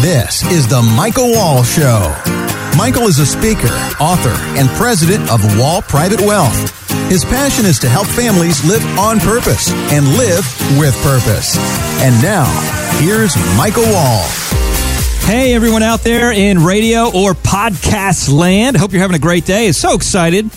This 0.00 0.42
is 0.50 0.66
the 0.66 0.80
Michael 0.80 1.30
Wall 1.30 1.62
Show. 1.62 2.14
Michael 2.74 3.06
is 3.06 3.18
a 3.18 3.26
speaker, 3.26 3.68
author, 4.00 4.32
and 4.58 4.66
president 4.70 5.30
of 5.30 5.58
Wall 5.58 5.82
Private 5.82 6.22
Wealth. 6.22 6.88
His 7.10 7.22
passion 7.22 7.66
is 7.66 7.78
to 7.80 7.88
help 7.90 8.06
families 8.06 8.64
live 8.64 8.82
on 8.98 9.20
purpose 9.20 9.70
and 9.92 10.08
live 10.16 10.46
with 10.78 10.96
purpose. 11.02 11.58
And 12.00 12.14
now, 12.22 12.46
here's 12.98 13.36
Michael 13.58 13.82
Wall. 13.92 14.24
Hey, 15.26 15.52
everyone 15.52 15.82
out 15.82 16.00
there 16.00 16.32
in 16.32 16.64
radio 16.64 17.08
or 17.14 17.34
podcast 17.34 18.32
land. 18.32 18.78
Hope 18.78 18.92
you're 18.92 19.02
having 19.02 19.16
a 19.16 19.20
great 19.20 19.44
day. 19.44 19.66
It's 19.66 19.76
so 19.76 19.94
excited 19.94 20.50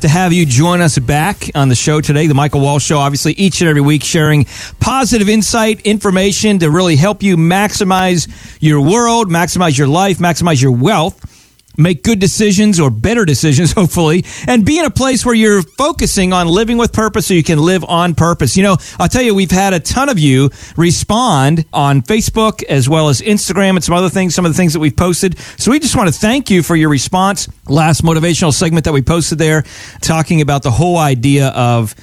to 0.00 0.08
have 0.08 0.32
you 0.32 0.46
join 0.46 0.80
us 0.80 0.98
back 0.98 1.50
on 1.54 1.68
the 1.68 1.74
show 1.74 2.00
today, 2.00 2.26
the 2.26 2.34
Michael 2.34 2.60
Wall 2.60 2.78
Show. 2.78 2.98
Obviously, 2.98 3.32
each 3.32 3.60
and 3.60 3.68
every 3.68 3.80
week 3.80 4.02
sharing 4.02 4.46
positive 4.80 5.28
insight, 5.28 5.80
information 5.82 6.58
to 6.58 6.70
really 6.70 6.96
help 6.96 7.22
you 7.22 7.36
maximize 7.36 8.28
your 8.60 8.80
world, 8.80 9.28
maximize 9.28 9.76
your 9.78 9.88
life, 9.88 10.18
maximize 10.18 10.60
your 10.60 10.72
wealth 10.72 11.35
make 11.76 12.02
good 12.02 12.18
decisions 12.18 12.80
or 12.80 12.90
better 12.90 13.24
decisions, 13.24 13.72
hopefully, 13.76 14.24
and 14.46 14.64
be 14.64 14.78
in 14.78 14.84
a 14.84 14.90
place 14.90 15.24
where 15.24 15.34
you're 15.34 15.62
focusing 15.62 16.32
on 16.32 16.48
living 16.48 16.78
with 16.78 16.92
purpose 16.92 17.26
so 17.26 17.34
you 17.34 17.42
can 17.42 17.58
live 17.58 17.84
on 17.84 18.14
purpose. 18.14 18.56
You 18.56 18.62
know, 18.62 18.76
I'll 18.98 19.08
tell 19.08 19.22
you, 19.22 19.34
we've 19.34 19.50
had 19.50 19.72
a 19.72 19.80
ton 19.80 20.08
of 20.08 20.18
you 20.18 20.50
respond 20.76 21.64
on 21.72 22.02
Facebook 22.02 22.62
as 22.64 22.88
well 22.88 23.08
as 23.08 23.20
Instagram 23.20 23.70
and 23.70 23.84
some 23.84 23.94
other 23.94 24.10
things, 24.10 24.34
some 24.34 24.44
of 24.44 24.52
the 24.52 24.56
things 24.56 24.72
that 24.72 24.80
we've 24.80 24.96
posted. 24.96 25.38
So 25.58 25.70
we 25.70 25.78
just 25.80 25.96
want 25.96 26.12
to 26.12 26.18
thank 26.18 26.50
you 26.50 26.62
for 26.62 26.76
your 26.76 26.88
response. 26.88 27.48
Last 27.68 28.02
motivational 28.02 28.52
segment 28.52 28.84
that 28.84 28.92
we 28.92 29.02
posted 29.02 29.38
there 29.38 29.64
talking 30.00 30.40
about 30.40 30.62
the 30.62 30.70
whole 30.70 30.98
idea 30.98 31.48
of 31.48 31.94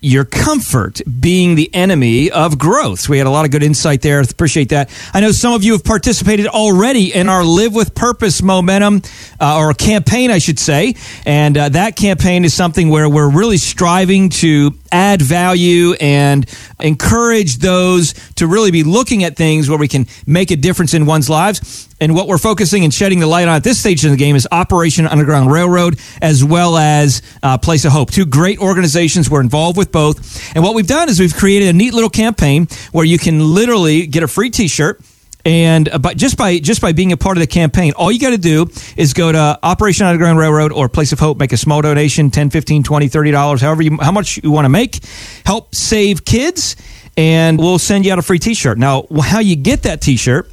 your 0.00 0.24
comfort 0.24 1.00
being 1.20 1.54
the 1.54 1.72
enemy 1.74 2.30
of 2.30 2.58
growth. 2.58 3.08
We 3.08 3.18
had 3.18 3.26
a 3.26 3.30
lot 3.30 3.44
of 3.44 3.50
good 3.50 3.62
insight 3.62 4.00
there. 4.00 4.20
Appreciate 4.20 4.70
that. 4.70 4.90
I 5.12 5.20
know 5.20 5.32
some 5.32 5.52
of 5.52 5.62
you 5.62 5.72
have 5.72 5.84
participated 5.84 6.46
already 6.46 7.12
in 7.12 7.28
our 7.28 7.44
Live 7.44 7.74
with 7.74 7.94
Purpose 7.94 8.42
momentum 8.42 9.02
uh, 9.40 9.58
or 9.58 9.74
campaign, 9.74 10.30
I 10.30 10.38
should 10.38 10.58
say. 10.58 10.94
And 11.26 11.56
uh, 11.56 11.68
that 11.70 11.96
campaign 11.96 12.44
is 12.44 12.54
something 12.54 12.88
where 12.88 13.08
we're 13.08 13.30
really 13.30 13.58
striving 13.58 14.30
to 14.30 14.72
add 14.90 15.22
value 15.22 15.92
and 16.00 16.48
encourage 16.80 17.58
those 17.58 18.14
to 18.36 18.46
really 18.46 18.70
be 18.70 18.82
looking 18.82 19.24
at 19.24 19.36
things 19.36 19.68
where 19.68 19.78
we 19.78 19.88
can 19.88 20.06
make 20.26 20.50
a 20.50 20.56
difference 20.56 20.94
in 20.94 21.06
one's 21.06 21.28
lives. 21.28 21.88
And 22.00 22.14
what 22.14 22.28
we're 22.28 22.38
focusing 22.38 22.82
and 22.84 22.94
shedding 22.94 23.20
the 23.20 23.26
light 23.26 23.46
on 23.46 23.56
at 23.56 23.64
this 23.64 23.78
stage 23.78 24.04
in 24.06 24.10
the 24.10 24.16
game 24.16 24.34
is 24.34 24.48
Operation 24.50 25.06
Underground 25.06 25.52
Railroad 25.52 26.00
as 26.22 26.42
well 26.42 26.78
as 26.78 27.20
uh, 27.42 27.58
Place 27.58 27.84
of 27.84 27.92
Hope. 27.92 28.10
Two 28.10 28.24
great 28.24 28.58
organizations. 28.58 29.28
We're 29.28 29.42
involved 29.42 29.76
with 29.76 29.89
both. 29.92 30.54
And 30.54 30.64
what 30.64 30.74
we've 30.74 30.86
done 30.86 31.08
is 31.08 31.20
we've 31.20 31.34
created 31.34 31.68
a 31.68 31.72
neat 31.72 31.94
little 31.94 32.10
campaign 32.10 32.68
where 32.92 33.04
you 33.04 33.18
can 33.18 33.54
literally 33.54 34.06
get 34.06 34.22
a 34.22 34.28
free 34.28 34.50
t 34.50 34.68
shirt 34.68 35.00
and 35.44 35.88
uh, 35.88 35.98
but 35.98 36.16
just 36.16 36.36
by 36.36 36.58
just 36.58 36.80
by 36.80 36.92
being 36.92 37.12
a 37.12 37.16
part 37.16 37.36
of 37.36 37.40
the 37.40 37.46
campaign, 37.46 37.92
all 37.96 38.12
you 38.12 38.18
got 38.18 38.30
to 38.30 38.38
do 38.38 38.68
is 38.96 39.12
go 39.14 39.32
to 39.32 39.58
Operation 39.62 40.06
Underground 40.06 40.38
Railroad 40.38 40.72
or 40.72 40.88
Place 40.88 41.12
of 41.12 41.18
Hope, 41.18 41.38
make 41.38 41.52
a 41.52 41.56
small 41.56 41.82
donation, 41.82 42.30
10, 42.30 42.50
15, 42.50 42.82
20, 42.82 43.08
30 43.08 43.30
dollars, 43.30 43.60
however 43.60 43.82
you 43.82 43.96
how 44.00 44.12
much 44.12 44.38
you 44.42 44.50
want 44.50 44.64
to 44.64 44.68
make, 44.68 45.00
help 45.44 45.74
save 45.74 46.24
kids, 46.24 46.76
and 47.16 47.58
we'll 47.58 47.78
send 47.78 48.04
you 48.04 48.12
out 48.12 48.18
a 48.18 48.22
free 48.22 48.38
t-shirt. 48.38 48.78
Now, 48.78 49.06
how 49.20 49.40
you 49.40 49.56
get 49.56 49.82
that 49.84 50.00
t-shirt 50.00 50.50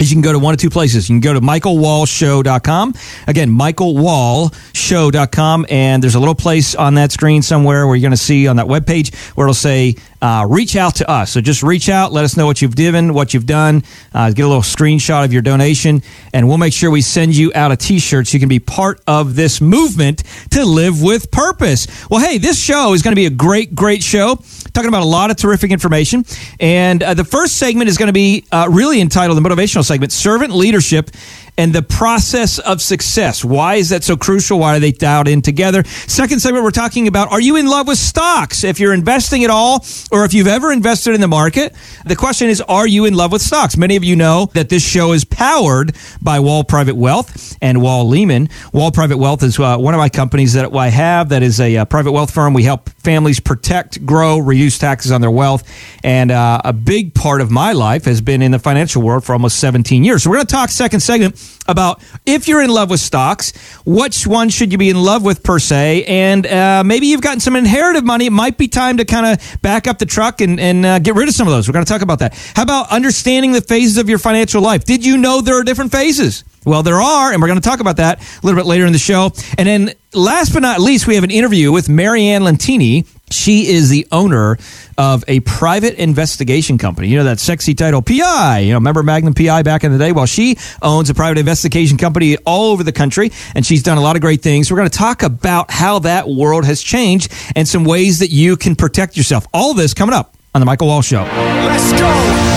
is 0.00 0.10
you 0.10 0.16
can 0.16 0.22
go 0.22 0.32
to 0.32 0.38
one 0.38 0.54
of 0.54 0.60
two 0.60 0.70
places. 0.70 1.08
You 1.08 1.14
can 1.14 1.20
go 1.20 1.32
to 1.34 1.40
michaelwallshow.com. 1.40 2.94
Again, 3.26 3.50
michaelwallshow.com. 3.50 5.66
And 5.68 6.02
there's 6.02 6.14
a 6.14 6.18
little 6.18 6.34
place 6.34 6.74
on 6.74 6.94
that 6.94 7.12
screen 7.12 7.42
somewhere 7.42 7.86
where 7.86 7.96
you're 7.96 8.08
going 8.08 8.12
to 8.12 8.16
see 8.16 8.48
on 8.48 8.56
that 8.56 8.64
webpage 8.66 9.14
where 9.36 9.46
it'll 9.46 9.52
say, 9.54 9.96
uh, 10.22 10.46
reach 10.48 10.76
out 10.76 10.96
to 10.96 11.10
us. 11.10 11.32
So 11.32 11.40
just 11.40 11.62
reach 11.62 11.88
out, 11.88 12.12
let 12.12 12.24
us 12.24 12.36
know 12.36 12.46
what 12.46 12.60
you've 12.62 12.76
given, 12.76 13.14
what 13.14 13.34
you've 13.34 13.46
done, 13.46 13.82
uh, 14.12 14.30
get 14.30 14.44
a 14.44 14.48
little 14.48 14.62
screenshot 14.62 15.24
of 15.24 15.32
your 15.32 15.42
donation, 15.42 16.02
and 16.32 16.48
we'll 16.48 16.58
make 16.58 16.72
sure 16.72 16.90
we 16.90 17.00
send 17.00 17.36
you 17.36 17.52
out 17.54 17.72
a 17.72 17.76
t 17.76 17.98
shirt 17.98 18.26
so 18.26 18.34
you 18.34 18.40
can 18.40 18.48
be 18.48 18.58
part 18.58 19.00
of 19.06 19.34
this 19.34 19.60
movement 19.60 20.22
to 20.50 20.64
live 20.64 21.02
with 21.02 21.30
purpose. 21.30 21.86
Well, 22.10 22.20
hey, 22.20 22.38
this 22.38 22.62
show 22.62 22.92
is 22.92 23.02
going 23.02 23.12
to 23.12 23.16
be 23.16 23.26
a 23.26 23.30
great, 23.30 23.74
great 23.74 24.02
show 24.02 24.36
talking 24.72 24.88
about 24.88 25.02
a 25.02 25.06
lot 25.06 25.30
of 25.30 25.36
terrific 25.36 25.70
information. 25.70 26.24
And 26.58 27.02
uh, 27.02 27.14
the 27.14 27.24
first 27.24 27.56
segment 27.56 27.88
is 27.88 27.98
going 27.98 28.08
to 28.08 28.12
be 28.12 28.44
uh, 28.52 28.68
really 28.70 29.00
entitled 29.00 29.42
the 29.42 29.48
motivational 29.48 29.84
segment 29.84 30.12
Servant 30.12 30.54
Leadership 30.54 31.10
and 31.56 31.72
the 31.72 31.82
process 31.82 32.58
of 32.58 32.80
success. 32.80 33.44
Why 33.44 33.76
is 33.76 33.90
that 33.90 34.04
so 34.04 34.16
crucial? 34.16 34.58
Why 34.58 34.76
are 34.76 34.80
they 34.80 34.92
dialed 34.92 35.28
in 35.28 35.42
together? 35.42 35.84
Second 35.84 36.40
segment, 36.40 36.64
we're 36.64 36.70
talking 36.70 37.08
about 37.08 37.30
are 37.30 37.40
you 37.40 37.56
in 37.56 37.66
love 37.66 37.86
with 37.86 37.98
stocks? 37.98 38.64
If 38.64 38.80
you're 38.80 38.94
investing 38.94 39.44
at 39.44 39.50
all, 39.50 39.84
or 40.10 40.24
if 40.24 40.34
you've 40.34 40.46
ever 40.46 40.72
invested 40.72 41.14
in 41.14 41.20
the 41.20 41.28
market, 41.28 41.74
the 42.04 42.16
question 42.16 42.48
is 42.48 42.60
are 42.62 42.86
you 42.86 43.04
in 43.04 43.14
love 43.14 43.32
with 43.32 43.42
stocks? 43.42 43.76
Many 43.76 43.96
of 43.96 44.04
you 44.04 44.16
know 44.16 44.50
that 44.54 44.68
this 44.68 44.86
show 44.86 45.12
is 45.12 45.24
powered 45.24 45.94
by 46.22 46.40
Wall 46.40 46.64
Private 46.64 46.96
Wealth 46.96 47.56
and 47.62 47.82
Wall 47.82 48.08
Lehman. 48.08 48.48
Wall 48.72 48.90
Private 48.90 49.18
Wealth 49.18 49.42
is 49.42 49.58
uh, 49.58 49.76
one 49.76 49.94
of 49.94 49.98
my 49.98 50.08
companies 50.08 50.54
that 50.54 50.74
I 50.74 50.88
have 50.88 51.28
that 51.30 51.42
is 51.42 51.60
a, 51.60 51.76
uh, 51.76 51.84
private 51.84 52.12
wealth 52.12 52.32
firm. 52.32 52.54
We 52.54 52.62
help 52.62 52.88
families 52.88 53.40
protect, 53.40 54.04
grow, 54.06 54.38
reduce 54.38 54.78
taxes 54.78 55.12
on 55.12 55.20
their 55.20 55.30
wealth. 55.30 55.64
And 56.02 56.30
uh, 56.30 56.60
a 56.64 56.72
big 56.72 57.14
part 57.14 57.40
of 57.40 57.50
my 57.50 57.72
life 57.72 58.04
has 58.04 58.20
been 58.20 58.42
in 58.42 58.50
the 58.52 58.58
financial 58.58 59.02
world 59.02 59.24
for 59.24 59.32
almost 59.32 59.58
17 59.58 60.04
years. 60.04 60.22
So 60.22 60.30
we're 60.30 60.36
going 60.36 60.46
to 60.46 60.54
talk 60.54 60.70
second 60.70 61.00
segment 61.00 61.36
about 61.68 62.02
if 62.26 62.48
you're 62.48 62.62
in 62.62 62.70
love 62.70 62.90
with 62.90 63.00
stocks, 63.00 63.52
which 63.84 64.26
one 64.26 64.48
should 64.48 64.72
you 64.72 64.78
be 64.78 64.90
in 64.90 65.00
love 65.00 65.24
with 65.24 65.42
per 65.42 65.58
se, 65.58 66.04
and 66.04 66.46
uh, 66.46 66.82
maybe 66.84 67.06
you've 67.06 67.20
gotten 67.20 67.40
some 67.40 67.56
inherited 67.56 68.04
money. 68.04 68.26
It 68.26 68.32
might 68.32 68.58
be 68.58 68.68
time 68.68 68.96
to 68.98 69.04
kind 69.04 69.26
of 69.26 69.62
back 69.62 69.86
up 69.86 69.98
the 69.98 70.06
truck 70.06 70.40
and, 70.40 70.58
and 70.58 70.84
uh, 70.84 70.98
get 70.98 71.14
rid 71.14 71.28
of 71.28 71.34
some 71.34 71.46
of 71.46 71.52
those. 71.52 71.68
We're 71.68 71.74
going 71.74 71.84
to 71.84 71.92
talk 71.92 72.02
about 72.02 72.18
that. 72.18 72.34
How 72.54 72.62
about 72.62 72.90
understanding 72.90 73.52
the 73.52 73.60
phases 73.60 73.98
of 73.98 74.08
your 74.08 74.18
financial 74.18 74.62
life? 74.62 74.84
Did 74.84 75.04
you 75.04 75.16
know 75.16 75.40
there 75.40 75.58
are 75.58 75.64
different 75.64 75.92
phases? 75.92 76.44
Well, 76.64 76.82
there 76.82 77.00
are, 77.00 77.32
and 77.32 77.40
we're 77.40 77.48
going 77.48 77.60
to 77.60 77.66
talk 77.66 77.80
about 77.80 77.96
that 77.96 78.20
a 78.20 78.46
little 78.46 78.58
bit 78.58 78.66
later 78.66 78.84
in 78.84 78.92
the 78.92 78.98
show. 78.98 79.32
And 79.56 79.66
then 79.66 79.94
last 80.12 80.52
but 80.52 80.60
not 80.60 80.80
least, 80.80 81.06
we 81.06 81.14
have 81.14 81.24
an 81.24 81.30
interview 81.30 81.72
with 81.72 81.88
Marianne 81.88 82.42
Lentini. 82.42 83.06
She 83.30 83.68
is 83.68 83.88
the 83.88 84.06
owner 84.10 84.58
of 84.98 85.24
a 85.28 85.40
private 85.40 85.94
investigation 85.94 86.78
company. 86.78 87.08
You 87.08 87.18
know 87.18 87.24
that 87.24 87.40
sexy 87.40 87.74
title, 87.74 88.02
PI. 88.02 88.60
You 88.60 88.70
know, 88.70 88.76
remember 88.76 89.02
Magnum 89.02 89.34
PI 89.34 89.62
back 89.62 89.84
in 89.84 89.92
the 89.92 89.98
day? 89.98 90.12
Well, 90.12 90.26
she 90.26 90.56
owns 90.82 91.10
a 91.10 91.14
private 91.14 91.38
investigation 91.38 91.96
company 91.96 92.36
all 92.38 92.72
over 92.72 92.82
the 92.82 92.92
country, 92.92 93.32
and 93.54 93.64
she's 93.64 93.82
done 93.82 93.98
a 93.98 94.00
lot 94.02 94.16
of 94.16 94.22
great 94.22 94.42
things. 94.42 94.70
We're 94.70 94.78
going 94.78 94.90
to 94.90 94.98
talk 94.98 95.22
about 95.22 95.70
how 95.70 96.00
that 96.00 96.28
world 96.28 96.64
has 96.64 96.82
changed 96.82 97.32
and 97.54 97.66
some 97.66 97.84
ways 97.84 98.18
that 98.18 98.30
you 98.30 98.56
can 98.56 98.74
protect 98.76 99.16
yourself. 99.16 99.46
All 99.52 99.74
this 99.74 99.94
coming 99.94 100.14
up 100.14 100.36
on 100.54 100.60
the 100.60 100.66
Michael 100.66 100.88
Wall 100.88 101.02
Show. 101.02 101.22
Let's 101.22 101.92
go. 101.92 102.49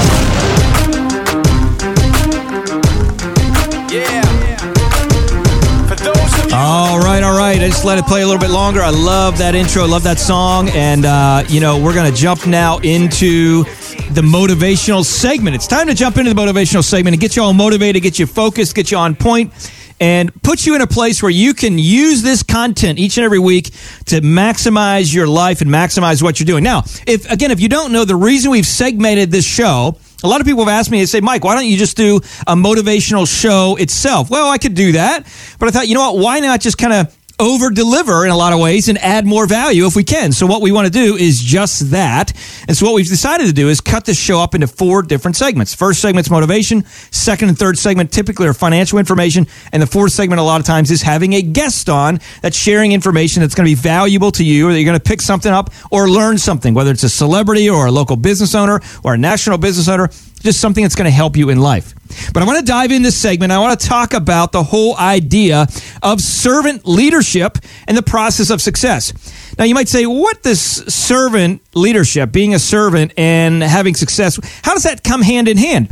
Right. 7.58 7.66
I 7.66 7.70
just 7.70 7.86
let 7.86 7.98
it 7.98 8.06
play 8.06 8.22
a 8.22 8.26
little 8.26 8.42
bit 8.42 8.50
longer. 8.50 8.82
I 8.82 8.90
love 8.90 9.38
that 9.38 9.56
intro. 9.56 9.84
I 9.84 9.88
love 9.88 10.04
that 10.04 10.20
song. 10.20 10.70
And, 10.70 11.06
uh, 11.06 11.44
you 11.48 11.60
know, 11.60 11.82
we're 11.82 11.94
going 11.94 12.12
to 12.12 12.18
jump 12.18 12.48
now 12.48 12.80
into 12.80 13.64
the 14.12 14.22
motivational 14.22 15.04
segment. 15.04 15.56
It's 15.56 15.68
time 15.68 15.88
to 15.88 15.94
jump 15.94 16.18
into 16.18 16.34
the 16.34 16.40
motivational 16.40 16.84
segment 16.84 17.14
and 17.14 17.22
get 17.22 17.36
you 17.36 17.44
all 17.44 17.54
motivated, 17.54 18.02
get 18.02 18.18
you 18.18 18.26
focused, 18.26 18.76
get 18.76 18.92
you 18.92 18.98
on 18.98 19.16
point, 19.16 19.52
and 20.00 20.34
put 20.42 20.66
you 20.66 20.76
in 20.76 20.82
a 20.82 20.88
place 20.88 21.22
where 21.22 21.32
you 21.32 21.54
can 21.54 21.78
use 21.78 22.24
this 22.24 22.44
content 22.44 22.98
each 22.98 23.18
and 23.18 23.26
every 23.26 23.40
week 23.40 23.66
to 24.06 24.22
maximize 24.22 25.14
your 25.14 25.28
life 25.28 25.62
and 25.62 25.70
maximize 25.70 26.24
what 26.24 26.40
you're 26.40 26.46
doing. 26.46 26.64
Now, 26.64 26.84
if, 27.06 27.30
again, 27.30 27.52
if 27.52 27.60
you 27.60 27.70
don't 27.70 27.92
know, 27.92 28.06
the 28.06 28.16
reason 28.16 28.52
we've 28.52 28.68
segmented 28.68 29.32
this 29.32 29.46
show 29.46 29.98
a 30.24 30.28
lot 30.28 30.40
of 30.40 30.48
people 30.48 30.64
have 30.64 30.72
asked 30.72 30.90
me, 30.90 31.00
they 31.00 31.06
say, 31.06 31.20
Mike, 31.20 31.44
why 31.44 31.54
don't 31.54 31.68
you 31.68 31.76
just 31.76 31.98
do 31.98 32.16
a 32.48 32.56
motivational 32.56 33.28
show 33.28 33.76
itself? 33.76 34.30
Well, 34.30 34.50
I 34.50 34.58
could 34.58 34.74
do 34.74 34.94
that. 34.94 35.28
But 35.60 35.68
I 35.68 35.72
thought, 35.72 35.90
you 35.90 35.96
know 35.96 36.14
what? 36.14 36.24
Why 36.24 36.40
not 36.40 36.62
just 36.62 36.78
kind 36.78 36.94
of 36.94 37.14
over 37.44 37.70
deliver 37.70 38.26
in 38.26 38.32
a 38.32 38.38
lot 38.38 38.54
of 38.54 38.60
ways 38.60 38.88
and 38.90 38.98
add 39.00 39.26
more 39.26 39.46
value 39.46 39.86
if 39.86 39.96
we 39.96 40.04
can. 40.04 40.32
So 40.32 40.48
what 40.48 40.62
we 40.62 40.72
want 40.72 40.86
to 40.86 40.92
do 40.92 41.16
is 41.16 41.40
just 41.40 41.92
that. 41.92 42.34
And 42.68 42.76
so 42.76 42.86
what 42.86 42.96
we've 42.96 43.08
decided 43.08 43.48
to 43.48 43.54
do 43.54 43.70
is 43.70 43.82
cut 43.82 44.06
the 44.06 44.14
show 44.14 44.40
up 44.40 44.56
into 44.56 44.68
four 44.68 45.02
different 45.02 45.36
segments. 45.36 45.76
First 45.76 46.02
segment's 46.02 46.30
motivation. 46.30 46.86
Second 47.12 47.50
and 47.50 47.58
third 47.58 47.78
segment 47.78 48.12
typically 48.12 48.48
are 48.48 48.54
financial 48.54 48.98
information. 48.98 49.48
And 49.72 49.82
the 49.82 49.88
fourth 49.88 50.14
segment 50.14 50.40
a 50.40 50.44
lot 50.44 50.60
of 50.60 50.66
times 50.66 50.90
is 50.92 51.02
having 51.02 51.34
a 51.34 51.42
guest 51.42 51.90
on 51.90 52.20
that's 52.42 52.58
sharing 52.58 52.92
information 52.92 53.42
that's 53.42 53.56
going 53.56 53.66
to 53.66 53.72
be 53.72 53.82
valuable 53.82 54.32
to 54.32 54.44
you 54.44 54.68
or 54.68 54.72
that 54.72 54.80
you're 54.80 54.90
going 54.90 55.00
to 55.00 55.04
pick 55.04 55.22
something 55.22 55.52
up 55.52 55.72
or 55.92 56.10
learn 56.10 56.38
something, 56.38 56.74
whether 56.74 56.92
it's 56.92 57.04
a 57.04 57.10
celebrity 57.10 57.70
or 57.70 57.88
a 57.88 57.92
local 57.92 58.16
business 58.16 58.56
owner 58.56 58.80
or 59.04 59.16
a 59.16 59.18
national 59.18 59.58
business 59.58 59.88
owner 59.88 60.10
just 60.44 60.60
something 60.60 60.84
that's 60.84 60.96
going 60.96 61.06
to 61.06 61.12
help 61.12 61.36
you 61.36 61.50
in 61.50 61.60
life. 61.60 61.94
But 62.34 62.44
I 62.44 62.46
want 62.46 62.60
to 62.60 62.66
dive 62.66 62.92
in 62.92 63.02
this 63.02 63.16
segment. 63.16 63.52
I 63.52 63.60
want 63.60 63.80
to 63.80 63.88
talk 63.88 64.14
about 64.14 64.52
the 64.52 64.62
whole 64.62 64.96
idea 64.98 65.68
of 66.04 66.22
servant 66.22 66.86
leadership 66.86 67.58
and 67.88 67.98
the 67.98 68.04
process 68.04 68.50
of 68.50 68.62
success. 68.62 69.14
Now, 69.58 69.66
you 69.66 69.74
might 69.74 69.88
say, 69.88 70.06
what 70.06 70.44
does 70.44 70.60
servant 70.60 71.62
leadership, 71.74 72.32
being 72.32 72.54
a 72.54 72.60
servant 72.60 73.14
and 73.18 73.64
having 73.64 73.96
success, 73.96 74.40
how 74.64 74.74
does 74.74 74.84
that 74.84 75.04
come 75.04 75.22
hand 75.22 75.48
in 75.48 75.58
hand? 75.58 75.90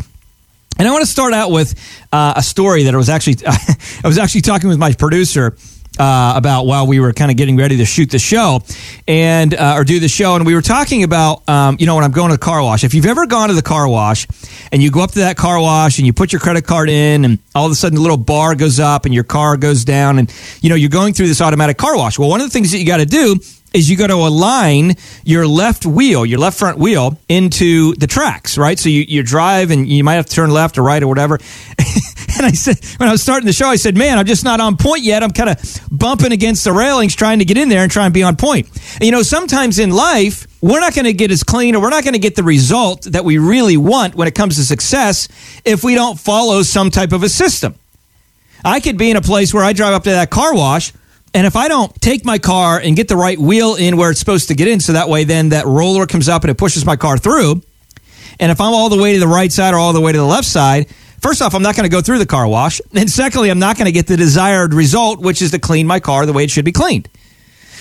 And 0.77 0.87
I 0.87 0.91
want 0.91 1.05
to 1.05 1.11
start 1.11 1.33
out 1.33 1.51
with 1.51 1.75
uh, 2.11 2.33
a 2.35 2.43
story 2.43 2.83
that 2.83 2.93
I 2.93 2.97
was 2.97 3.09
actually 3.09 3.37
I 3.47 4.07
was 4.07 4.17
actually 4.17 4.41
talking 4.41 4.69
with 4.69 4.79
my 4.79 4.93
producer 4.93 5.55
uh, 5.99 6.33
about 6.35 6.65
while 6.65 6.87
we 6.87 6.99
were 6.99 7.13
kind 7.13 7.31
of 7.31 7.37
getting 7.37 7.57
ready 7.57 7.77
to 7.77 7.85
shoot 7.85 8.09
the 8.09 8.19
show 8.19 8.61
and 9.07 9.53
uh, 9.53 9.75
or 9.77 9.83
do 9.83 9.99
the 9.99 10.07
show, 10.07 10.35
and 10.35 10.45
we 10.45 10.53
were 10.53 10.61
talking 10.61 11.03
about 11.03 11.47
um, 11.49 11.77
you 11.79 11.85
know 11.85 11.95
when 11.95 12.03
I'm 12.03 12.11
going 12.11 12.29
to 12.29 12.35
the 12.35 12.43
car 12.43 12.61
wash. 12.61 12.83
If 12.83 12.93
you've 12.93 13.05
ever 13.05 13.25
gone 13.25 13.49
to 13.49 13.55
the 13.55 13.61
car 13.61 13.87
wash 13.87 14.27
and 14.71 14.81
you 14.81 14.89
go 14.89 15.01
up 15.01 15.11
to 15.11 15.19
that 15.19 15.37
car 15.37 15.59
wash 15.59 15.97
and 15.97 16.07
you 16.07 16.13
put 16.13 16.31
your 16.31 16.39
credit 16.39 16.65
card 16.65 16.89
in, 16.89 17.25
and 17.25 17.39
all 17.53 17.65
of 17.65 17.71
a 17.71 17.75
sudden 17.75 17.95
the 17.95 18.01
little 18.01 18.17
bar 18.17 18.55
goes 18.55 18.79
up 18.79 19.05
and 19.05 19.13
your 19.13 19.23
car 19.23 19.57
goes 19.57 19.83
down, 19.83 20.17
and 20.17 20.33
you 20.61 20.69
know 20.69 20.75
you're 20.75 20.89
going 20.89 21.13
through 21.13 21.27
this 21.27 21.41
automatic 21.41 21.77
car 21.77 21.97
wash. 21.97 22.17
Well, 22.17 22.29
one 22.29 22.41
of 22.41 22.47
the 22.47 22.51
things 22.51 22.71
that 22.71 22.79
you 22.79 22.85
got 22.85 22.97
to 22.97 23.05
do 23.05 23.39
is 23.73 23.89
you 23.89 23.95
got 23.95 24.07
to 24.07 24.15
align 24.15 24.95
your 25.23 25.47
left 25.47 25.85
wheel, 25.85 26.25
your 26.25 26.39
left 26.39 26.59
front 26.59 26.77
wheel, 26.77 27.17
into 27.29 27.93
the 27.95 28.07
tracks, 28.07 28.57
right? 28.57 28.77
So 28.77 28.89
you, 28.89 29.05
you 29.07 29.23
drive 29.23 29.71
and 29.71 29.87
you 29.87 30.03
might 30.03 30.15
have 30.15 30.25
to 30.25 30.35
turn 30.35 30.51
left 30.51 30.77
or 30.77 30.83
right 30.83 31.01
or 31.01 31.07
whatever. 31.07 31.35
and 31.77 32.45
I 32.45 32.51
said, 32.51 32.83
when 32.99 33.07
I 33.07 33.11
was 33.11 33.21
starting 33.21 33.45
the 33.45 33.53
show, 33.53 33.67
I 33.67 33.77
said, 33.77 33.95
man, 33.95 34.17
I'm 34.17 34.25
just 34.25 34.43
not 34.43 34.59
on 34.59 34.75
point 34.75 35.03
yet. 35.03 35.23
I'm 35.23 35.31
kind 35.31 35.49
of 35.49 35.87
bumping 35.89 36.33
against 36.33 36.65
the 36.65 36.73
railings 36.73 37.15
trying 37.15 37.39
to 37.39 37.45
get 37.45 37.57
in 37.57 37.69
there 37.69 37.83
and 37.83 37.91
try 37.91 38.05
and 38.05 38.13
be 38.13 38.23
on 38.23 38.35
point. 38.35 38.67
And, 38.95 39.03
you 39.03 39.11
know, 39.11 39.23
sometimes 39.23 39.79
in 39.79 39.91
life, 39.91 40.47
we're 40.61 40.81
not 40.81 40.93
going 40.93 41.05
to 41.05 41.13
get 41.13 41.31
as 41.31 41.43
clean 41.43 41.75
or 41.75 41.81
we're 41.81 41.89
not 41.89 42.03
going 42.03 42.13
to 42.13 42.19
get 42.19 42.35
the 42.35 42.43
result 42.43 43.03
that 43.03 43.23
we 43.23 43.37
really 43.37 43.77
want 43.77 44.15
when 44.15 44.27
it 44.27 44.35
comes 44.35 44.57
to 44.57 44.65
success 44.65 45.27
if 45.63 45.83
we 45.83 45.95
don't 45.95 46.19
follow 46.19 46.61
some 46.61 46.91
type 46.91 47.13
of 47.13 47.23
a 47.23 47.29
system. 47.29 47.75
I 48.63 48.79
could 48.79 48.97
be 48.97 49.09
in 49.09 49.17
a 49.17 49.21
place 49.21 49.53
where 49.53 49.63
I 49.63 49.73
drive 49.73 49.93
up 49.93 50.03
to 50.03 50.11
that 50.11 50.29
car 50.29 50.53
wash 50.53 50.93
and 51.33 51.47
if 51.47 51.55
I 51.55 51.67
don't 51.67 51.93
take 52.01 52.25
my 52.25 52.37
car 52.37 52.79
and 52.79 52.95
get 52.95 53.07
the 53.07 53.15
right 53.15 53.37
wheel 53.37 53.75
in 53.75 53.95
where 53.97 54.11
it's 54.11 54.19
supposed 54.19 54.49
to 54.49 54.55
get 54.55 54.67
in, 54.67 54.79
so 54.79 54.93
that 54.93 55.07
way 55.07 55.23
then 55.23 55.49
that 55.49 55.65
roller 55.65 56.05
comes 56.05 56.27
up 56.27 56.43
and 56.43 56.51
it 56.51 56.57
pushes 56.57 56.85
my 56.85 56.95
car 56.95 57.17
through. 57.17 57.61
And 58.39 58.51
if 58.51 58.59
I'm 58.59 58.73
all 58.73 58.89
the 58.89 59.01
way 59.01 59.13
to 59.13 59.19
the 59.19 59.27
right 59.27 59.51
side 59.51 59.73
or 59.73 59.77
all 59.77 59.93
the 59.93 60.01
way 60.01 60.11
to 60.11 60.17
the 60.17 60.25
left 60.25 60.47
side, 60.47 60.89
first 61.21 61.41
off, 61.41 61.53
I'm 61.53 61.61
not 61.61 61.75
going 61.75 61.89
to 61.89 61.95
go 61.95 62.01
through 62.01 62.19
the 62.19 62.25
car 62.25 62.47
wash. 62.47 62.81
And 62.95 63.09
secondly, 63.09 63.49
I'm 63.49 63.59
not 63.59 63.77
going 63.77 63.85
to 63.85 63.91
get 63.91 64.07
the 64.07 64.17
desired 64.17 64.73
result, 64.73 65.19
which 65.19 65.41
is 65.41 65.51
to 65.51 65.59
clean 65.59 65.87
my 65.87 65.99
car 65.99 66.25
the 66.25 66.33
way 66.33 66.43
it 66.43 66.51
should 66.51 66.65
be 66.65 66.71
cleaned. 66.71 67.07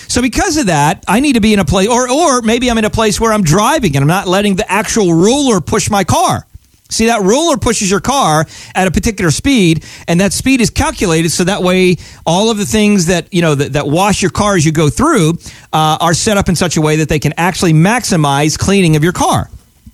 So 0.06 0.23
because 0.23 0.56
of 0.56 0.67
that, 0.67 1.05
I 1.06 1.20
need 1.20 1.35
to 1.35 1.41
be 1.41 1.52
in 1.52 1.61
a 1.61 1.64
place, 1.64 1.88
or, 1.88 2.11
or 2.11 2.43
maybe 2.43 2.70
I'm 2.70 2.79
in 2.79 2.85
a 2.85 2.91
place 2.91 3.20
where 3.20 3.32
I'm 3.32 3.44
driving 3.44 3.97
and 3.97 4.02
I'm 4.02 4.08
not 4.08 4.26
letting 4.26 4.56
the 4.56 4.70
actual 4.70 5.14
roller 5.14 5.61
push 5.61 5.88
my 5.88 6.05
car. 6.05 6.47
See, 6.91 7.07
that 7.07 7.23
roller 7.23 7.57
pushes 7.57 7.91
your 7.91 8.01
car 8.01 8.47
at 8.75 8.87
a 8.87 8.91
particular 8.91 9.31
speed, 9.31 9.85
and 10.09 10.21
that 10.21 10.33
speed 10.33 10.61
is 10.61 10.71
calculated 10.71 11.31
so 11.31 11.45
that 11.45 11.63
way 11.63 11.97
all 12.27 12.51
of 12.51 12.59
the 12.59 12.67
things 12.67 13.07
that 13.07 13.33
you 13.33 13.43
know 13.43 13.55
that, 13.55 13.75
that 13.75 13.87
wash 13.87 14.23
your 14.23 14.31
car 14.31 14.57
as 14.57 14.67
you 14.67 14.73
go 14.73 14.91
through 14.91 15.39
uh, 15.73 15.99
are 16.01 16.15
set 16.15 16.37
up 16.37 16.49
in 16.49 16.57
such 16.57 16.77
a 16.77 16.81
way 16.81 16.97
that 16.97 17.09
they 17.09 17.21
can 17.21 17.33
actually 17.37 17.73
maximize 17.73 18.59
cleaning 18.59 18.97
of 18.97 19.05
your 19.05 19.13
car. 19.13 19.49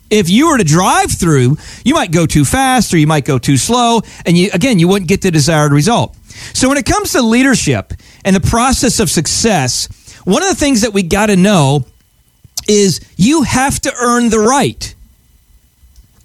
If 0.08 0.31
you 0.31 0.48
were 0.48 0.58
to 0.58 0.64
drive 0.64 1.10
through, 1.10 1.58
you 1.84 1.94
might 1.94 2.12
go 2.12 2.26
too 2.26 2.44
fast 2.44 2.94
or 2.94 2.99
you 2.99 3.06
might 3.06 3.25
go 3.25 3.38
too 3.38 3.56
slow, 3.56 4.00
and 4.25 4.37
you 4.37 4.50
again 4.52 4.78
you 4.78 4.88
wouldn't 4.88 5.08
get 5.08 5.20
the 5.20 5.31
desired 5.31 5.72
result. 5.72 6.16
So 6.54 6.69
when 6.69 6.78
it 6.78 6.87
comes 6.87 7.12
to 7.12 7.22
leadership 7.22 7.92
and 8.25 8.34
the 8.34 8.40
process 8.40 9.00
of 9.00 9.10
success, 9.10 9.88
one 10.25 10.42
of 10.42 10.49
the 10.49 10.54
things 10.54 10.81
that 10.81 10.92
we 10.92 11.02
got 11.02 11.26
to 11.26 11.37
know 11.37 11.84
is 12.69 13.00
you 13.16 13.42
have 13.42 13.81
to 13.81 13.92
earn 14.00 14.31
the 14.31 14.40
right. 14.40 14.95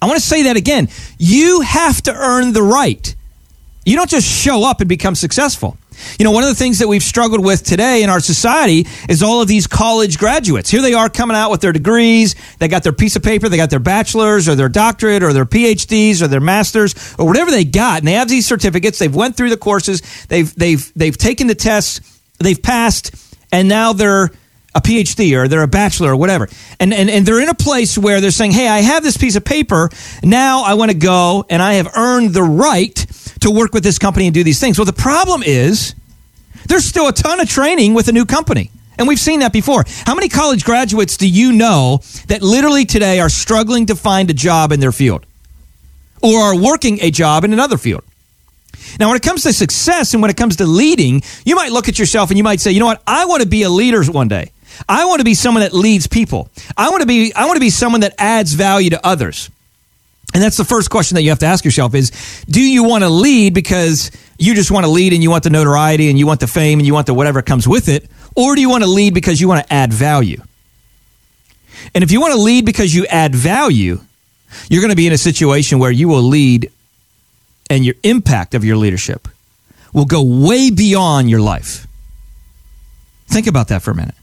I 0.02 0.06
want 0.06 0.20
to 0.20 0.26
say 0.26 0.42
that 0.44 0.56
again. 0.56 0.88
You 1.16 1.60
have 1.60 2.02
to 2.02 2.12
earn 2.12 2.52
the 2.52 2.62
right. 2.62 3.14
You 3.86 3.94
don't 3.96 4.10
just 4.10 4.26
show 4.26 4.64
up 4.64 4.80
and 4.80 4.88
become 4.88 5.14
successful. 5.14 5.76
You 6.18 6.24
know, 6.24 6.32
one 6.32 6.42
of 6.42 6.48
the 6.48 6.56
things 6.56 6.80
that 6.80 6.88
we've 6.88 7.02
struggled 7.02 7.44
with 7.44 7.62
today 7.62 8.02
in 8.02 8.10
our 8.10 8.18
society 8.18 8.86
is 9.08 9.22
all 9.22 9.40
of 9.42 9.46
these 9.46 9.68
college 9.68 10.18
graduates. 10.18 10.70
Here 10.70 10.82
they 10.82 10.94
are 10.94 11.08
coming 11.08 11.36
out 11.36 11.52
with 11.52 11.60
their 11.60 11.72
degrees. 11.72 12.34
They 12.58 12.66
got 12.66 12.82
their 12.82 12.92
piece 12.92 13.14
of 13.14 13.22
paper. 13.22 13.48
They 13.48 13.56
got 13.56 13.70
their 13.70 13.78
bachelor's 13.78 14.48
or 14.48 14.56
their 14.56 14.68
doctorate 14.68 15.22
or 15.22 15.32
their 15.32 15.44
PhDs 15.44 16.20
or 16.20 16.26
their 16.26 16.40
master's 16.40 17.14
or 17.16 17.26
whatever 17.26 17.52
they 17.52 17.64
got. 17.64 18.00
And 18.00 18.08
they 18.08 18.14
have 18.14 18.28
these 18.28 18.46
certificates. 18.46 18.98
They've 18.98 19.14
went 19.14 19.36
through 19.36 19.50
the 19.50 19.56
courses. 19.56 20.00
They've, 20.26 20.52
they've, 20.56 20.92
they've 20.94 21.16
taken 21.16 21.46
the 21.46 21.54
tests. 21.54 22.00
They've 22.40 22.60
passed. 22.60 23.14
And 23.52 23.68
now 23.68 23.92
they're 23.92 24.30
a 24.74 24.80
PhD 24.80 25.36
or 25.36 25.48
they're 25.48 25.62
a 25.62 25.68
bachelor 25.68 26.12
or 26.12 26.16
whatever. 26.16 26.48
And, 26.80 26.94
and, 26.94 27.10
and 27.10 27.26
they're 27.26 27.40
in 27.40 27.48
a 27.48 27.54
place 27.54 27.98
where 27.98 28.20
they're 28.20 28.30
saying, 28.30 28.52
hey, 28.52 28.68
I 28.68 28.80
have 28.80 29.02
this 29.02 29.16
piece 29.16 29.36
of 29.36 29.44
paper. 29.44 29.90
Now 30.22 30.62
I 30.62 30.74
want 30.74 30.90
to 30.90 30.96
go 30.96 31.44
and 31.50 31.62
I 31.62 31.74
have 31.74 31.90
earned 31.96 32.32
the 32.32 32.42
right 32.42 32.94
to 33.40 33.50
work 33.50 33.74
with 33.74 33.82
this 33.82 33.98
company 33.98 34.26
and 34.26 34.34
do 34.34 34.44
these 34.44 34.60
things. 34.60 34.78
Well, 34.78 34.86
the 34.86 34.92
problem 34.92 35.42
is 35.42 35.94
there's 36.66 36.84
still 36.84 37.08
a 37.08 37.12
ton 37.12 37.40
of 37.40 37.48
training 37.48 37.94
with 37.94 38.08
a 38.08 38.12
new 38.12 38.24
company. 38.24 38.70
And 38.98 39.08
we've 39.08 39.18
seen 39.18 39.40
that 39.40 39.52
before. 39.52 39.84
How 40.06 40.14
many 40.14 40.28
college 40.28 40.64
graduates 40.64 41.16
do 41.16 41.28
you 41.28 41.52
know 41.52 42.00
that 42.28 42.42
literally 42.42 42.84
today 42.84 43.20
are 43.20 43.28
struggling 43.28 43.86
to 43.86 43.96
find 43.96 44.30
a 44.30 44.34
job 44.34 44.70
in 44.70 44.80
their 44.80 44.92
field 44.92 45.26
or 46.22 46.38
are 46.38 46.56
working 46.56 47.00
a 47.00 47.10
job 47.10 47.44
in 47.44 47.52
another 47.52 47.76
field? 47.76 48.04
Now, 49.00 49.08
when 49.08 49.16
it 49.16 49.22
comes 49.22 49.42
to 49.42 49.52
success 49.52 50.12
and 50.12 50.22
when 50.22 50.30
it 50.30 50.36
comes 50.36 50.56
to 50.56 50.66
leading, 50.66 51.22
you 51.44 51.56
might 51.56 51.72
look 51.72 51.88
at 51.88 51.98
yourself 51.98 52.30
and 52.30 52.38
you 52.38 52.44
might 52.44 52.60
say, 52.60 52.70
you 52.70 52.80
know 52.80 52.86
what? 52.86 53.02
I 53.06 53.24
want 53.26 53.42
to 53.42 53.48
be 53.48 53.62
a 53.62 53.70
leader 53.70 54.04
one 54.04 54.28
day. 54.28 54.51
I 54.88 55.04
want 55.04 55.20
to 55.20 55.24
be 55.24 55.34
someone 55.34 55.62
that 55.62 55.72
leads 55.72 56.06
people. 56.06 56.48
I 56.76 56.90
want 56.90 57.02
to 57.02 57.06
be 57.06 57.32
I 57.34 57.46
want 57.46 57.56
to 57.56 57.60
be 57.60 57.70
someone 57.70 58.00
that 58.02 58.14
adds 58.18 58.52
value 58.52 58.90
to 58.90 59.06
others. 59.06 59.50
And 60.34 60.42
that's 60.42 60.56
the 60.56 60.64
first 60.64 60.90
question 60.90 61.16
that 61.16 61.22
you 61.22 61.28
have 61.30 61.40
to 61.40 61.46
ask 61.46 61.64
yourself 61.64 61.94
is 61.94 62.10
do 62.48 62.60
you 62.60 62.84
want 62.84 63.04
to 63.04 63.10
lead 63.10 63.54
because 63.54 64.10
you 64.38 64.54
just 64.54 64.70
want 64.70 64.86
to 64.86 64.90
lead 64.90 65.12
and 65.12 65.22
you 65.22 65.30
want 65.30 65.44
the 65.44 65.50
notoriety 65.50 66.08
and 66.08 66.18
you 66.18 66.26
want 66.26 66.40
the 66.40 66.46
fame 66.46 66.78
and 66.78 66.86
you 66.86 66.94
want 66.94 67.06
the 67.06 67.14
whatever 67.14 67.42
comes 67.42 67.68
with 67.68 67.88
it 67.88 68.08
or 68.34 68.54
do 68.54 68.60
you 68.60 68.70
want 68.70 68.82
to 68.82 68.88
lead 68.88 69.14
because 69.14 69.40
you 69.40 69.48
want 69.48 69.66
to 69.66 69.72
add 69.72 69.92
value? 69.92 70.40
And 71.94 72.02
if 72.02 72.10
you 72.10 72.20
want 72.20 72.34
to 72.34 72.40
lead 72.40 72.64
because 72.64 72.94
you 72.94 73.06
add 73.06 73.34
value, 73.34 74.00
you're 74.70 74.80
going 74.80 74.90
to 74.90 74.96
be 74.96 75.06
in 75.06 75.12
a 75.12 75.18
situation 75.18 75.78
where 75.78 75.90
you 75.90 76.08
will 76.08 76.22
lead 76.22 76.70
and 77.68 77.84
your 77.84 77.94
impact 78.02 78.54
of 78.54 78.64
your 78.64 78.76
leadership 78.76 79.28
will 79.92 80.04
go 80.04 80.22
way 80.22 80.70
beyond 80.70 81.28
your 81.28 81.40
life. 81.40 81.86
Think 83.26 83.46
about 83.46 83.68
that 83.68 83.82
for 83.82 83.90
a 83.90 83.94
minute. 83.94 84.14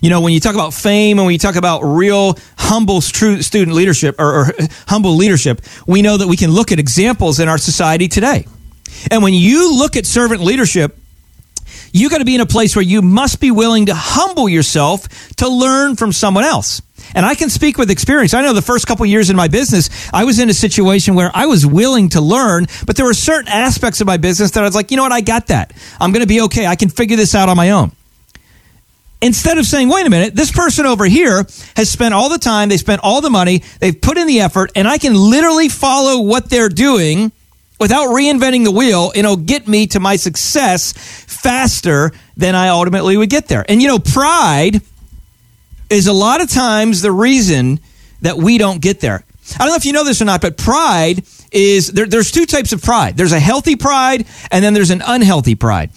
You 0.00 0.08
know, 0.08 0.20
when 0.20 0.32
you 0.32 0.40
talk 0.40 0.54
about 0.54 0.72
fame 0.72 1.18
and 1.18 1.26
when 1.26 1.32
you 1.32 1.38
talk 1.38 1.56
about 1.56 1.82
real 1.82 2.38
humble 2.56 3.00
student 3.00 3.72
leadership 3.72 4.16
or, 4.18 4.40
or 4.40 4.52
humble 4.88 5.14
leadership, 5.14 5.60
we 5.86 6.02
know 6.02 6.16
that 6.16 6.26
we 6.26 6.36
can 6.36 6.50
look 6.50 6.72
at 6.72 6.78
examples 6.78 7.38
in 7.38 7.48
our 7.48 7.58
society 7.58 8.08
today. 8.08 8.46
And 9.10 9.22
when 9.22 9.34
you 9.34 9.76
look 9.76 9.96
at 9.96 10.06
servant 10.06 10.40
leadership, 10.40 10.96
you 11.92 12.08
got 12.08 12.18
to 12.18 12.24
be 12.24 12.34
in 12.34 12.40
a 12.40 12.46
place 12.46 12.76
where 12.76 12.84
you 12.84 13.02
must 13.02 13.40
be 13.40 13.50
willing 13.50 13.86
to 13.86 13.94
humble 13.94 14.48
yourself 14.48 15.08
to 15.36 15.48
learn 15.48 15.96
from 15.96 16.12
someone 16.12 16.44
else. 16.44 16.80
And 17.14 17.26
I 17.26 17.34
can 17.34 17.50
speak 17.50 17.76
with 17.76 17.90
experience. 17.90 18.34
I 18.34 18.42
know 18.42 18.52
the 18.52 18.62
first 18.62 18.86
couple 18.86 19.04
years 19.06 19.30
in 19.30 19.36
my 19.36 19.48
business, 19.48 19.90
I 20.12 20.24
was 20.24 20.38
in 20.38 20.48
a 20.48 20.54
situation 20.54 21.14
where 21.14 21.30
I 21.34 21.46
was 21.46 21.66
willing 21.66 22.10
to 22.10 22.20
learn, 22.20 22.66
but 22.86 22.96
there 22.96 23.06
were 23.06 23.14
certain 23.14 23.48
aspects 23.48 24.00
of 24.00 24.06
my 24.06 24.16
business 24.16 24.52
that 24.52 24.62
I 24.62 24.66
was 24.66 24.74
like, 24.74 24.90
you 24.90 24.96
know 24.96 25.02
what, 25.02 25.12
I 25.12 25.20
got 25.20 25.48
that. 25.48 25.72
I'm 25.98 26.12
going 26.12 26.22
to 26.22 26.28
be 26.28 26.42
okay. 26.42 26.66
I 26.66 26.76
can 26.76 26.88
figure 26.88 27.16
this 27.16 27.34
out 27.34 27.48
on 27.48 27.56
my 27.56 27.70
own 27.70 27.92
instead 29.22 29.58
of 29.58 29.66
saying, 29.66 29.88
wait 29.88 30.06
a 30.06 30.10
minute, 30.10 30.34
this 30.34 30.50
person 30.50 30.86
over 30.86 31.04
here 31.04 31.46
has 31.76 31.90
spent 31.90 32.14
all 32.14 32.28
the 32.28 32.38
time, 32.38 32.68
they 32.68 32.76
spent 32.76 33.00
all 33.02 33.20
the 33.20 33.30
money, 33.30 33.62
they've 33.80 34.00
put 34.00 34.16
in 34.18 34.26
the 34.26 34.40
effort, 34.40 34.72
and 34.74 34.88
I 34.88 34.98
can 34.98 35.14
literally 35.14 35.68
follow 35.68 36.22
what 36.22 36.48
they're 36.48 36.68
doing 36.68 37.32
without 37.80 38.08
reinventing 38.08 38.62
the 38.62 38.70
wheel, 38.70 39.10
it'll 39.14 39.38
get 39.38 39.66
me 39.66 39.86
to 39.88 39.98
my 39.98 40.16
success 40.16 40.92
faster 40.92 42.12
than 42.36 42.54
I 42.54 42.68
ultimately 42.68 43.16
would 43.16 43.30
get 43.30 43.48
there. 43.48 43.64
And 43.68 43.80
you 43.80 43.88
know, 43.88 43.98
pride 43.98 44.82
is 45.88 46.06
a 46.06 46.12
lot 46.12 46.42
of 46.42 46.50
times 46.50 47.00
the 47.00 47.10
reason 47.10 47.80
that 48.20 48.36
we 48.36 48.58
don't 48.58 48.80
get 48.80 49.00
there. 49.00 49.24
I 49.54 49.58
don't 49.60 49.70
know 49.70 49.76
if 49.76 49.86
you 49.86 49.92
know 49.92 50.04
this 50.04 50.20
or 50.20 50.26
not, 50.26 50.42
but 50.42 50.56
pride 50.58 51.24
is 51.50 51.90
there, 51.90 52.06
there's 52.06 52.30
two 52.30 52.46
types 52.46 52.72
of 52.72 52.82
pride. 52.82 53.16
There's 53.16 53.32
a 53.32 53.40
healthy 53.40 53.74
pride, 53.74 54.26
and 54.52 54.62
then 54.62 54.74
there's 54.74 54.90
an 54.90 55.02
unhealthy 55.04 55.54
pride. 55.54 55.90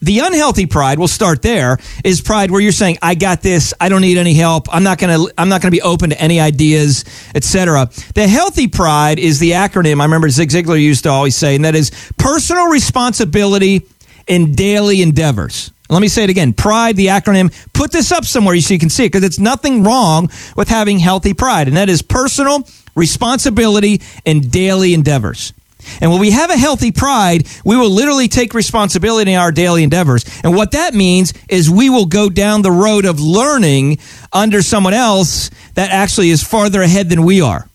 The 0.00 0.20
unhealthy 0.20 0.66
pride, 0.66 0.98
we'll 0.98 1.08
start 1.08 1.42
there, 1.42 1.78
is 2.04 2.20
pride 2.20 2.52
where 2.52 2.60
you're 2.60 2.70
saying, 2.70 2.98
I 3.02 3.16
got 3.16 3.42
this, 3.42 3.74
I 3.80 3.88
don't 3.88 4.00
need 4.00 4.16
any 4.16 4.34
help, 4.34 4.72
I'm 4.72 4.84
not 4.84 4.98
gonna 4.98 5.24
I'm 5.36 5.48
not 5.48 5.60
gonna 5.60 5.72
be 5.72 5.82
open 5.82 6.10
to 6.10 6.20
any 6.20 6.38
ideas, 6.38 7.04
etc. 7.34 7.90
The 8.14 8.28
healthy 8.28 8.68
pride 8.68 9.18
is 9.18 9.40
the 9.40 9.52
acronym 9.52 10.00
I 10.00 10.04
remember 10.04 10.28
Zig 10.28 10.50
Ziglar 10.50 10.80
used 10.80 11.02
to 11.02 11.10
always 11.10 11.34
say, 11.34 11.56
and 11.56 11.64
that 11.64 11.74
is 11.74 11.90
personal 12.16 12.68
responsibility 12.68 13.86
in 14.28 14.54
daily 14.54 15.02
endeavors. 15.02 15.72
Let 15.90 16.00
me 16.02 16.08
say 16.08 16.24
it 16.24 16.30
again. 16.30 16.52
Pride, 16.52 16.96
the 16.96 17.06
acronym, 17.06 17.52
put 17.72 17.90
this 17.90 18.12
up 18.12 18.24
somewhere 18.24 18.60
so 18.60 18.74
you 18.74 18.80
can 18.80 18.90
see 18.90 19.04
it 19.04 19.08
because 19.08 19.24
it's 19.24 19.38
nothing 19.38 19.82
wrong 19.82 20.28
with 20.54 20.68
having 20.68 20.98
healthy 20.98 21.32
pride. 21.32 21.66
And 21.66 21.76
that 21.78 21.88
is 21.88 22.02
personal 22.02 22.68
responsibility 22.94 24.02
in 24.24 24.50
daily 24.50 24.92
endeavors. 24.92 25.54
And 26.00 26.10
when 26.10 26.20
we 26.20 26.30
have 26.30 26.50
a 26.50 26.56
healthy 26.56 26.92
pride, 26.92 27.46
we 27.64 27.76
will 27.76 27.90
literally 27.90 28.28
take 28.28 28.54
responsibility 28.54 29.32
in 29.32 29.38
our 29.38 29.52
daily 29.52 29.82
endeavors. 29.82 30.24
And 30.42 30.54
what 30.54 30.72
that 30.72 30.94
means 30.94 31.32
is 31.48 31.70
we 31.70 31.90
will 31.90 32.06
go 32.06 32.28
down 32.28 32.62
the 32.62 32.70
road 32.70 33.04
of 33.04 33.20
learning 33.20 33.98
under 34.32 34.62
someone 34.62 34.94
else 34.94 35.50
that 35.74 35.90
actually 35.90 36.30
is 36.30 36.42
farther 36.42 36.82
ahead 36.82 37.08
than 37.08 37.24
we 37.24 37.40
are. 37.40 37.68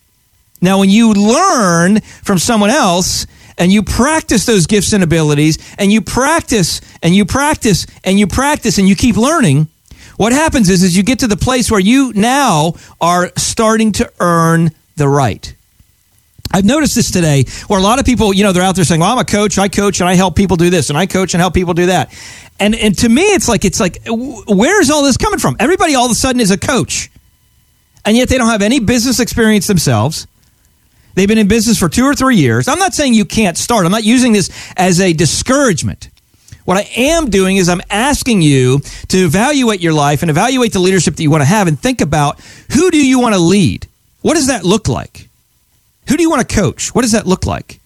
Now, 0.62 0.79
when 0.79 0.89
you 0.89 1.13
learn 1.13 2.00
from 2.00 2.38
someone 2.39 2.70
else, 2.70 3.27
and 3.58 3.72
you 3.72 3.84
practice 3.84 4.46
those 4.46 4.65
gifts 4.65 4.93
and 4.93 5.03
abilities, 5.03 5.58
and 5.77 5.91
you 5.91 6.01
practice 6.01 6.82
and 7.01 7.15
you 7.15 7.25
practice 7.25 7.86
and 8.03 8.17
you 8.17 8.27
practice 8.27 8.77
and 8.77 8.89
you 8.89 8.96
keep 8.96 9.15
learning, 9.15 9.67
what 10.17 10.32
happens 10.32 10.70
is, 10.70 10.84
is 10.84 10.96
you 10.96 11.03
get 11.03 11.20
to 11.20 11.27
the 11.27 11.38
place 11.38 11.72
where 11.72 11.79
you 11.79 12.13
now 12.13 12.74
are 13.01 13.32
starting 13.38 13.91
to 13.93 14.12
earn 14.20 14.72
the 14.96 15.08
right. 15.08 15.55
I've 16.53 16.65
noticed 16.65 16.93
this 16.93 17.10
today 17.10 17.45
where 17.67 17.79
a 17.79 17.83
lot 17.83 18.00
of 18.00 18.05
people, 18.05 18.31
you 18.31 18.43
know, 18.43 18.51
they're 18.51 18.63
out 18.63 18.75
there 18.75 18.86
saying, 18.86 19.01
well, 19.01 19.12
I'm 19.12 19.17
a 19.17 19.25
coach, 19.25 19.57
I 19.57 19.67
coach 19.67 20.00
and 20.00 20.07
I 20.07 20.13
help 20.13 20.36
people 20.36 20.55
do 20.55 20.69
this 20.69 20.89
and 20.89 20.98
I 20.98 21.07
coach 21.07 21.33
and 21.33 21.41
help 21.41 21.55
people 21.55 21.74
do 21.74 21.88
that. 21.88 22.13
And, 22.60 22.75
and 22.75 22.95
to 23.00 23.10
me, 23.10 23.24
it's 23.24 23.50
like, 23.50 23.65
it's 23.65 23.79
like, 23.79 23.98
where's 24.07 24.91
all 24.91 25.03
this 25.03 25.17
coming 25.17 25.39
from? 25.39 25.55
Everybody 25.60 25.95
all 25.95 26.05
of 26.05 26.12
a 26.12 26.15
sudden 26.15 26.39
is 26.39 26.51
a 26.51 26.57
coach. 26.57 27.10
And 28.05 28.15
yet 28.15 28.29
they 28.29 28.38
don't 28.38 28.50
have 28.50 28.62
any 28.62 28.79
business 28.79 29.19
experience 29.19 29.65
themselves. 29.65 30.27
They've 31.15 31.27
been 31.27 31.38
in 31.39 31.48
business 31.48 31.79
for 31.79 31.89
two 31.89 32.05
or 32.05 32.13
three 32.13 32.38
years. 32.38 32.67
I'm 32.67 32.79
not 32.79 32.93
saying 32.93 33.15
you 33.15 33.25
can't 33.25 33.57
start. 33.57 33.86
I'm 33.86 33.91
not 33.91 34.03
using 34.03 34.33
this 34.33 34.50
as 34.77 35.00
a 35.00 35.13
discouragement. 35.13 36.10
What 36.65 36.77
I 36.77 36.89
am 36.95 37.29
doing 37.29 37.57
is 37.57 37.67
I'm 37.67 37.81
asking 37.89 38.41
you 38.41 38.79
to 39.10 39.17
evaluate 39.17 39.81
your 39.81 39.93
life 39.93 40.22
and 40.22 40.29
evaluate 40.29 40.74
the 40.74 40.79
leadership 40.79 41.15
that 41.15 41.24
you 41.24 41.31
want 41.31 41.41
to 41.41 41.45
have 41.45 41.67
and 41.67 41.79
think 41.79 42.01
about 42.01 42.39
who 42.74 42.91
do 42.91 43.05
you 43.05 43.19
want 43.19 43.36
to 43.36 43.41
lead? 43.41 43.88
What 44.22 44.36
does 44.36 44.48
that 44.48 44.63
look 44.63 44.88
like? 44.88 45.27
Who 46.07 46.17
do 46.17 46.24
you 46.24 46.29
want 46.29 46.48
to 46.48 46.55
coach? 46.55 46.93
What 46.93 47.01
does 47.03 47.13
that 47.13 47.25
look 47.25 47.45
like? 47.45 47.79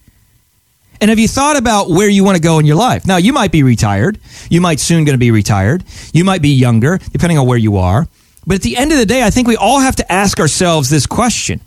And 0.99 1.09
have 1.09 1.19
you 1.19 1.27
thought 1.27 1.57
about 1.57 1.89
where 1.89 2.09
you 2.09 2.23
want 2.23 2.37
to 2.37 2.41
go 2.41 2.57
in 2.59 2.65
your 2.65 2.75
life? 2.75 3.05
Now, 3.05 3.17
you 3.17 3.31
might 3.31 3.51
be 3.51 3.61
retired. 3.61 4.19
You 4.49 4.61
might 4.61 4.79
soon 4.79 5.05
going 5.05 5.13
to 5.13 5.19
be 5.19 5.31
retired. 5.31 5.83
You 6.11 6.23
might 6.23 6.41
be 6.41 6.49
younger, 6.49 6.97
depending 6.97 7.37
on 7.37 7.45
where 7.45 7.57
you 7.57 7.77
are. 7.77 8.07
But 8.47 8.55
at 8.55 8.61
the 8.61 8.77
end 8.77 8.91
of 8.91 8.97
the 8.97 9.05
day, 9.05 9.23
I 9.23 9.29
think 9.29 9.47
we 9.47 9.57
all 9.57 9.79
have 9.79 9.97
to 9.97 10.11
ask 10.11 10.39
ourselves 10.39 10.89
this 10.89 11.05
question. 11.05 11.61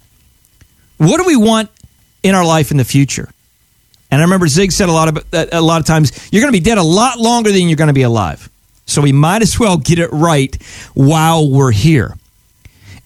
What 0.96 1.18
do 1.18 1.24
we 1.24 1.36
want 1.36 1.70
in 2.22 2.34
our 2.34 2.44
life 2.44 2.70
in 2.70 2.76
the 2.76 2.84
future? 2.84 3.28
And 4.10 4.20
I 4.20 4.24
remember 4.24 4.48
Zig 4.48 4.72
said 4.72 4.88
a 4.88 4.92
lot 4.92 5.08
of 5.08 5.24
a 5.32 5.60
lot 5.60 5.80
of 5.80 5.86
times 5.86 6.28
you're 6.32 6.42
going 6.42 6.52
to 6.52 6.58
be 6.58 6.64
dead 6.64 6.78
a 6.78 6.82
lot 6.82 7.18
longer 7.18 7.52
than 7.52 7.68
you're 7.68 7.76
going 7.76 7.88
to 7.88 7.94
be 7.94 8.02
alive. 8.02 8.50
So 8.86 9.00
we 9.00 9.12
might 9.12 9.40
as 9.40 9.58
well 9.58 9.76
get 9.76 10.00
it 10.00 10.08
right 10.08 10.60
while 10.94 11.48
we're 11.48 11.70
here. 11.70 12.16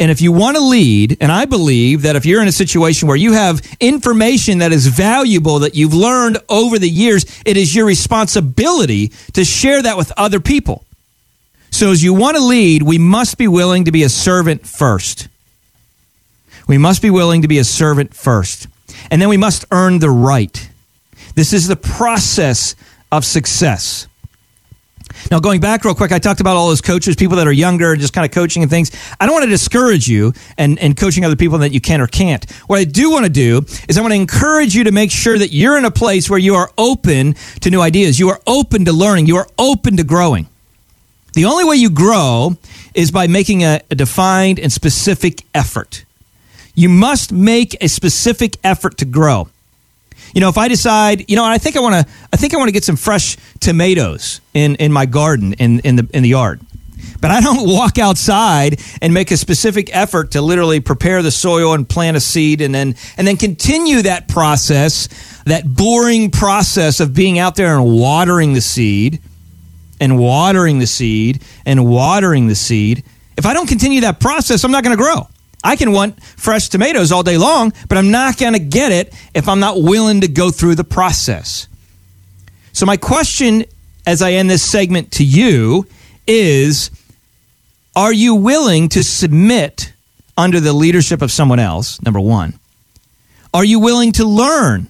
And 0.00 0.10
if 0.10 0.20
you 0.20 0.32
want 0.32 0.56
to 0.56 0.62
lead, 0.62 1.18
and 1.20 1.30
I 1.30 1.44
believe 1.44 2.02
that 2.02 2.16
if 2.16 2.26
you're 2.26 2.42
in 2.42 2.48
a 2.48 2.52
situation 2.52 3.06
where 3.06 3.16
you 3.16 3.32
have 3.32 3.62
information 3.80 4.58
that 4.58 4.72
is 4.72 4.86
valuable 4.88 5.60
that 5.60 5.74
you've 5.74 5.94
learned 5.94 6.38
over 6.48 6.78
the 6.78 6.88
years, 6.88 7.24
it 7.46 7.56
is 7.56 7.74
your 7.74 7.86
responsibility 7.86 9.08
to 9.34 9.44
share 9.44 9.82
that 9.82 9.96
with 9.96 10.12
other 10.16 10.40
people. 10.40 10.84
So 11.70 11.90
as 11.90 12.02
you 12.02 12.12
want 12.14 12.36
to 12.36 12.44
lead, 12.44 12.82
we 12.82 12.98
must 12.98 13.38
be 13.38 13.48
willing 13.48 13.84
to 13.84 13.92
be 13.92 14.02
a 14.02 14.08
servant 14.08 14.66
first. 14.66 15.28
We 16.66 16.78
must 16.78 17.02
be 17.02 17.10
willing 17.10 17.42
to 17.42 17.48
be 17.48 17.58
a 17.58 17.64
servant 17.64 18.14
first. 18.14 18.66
And 19.10 19.20
then 19.20 19.28
we 19.28 19.36
must 19.36 19.64
earn 19.70 19.98
the 19.98 20.10
right. 20.10 20.70
This 21.34 21.52
is 21.52 21.66
the 21.68 21.76
process 21.76 22.74
of 23.12 23.24
success. 23.24 24.06
Now, 25.30 25.40
going 25.40 25.61
back 25.61 25.85
real 25.85 25.94
quick, 25.94 26.12
I 26.12 26.18
talked 26.18 26.40
about 26.40 26.56
all 26.56 26.68
those 26.68 26.80
coaches, 26.80 27.16
people 27.16 27.37
that 27.37 27.47
are 27.47 27.52
younger, 27.52 27.97
just 27.97 28.12
kind 28.12 28.25
of 28.25 28.30
coaching 28.30 28.62
and 28.62 28.71
things. 28.71 28.90
I 29.18 29.26
don't 29.26 29.35
want 29.35 29.44
to 29.44 29.50
discourage 29.50 30.09
you 30.09 30.33
and, 30.59 30.78
and 30.78 30.97
coaching 30.97 31.25
other 31.25 31.37
people 31.37 31.59
that 31.59 31.73
you 31.73 31.80
can 31.80 32.00
or 32.00 32.06
can't. 32.06 32.49
What 32.66 32.78
I 32.78 32.85
do 32.85 33.11
want 33.11 33.25
to 33.25 33.30
do 33.30 33.64
is 33.88 33.97
I 33.97 34.00
want 34.00 34.12
to 34.12 34.21
encourage 34.21 34.75
you 34.75 34.85
to 34.85 34.92
make 34.92 35.11
sure 35.11 35.38
that 35.38 35.52
you're 35.52 35.78
in 35.78 35.85
a 35.85 35.90
place 35.90 36.28
where 36.28 36.38
you 36.38 36.54
are 36.54 36.71
open 36.76 37.35
to 37.61 37.71
new 37.71 37.80
ideas. 37.80 38.18
You 38.18 38.28
are 38.30 38.40
open 38.47 38.85
to 38.85 38.92
learning. 38.92 39.26
You 39.26 39.37
are 39.37 39.49
open 39.59 39.97
to 39.97 40.04
growing. 40.04 40.49
The 41.35 41.47
only 41.47 41.64
way 41.64 41.76
you 41.76 41.90
grow 41.90 42.56
is 42.94 43.11
by 43.11 43.26
making 43.26 43.64
a, 43.64 43.80
a 43.90 43.94
defined 43.94 44.61
and 44.61 44.73
specific 44.73 45.42
effort. 45.52 46.04
You 46.75 46.88
must 46.88 47.33
make 47.33 47.76
a 47.80 47.88
specific 47.88 48.56
effort 48.62 48.99
to 48.99 49.04
grow 49.04 49.49
you 50.35 50.41
know, 50.41 50.49
if 50.49 50.59
I 50.59 50.69
decide, 50.69 51.31
you 51.31 51.37
know, 51.37 51.45
I 51.45 51.59
think 51.59 51.76
I 51.76 51.81
want 51.81 52.07
to, 52.07 52.12
I 52.33 52.37
think 52.37 52.55
I 52.55 52.57
want 52.57 52.69
to 52.69 52.73
get 52.73 52.85
some 52.85 52.97
fresh 52.97 53.37
tomatoes 53.61 54.41
in 54.53 54.75
in 54.76 54.93
my 54.93 55.07
garden 55.07 55.55
in 55.55 55.81
in 55.81 55.97
the 55.97 56.09
in 56.12 56.23
the 56.23 56.29
yard. 56.29 56.61
But 57.21 57.31
I 57.31 57.41
don't 57.41 57.69
walk 57.69 57.99
outside 57.99 58.81
and 59.00 59.14
make 59.14 59.31
a 59.31 59.37
specific 59.37 59.95
effort 59.95 60.33
to 60.33 60.43
literally 60.43 60.81
prepare 60.81 61.23
the 61.23 61.31
soil 61.31 61.73
and 61.73 61.88
plant 61.88 62.17
a 62.17 62.21
seed 62.21 62.61
and 62.61 62.75
then 62.75 62.97
and 63.17 63.26
then 63.26 63.37
continue 63.37 64.03
that 64.03 64.26
process, 64.29 65.09
that 65.45 65.64
boring 65.67 66.31
process 66.31 67.00
of 67.00 67.14
being 67.14 67.38
out 67.38 67.55
there 67.55 67.75
and 67.76 67.85
watering 67.99 68.55
the 68.55 68.61
seed 68.61 69.21
and 70.00 70.19
watering 70.19 70.81
the 70.81 70.87
seed 70.87 71.43
and 71.64 71.87
watering 71.87 72.49
the 72.49 72.57
seed. 72.57 73.05
If 73.37 73.47
I 73.47 73.55
don't 73.55 73.69
continue 73.69 74.03
that 74.03 74.21
process, 74.21 74.64
I'm 74.64 74.73
not 74.73 74.85
going 74.85 74.97
to 74.97 75.03
grow. 75.03 75.29
I 75.64 75.76
can 75.76 75.92
want 75.92 76.23
fresh 76.23 76.68
tomatoes 76.68 77.11
all 77.11 77.23
day 77.23 77.38
long, 77.38 77.73
but 77.88 77.97
I'm 77.97 78.11
not 78.11 78.37
going 78.37 78.52
to 78.52 78.59
get 78.59 78.92
it 78.92 79.14
if 79.35 79.49
I'm 79.49 79.61
not 79.61 79.83
willing 79.83 80.21
to 80.21 80.28
go 80.28 80.50
through 80.50 80.75
the 80.75 80.85
process. 80.85 81.68
So, 82.73 82.85
my 82.85 82.99
question 82.99 83.64
as 84.06 84.21
I 84.21 84.33
end 84.33 84.50
this 84.50 84.62
segment 84.62 85.12
to 85.12 85.25
you 85.25 85.87
is 86.26 86.90
Are 87.97 88.12
you 88.12 88.35
willing 88.35 88.90
to 88.90 89.02
submit 89.02 89.94
under 90.37 90.61
the 90.61 90.75
leadership 90.75 91.23
of 91.23 91.33
someone 91.33 91.59
else? 91.59 92.00
Number 92.02 92.21
one. 92.21 92.59
Are 93.54 93.64
you 93.64 93.78
willing 93.78 94.12
to 94.12 94.25
learn 94.26 94.88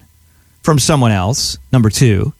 from 0.61 0.79
someone 0.79 1.11
else? 1.11 1.57
Number 1.71 1.89
two. 1.89 2.33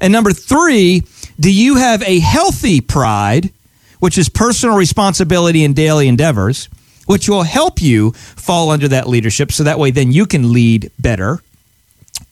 And 0.00 0.12
number 0.12 0.32
three, 0.32 1.02
do 1.38 1.52
you 1.52 1.76
have 1.76 2.02
a 2.02 2.20
healthy 2.20 2.80
pride, 2.80 3.50
which 3.98 4.16
is 4.16 4.28
personal 4.28 4.76
responsibility 4.76 5.64
in 5.64 5.74
daily 5.74 6.08
endeavors? 6.08 6.68
Which 7.06 7.28
will 7.28 7.42
help 7.42 7.80
you 7.80 8.12
fall 8.12 8.70
under 8.70 8.88
that 8.88 9.08
leadership 9.08 9.52
so 9.52 9.64
that 9.64 9.78
way 9.78 9.90
then 9.90 10.12
you 10.12 10.26
can 10.26 10.52
lead 10.52 10.90
better? 10.98 11.40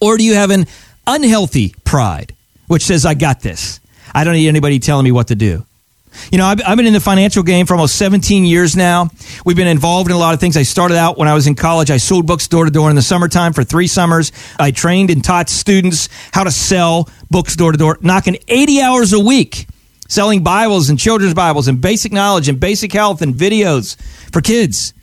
Or 0.01 0.17
do 0.17 0.25
you 0.25 0.35
have 0.35 0.51
an 0.51 0.67
unhealthy 1.07 1.75
pride, 1.85 2.35
which 2.67 2.85
says, 2.85 3.07
I 3.07 3.15
got 3.15 3.41
this? 3.41 3.81
I 4.15 4.25
don't 4.25 4.35
need 4.35 4.49
anybody 4.49 4.79
telling 4.79 5.05
me 5.05 5.13
what 5.13 5.29
to 5.29 5.35
do. 5.35 5.65
You 6.31 6.39
know, 6.39 6.45
I've, 6.45 6.61
I've, 6.67 6.77
been 6.77 6.87
in 6.87 6.93
the 6.93 7.01
financial 7.01 7.43
game 7.43 7.65
for 7.65 7.75
almost 7.75 7.97
17 7.97 8.45
years 8.45 8.77
now. 8.77 9.09
We've 9.47 9.57
been 9.57 9.67
involved 9.67 10.11
in 10.11 10.17
a 10.17 10.19
lot 10.19 10.35
of 10.35 10.41
things. 10.41 10.59
I 10.59 10.63
started 10.63 10.99
out 10.99 11.17
when 11.17 11.27
I 11.27 11.33
was 11.33 11.47
in 11.47 11.55
college. 11.55 11.91
I 11.91 11.97
sold 11.97 12.27
books 12.27 12.49
door 12.49 12.67
to 12.67 12.71
door 12.71 12.91
in 12.91 12.97
the 12.97 13.03
summertime 13.03 13.55
for 13.55 13.65
three 13.65 13.87
summers. 13.87 14.31
I 14.59 14.73
trained 14.73 15.11
and 15.11 15.25
taught 15.25 15.49
students 15.49 16.11
how 16.33 16.45
to 16.45 16.51
sell 16.51 17.09
books 17.31 17.57
door 17.57 17.73
to 17.73 17.79
door, 17.79 17.99
knocking 18.03 18.37
80 18.47 18.83
hours 18.83 19.13
a 19.15 19.21
week 19.21 19.67
selling 20.09 20.43
Bibles 20.43 20.91
and 20.91 20.99
children's 20.99 21.35
Bibles 21.35 21.69
and 21.69 21.81
basic 21.81 22.13
knowledge 22.13 22.49
and 22.49 22.59
basic 22.61 22.93
health 22.93 23.23
and 23.23 23.35
videos 23.35 23.97
for 24.31 24.41
kids. 24.41 24.95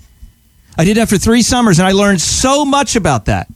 I 0.78 0.86
did 0.86 0.98
that 0.98 1.10
for 1.10 1.18
three 1.18 1.42
summers 1.42 1.80
and 1.80 1.88
I 1.88 1.92
learned 1.92 2.22
so 2.22 2.64
much 2.66 2.96
about 2.96 3.26
that 3.26 3.48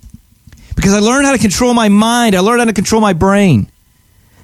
because 0.76 0.94
I 0.94 1.00
learned 1.00 1.26
how 1.26 1.32
to 1.32 1.38
control 1.38 1.74
my 1.74 1.90
mind. 1.90 2.36
I 2.36 2.40
learned 2.40 2.60
how 2.60 2.66
to 2.66 2.74
control 2.74 3.02
my 3.02 3.14
brain. 3.14 3.70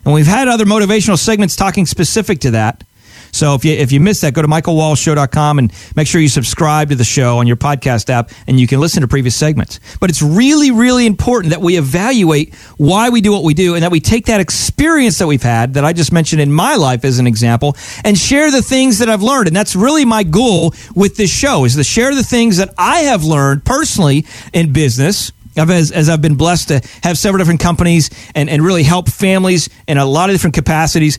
And 0.06 0.13
we've 0.13 0.27
had 0.27 0.48
other 0.48 0.65
motivational 0.65 1.18
segments 1.18 1.56
talking 1.56 1.86
specific 1.86 2.39
to 2.41 2.51
that. 2.51 2.84
So 3.31 3.55
if 3.55 3.65
you 3.65 3.74
if 3.74 3.91
you 3.91 4.00
missed 4.00 4.21
that, 4.21 4.33
go 4.33 4.41
to 4.41 4.48
michaelwallshow.com 4.48 5.59
and 5.59 5.74
make 5.95 6.07
sure 6.07 6.21
you 6.21 6.29
subscribe 6.29 6.89
to 6.89 6.95
the 6.95 7.03
show 7.03 7.38
on 7.38 7.48
your 7.48 7.55
podcast 7.55 8.09
app 8.09 8.31
and 8.48 8.59
you 8.59 8.67
can 8.67 8.79
listen 8.79 9.01
to 9.01 9.07
previous 9.07 9.36
segments. 9.36 9.79
But 10.00 10.09
it's 10.09 10.21
really, 10.21 10.71
really 10.71 11.05
important 11.05 11.51
that 11.51 11.62
we 11.62 11.77
evaluate 11.77 12.53
why 12.77 13.09
we 13.09 13.21
do 13.21 13.31
what 13.31 13.43
we 13.43 13.53
do 13.53 13.75
and 13.75 13.83
that 13.83 13.91
we 13.91 14.00
take 14.00 14.25
that 14.25 14.41
experience 14.41 15.17
that 15.19 15.27
we've 15.27 15.43
had 15.43 15.75
that 15.75 15.86
I 15.86 15.93
just 15.93 16.12
mentioned 16.12 16.41
in 16.41 16.51
my 16.51 16.75
life 16.75 17.05
as 17.05 17.19
an 17.19 17.27
example 17.27 17.75
and 18.03 18.17
share 18.17 18.51
the 18.51 18.62
things 18.62 19.00
that 19.00 19.09
I've 19.09 19.24
learned. 19.24 19.48
And 19.48 19.55
that's 19.55 19.75
really 19.75 20.05
my 20.05 20.24
goal 20.24 20.74
with 20.95 21.15
this 21.15 21.31
show 21.31 21.65
is 21.65 21.75
to 21.75 21.83
share 21.83 22.15
the 22.15 22.24
things 22.24 22.57
that 22.57 22.74
I 22.77 23.01
have 23.01 23.24
learned 23.24 23.65
personally 23.65 24.25
in 24.53 24.74
business 24.74 25.31
as, 25.55 25.91
as, 25.91 26.09
I've 26.09 26.21
been 26.21 26.36
blessed 26.36 26.69
to 26.69 26.81
have 27.03 27.17
several 27.17 27.39
different 27.39 27.59
companies 27.59 28.09
and, 28.33 28.50
and 28.50 28.63
really 28.63 28.83
help 28.83 29.09
families 29.09 29.69
in 29.88 29.98
a 29.98 30.05
lot 30.05 30.29
of 30.29 30.33
different 30.33 30.53
capacities 30.53 31.17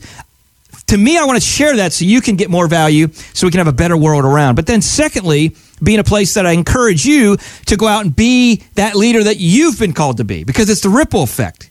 to 0.91 0.97
me, 0.97 1.17
I 1.17 1.23
want 1.23 1.41
to 1.41 1.45
share 1.45 1.77
that 1.77 1.93
so 1.93 2.03
you 2.03 2.19
can 2.19 2.35
get 2.35 2.49
more 2.49 2.67
value, 2.67 3.07
so 3.13 3.47
we 3.47 3.51
can 3.51 3.59
have 3.59 3.67
a 3.67 3.73
better 3.73 3.95
world 3.95 4.25
around. 4.25 4.55
But 4.55 4.67
then, 4.67 4.81
secondly, 4.81 5.55
be 5.81 5.93
in 5.93 6.01
a 6.01 6.03
place 6.03 6.33
that 6.33 6.45
I 6.45 6.51
encourage 6.51 7.05
you 7.05 7.37
to 7.67 7.77
go 7.77 7.87
out 7.87 8.03
and 8.03 8.13
be 8.13 8.61
that 8.75 8.95
leader 8.95 9.23
that 9.23 9.37
you've 9.37 9.79
been 9.79 9.93
called 9.93 10.17
to 10.17 10.25
be, 10.25 10.43
because 10.43 10.69
it's 10.69 10.81
the 10.81 10.89
ripple 10.89 11.23
effect. 11.23 11.69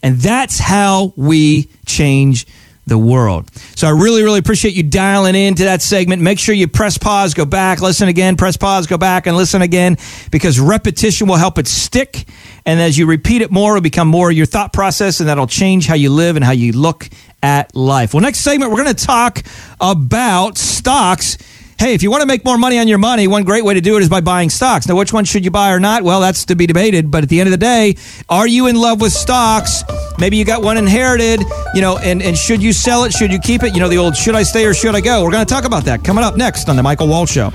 And 0.00 0.18
that's 0.18 0.60
how 0.60 1.12
we 1.16 1.70
change 1.86 2.46
the 2.86 2.98
world. 2.98 3.48
So 3.76 3.86
I 3.86 3.90
really, 3.90 4.22
really 4.22 4.40
appreciate 4.40 4.74
you 4.74 4.82
dialing 4.82 5.34
into 5.34 5.64
that 5.64 5.82
segment. 5.82 6.20
Make 6.20 6.38
sure 6.38 6.54
you 6.54 6.66
press 6.66 6.98
pause, 6.98 7.34
go 7.34 7.44
back, 7.44 7.80
listen 7.80 8.08
again, 8.08 8.36
press 8.36 8.56
pause, 8.56 8.86
go 8.86 8.98
back 8.98 9.26
and 9.26 9.36
listen 9.36 9.62
again, 9.62 9.98
because 10.30 10.58
repetition 10.58 11.28
will 11.28 11.36
help 11.36 11.58
it 11.58 11.68
stick. 11.68 12.24
And 12.66 12.80
as 12.80 12.98
you 12.98 13.06
repeat 13.06 13.42
it 13.42 13.50
more, 13.50 13.76
it'll 13.76 13.82
become 13.82 14.08
more 14.08 14.30
your 14.30 14.46
thought 14.46 14.72
process, 14.72 15.20
and 15.20 15.28
that'll 15.28 15.46
change 15.46 15.86
how 15.86 15.94
you 15.94 16.10
live 16.10 16.36
and 16.36 16.44
how 16.44 16.52
you 16.52 16.72
look 16.72 17.08
at 17.42 17.74
life. 17.74 18.14
Well, 18.14 18.20
next 18.20 18.40
segment, 18.40 18.70
we're 18.70 18.82
going 18.82 18.94
to 18.94 19.06
talk 19.06 19.42
about 19.80 20.58
stocks. 20.58 21.38
Hey, 21.82 21.94
if 21.94 22.02
you 22.04 22.12
want 22.12 22.20
to 22.20 22.28
make 22.28 22.44
more 22.44 22.56
money 22.56 22.78
on 22.78 22.86
your 22.86 22.98
money, 22.98 23.26
one 23.26 23.42
great 23.42 23.64
way 23.64 23.74
to 23.74 23.80
do 23.80 23.96
it 23.96 24.02
is 24.02 24.08
by 24.08 24.20
buying 24.20 24.50
stocks. 24.50 24.86
Now, 24.86 24.94
which 24.94 25.12
one 25.12 25.24
should 25.24 25.44
you 25.44 25.50
buy 25.50 25.72
or 25.72 25.80
not? 25.80 26.04
Well, 26.04 26.20
that's 26.20 26.44
to 26.44 26.54
be 26.54 26.64
debated. 26.64 27.10
But 27.10 27.24
at 27.24 27.28
the 27.28 27.40
end 27.40 27.48
of 27.48 27.50
the 27.50 27.56
day, 27.56 27.96
are 28.28 28.46
you 28.46 28.68
in 28.68 28.76
love 28.76 29.00
with 29.00 29.12
stocks? 29.12 29.82
Maybe 30.16 30.36
you 30.36 30.44
got 30.44 30.62
one 30.62 30.76
inherited, 30.76 31.40
you 31.74 31.80
know, 31.80 31.98
and, 31.98 32.22
and 32.22 32.38
should 32.38 32.62
you 32.62 32.72
sell 32.72 33.02
it? 33.02 33.12
Should 33.12 33.32
you 33.32 33.40
keep 33.40 33.64
it? 33.64 33.74
You 33.74 33.80
know, 33.80 33.88
the 33.88 33.98
old 33.98 34.14
should 34.14 34.36
I 34.36 34.44
stay 34.44 34.64
or 34.64 34.74
should 34.74 34.94
I 34.94 35.00
go? 35.00 35.24
We're 35.24 35.32
going 35.32 35.44
to 35.44 35.52
talk 35.52 35.64
about 35.64 35.84
that 35.86 36.04
coming 36.04 36.22
up 36.22 36.36
next 36.36 36.68
on 36.68 36.76
The 36.76 36.84
Michael 36.84 37.08
Wall 37.08 37.26
Show. 37.26 37.50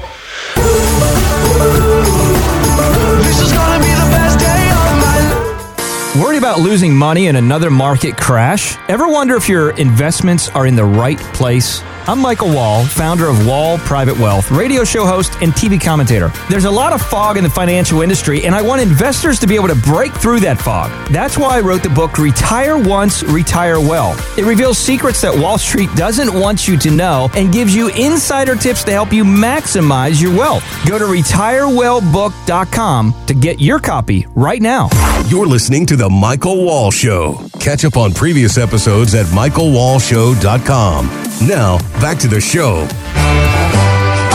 About 6.47 6.61
losing 6.61 6.95
money 6.95 7.27
in 7.27 7.35
another 7.35 7.69
market 7.69 8.15
crash? 8.15 8.77
Ever 8.87 9.09
wonder 9.09 9.35
if 9.35 9.49
your 9.49 9.71
investments 9.71 10.47
are 10.47 10.65
in 10.65 10.77
the 10.77 10.85
right 10.85 11.19
place? 11.33 11.81
I'm 12.07 12.19
Michael 12.19 12.55
Wall, 12.55 12.85
founder 12.85 13.27
of 13.27 13.45
Wall 13.45 13.77
Private 13.79 14.17
Wealth, 14.17 14.49
radio 14.49 14.85
show 14.85 15.05
host, 15.05 15.33
and 15.41 15.51
TV 15.51 15.77
commentator. 15.77 16.31
There's 16.49 16.63
a 16.63 16.71
lot 16.71 16.93
of 16.93 17.01
fog 17.01 17.35
in 17.35 17.43
the 17.43 17.49
financial 17.49 18.01
industry, 18.01 18.45
and 18.45 18.55
I 18.55 18.61
want 18.61 18.81
investors 18.81 19.39
to 19.39 19.47
be 19.47 19.55
able 19.55 19.67
to 19.67 19.75
break 19.75 20.13
through 20.13 20.39
that 20.39 20.57
fog. 20.57 20.89
That's 21.11 21.37
why 21.37 21.57
I 21.57 21.59
wrote 21.59 21.83
the 21.83 21.89
book 21.89 22.17
Retire 22.17 22.81
Once, 22.81 23.23
Retire 23.23 23.81
Well. 23.81 24.15
It 24.37 24.45
reveals 24.45 24.77
secrets 24.77 25.19
that 25.23 25.37
Wall 25.37 25.57
Street 25.57 25.89
doesn't 25.97 26.33
want 26.33 26.65
you 26.65 26.77
to 26.77 26.89
know 26.89 27.29
and 27.35 27.51
gives 27.51 27.75
you 27.75 27.89
insider 27.89 28.55
tips 28.55 28.85
to 28.85 28.93
help 28.93 29.11
you 29.11 29.25
maximize 29.25 30.21
your 30.21 30.31
wealth. 30.31 30.63
Go 30.87 30.97
to 30.97 31.03
retirewellbook.com 31.03 33.15
to 33.25 33.33
get 33.33 33.59
your 33.59 33.79
copy 33.79 34.25
right 34.33 34.61
now. 34.61 34.87
You're 35.27 35.45
listening 35.45 35.85
to 35.87 35.97
The 35.97 36.07
Michael 36.37 36.65
Wall 36.65 36.91
Show. 36.91 37.49
Catch 37.59 37.83
up 37.83 37.97
on 37.97 38.13
previous 38.13 38.59
episodes 38.59 39.15
at 39.15 39.25
michaelwallshow.com. 39.25 41.07
Now, 41.47 41.79
back 41.99 42.19
to 42.19 42.27
the 42.27 42.39
show. 42.39 42.87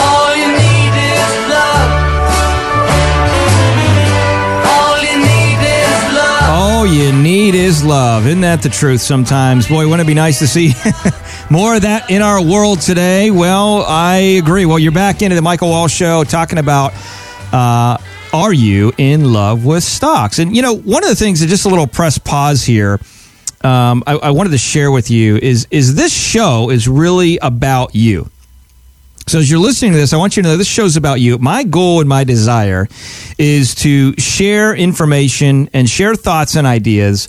All 0.01 0.35
you 0.35 0.49
need 0.51 0.95
is 0.99 1.31
love. 1.49 1.91
All 4.67 4.99
you 4.99 5.17
need 5.17 5.63
is 5.63 6.15
love. 6.17 6.51
All 6.51 6.87
you 6.89 7.13
need 7.13 7.55
is 7.55 7.85
love. 7.85 8.27
Isn't 8.27 8.41
that 8.41 8.63
the 8.63 8.69
truth 8.69 9.01
sometimes? 9.01 9.69
Boy, 9.69 9.85
wouldn't 9.89 10.05
it 10.05 10.09
be 10.09 10.15
nice 10.15 10.41
to 10.41 10.49
see 10.49 10.73
more 11.51 11.77
of 11.77 11.83
that 11.83 12.11
in 12.11 12.21
our 12.21 12.43
world 12.45 12.81
today? 12.81 13.31
Well, 13.31 13.85
I 13.87 14.17
agree. 14.17 14.67
Well, 14.67 14.81
you're 14.81 14.91
back 14.91 15.23
into 15.23 15.37
the 15.37 15.43
Michael 15.43 15.69
Wall 15.69 15.87
Show 15.87 16.25
talking 16.25 16.59
about 16.59 16.95
uh, 17.53 17.97
are 18.33 18.53
you 18.53 18.93
in 18.99 19.33
love 19.33 19.65
with 19.65 19.85
stocks? 19.85 20.39
And, 20.39 20.55
you 20.55 20.63
know, 20.63 20.75
one 20.75 21.03
of 21.03 21.11
the 21.11 21.17
things 21.17 21.41
that 21.41 21.49
just 21.49 21.65
a 21.65 21.69
little 21.69 21.87
press 21.87 22.19
pause 22.19 22.65
here. 22.65 23.01
Um, 23.63 24.03
I, 24.07 24.15
I 24.15 24.31
wanted 24.31 24.51
to 24.51 24.59
share 24.59 24.91
with 24.91 25.09
you 25.09 25.37
is 25.37 25.69
is 25.71 25.95
this 25.95 26.13
show 26.13 26.71
is 26.71 26.89
really 26.89 27.39
about 27.39 27.95
you. 27.95 28.29
So 29.29 29.39
as 29.39 29.49
you're 29.49 29.61
listening 29.61 29.93
to 29.93 29.99
this, 29.99 30.13
I 30.13 30.17
want 30.17 30.37
you 30.37 30.43
to 30.43 30.49
know 30.49 30.57
this 30.57 30.67
show's 30.67 30.97
about 30.97 31.21
you. 31.21 31.39
My 31.39 31.63
goal 31.63 32.01
and 32.01 32.09
my 32.09 32.25
desire 32.25 32.89
is 33.39 33.77
to 33.77 34.15
share 34.19 34.75
information 34.75 35.71
and 35.73 35.89
share 35.89 36.17
thoughts 36.17 36.57
and 36.57 36.67
ideas 36.67 37.29